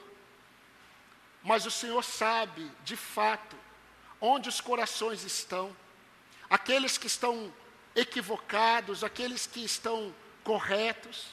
mas 1.43 1.65
o 1.65 1.71
Senhor 1.71 2.03
sabe, 2.03 2.71
de 2.83 2.95
fato, 2.95 3.55
onde 4.21 4.47
os 4.47 4.61
corações 4.61 5.23
estão, 5.23 5.75
aqueles 6.49 6.97
que 6.97 7.07
estão 7.07 7.53
equivocados, 7.95 9.03
aqueles 9.03 9.45
que 9.45 9.63
estão 9.63 10.13
corretos. 10.43 11.27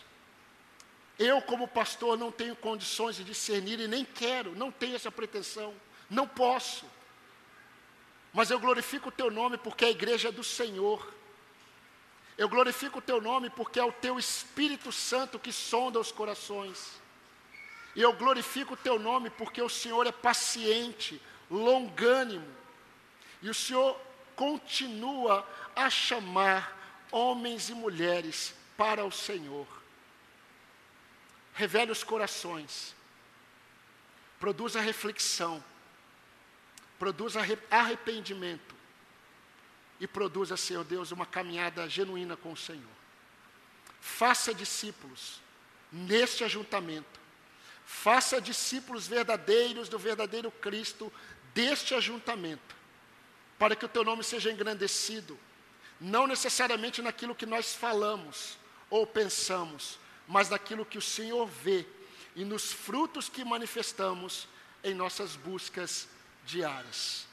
Eu, 1.19 1.41
como 1.43 1.69
pastor, 1.69 2.19
não 2.19 2.33
tenho 2.33 2.57
condições 2.57 3.17
de 3.17 3.25
discernir 3.25 3.79
e 3.79 3.87
nem 3.87 4.05
quero, 4.05 4.57
não 4.57 4.73
tenho 4.73 4.97
essa 4.97 5.13
pretensão, 5.13 5.75
não 6.11 6.27
posso. 6.27 6.87
Mas 8.33 8.51
eu 8.51 8.59
glorifico 8.59 9.11
o 9.11 9.13
teu 9.13 9.31
nome 9.31 9.57
porque 9.59 9.85
a 9.85 9.91
igreja 9.91 10.31
é 10.31 10.33
do 10.33 10.43
Senhor. 10.43 11.15
Eu 12.37 12.49
glorifico 12.49 12.99
o 12.99 13.03
teu 13.03 13.21
nome 13.21 13.49
porque 13.49 13.79
é 13.79 13.85
o 13.85 13.93
teu 13.93 14.19
Espírito 14.19 14.91
Santo 14.91 15.39
que 15.39 15.53
sonda 15.53 16.01
os 16.01 16.11
corações. 16.11 17.01
E 17.95 18.03
eu 18.03 18.13
glorifico 18.13 18.75
o 18.75 18.77
teu 18.77 18.99
nome 18.99 19.31
porque 19.31 19.63
o 19.63 19.69
Senhor 19.69 20.07
é 20.07 20.11
paciente, 20.11 21.23
longânimo. 21.49 22.47
E 23.41 23.49
o 23.49 23.55
Senhor 23.55 24.01
continua 24.35 25.49
a 25.77 25.89
chamar 25.89 27.07
homens 27.13 27.69
e 27.69 27.75
mulheres 27.75 28.53
para 28.77 29.05
o 29.05 29.13
Senhor. 29.13 29.67
Revele 31.53 31.93
os 31.93 32.03
corações. 32.03 32.97
Produza 34.41 34.81
reflexão. 34.81 35.63
Produza 36.99 37.41
arrependimento 37.71 38.75
e 40.01 40.07
produza, 40.07 40.57
Senhor 40.57 40.85
Deus, 40.85 41.13
uma 41.13 41.27
caminhada 41.27 41.89
genuína 41.89 42.37
com 42.37 42.53
o 42.53 42.57
Senhor. 42.57 42.83
Faça 44.01 44.53
discípulos 44.53 45.41
neste 45.93 46.45
ajuntamento. 46.45 47.21
Faça 47.87 48.41
discípulos 48.41 49.07
verdadeiros 49.07 49.89
do 49.89 49.99
verdadeiro 49.99 50.51
Cristo 50.51 51.13
deste 51.55 51.95
ajuntamento, 51.95 52.75
para 53.59 53.77
que 53.77 53.85
o 53.85 53.89
teu 53.89 54.03
nome 54.03 54.25
seja 54.25 54.51
engrandecido, 54.51 55.39
não 56.01 56.27
necessariamente 56.27 57.01
naquilo 57.01 57.35
que 57.35 57.47
nós 57.47 57.75
falamos 57.75 58.59
ou 58.91 59.07
pensamos, 59.07 59.99
mas 60.27 60.49
naquilo 60.49 60.85
que 60.85 60.99
o 60.99 61.03
Senhor 61.03 61.47
vê 61.47 61.87
e 62.35 62.45
nos 62.45 62.73
frutos 62.73 63.29
que 63.29 63.45
manifestamos 63.45 64.49
em 64.83 64.95
nossas 64.95 65.37
buscas 65.37 66.09
diárias. 66.45 67.27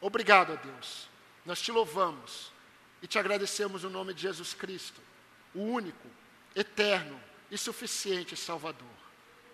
Obrigado 0.00 0.52
a 0.52 0.56
Deus 0.56 1.08
nós 1.46 1.62
te 1.62 1.70
louvamos 1.70 2.52
e 3.00 3.06
te 3.06 3.18
agradecemos 3.18 3.84
no 3.84 3.90
nome 3.90 4.12
de 4.12 4.22
Jesus 4.22 4.52
Cristo, 4.52 5.00
o 5.54 5.60
único, 5.60 6.08
eterno 6.54 7.18
e 7.50 7.56
suficiente 7.56 8.36
Salvador. 8.36 8.88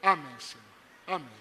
Amém, 0.03 0.40
Senhor. 0.40 0.64
Amém. 1.07 1.40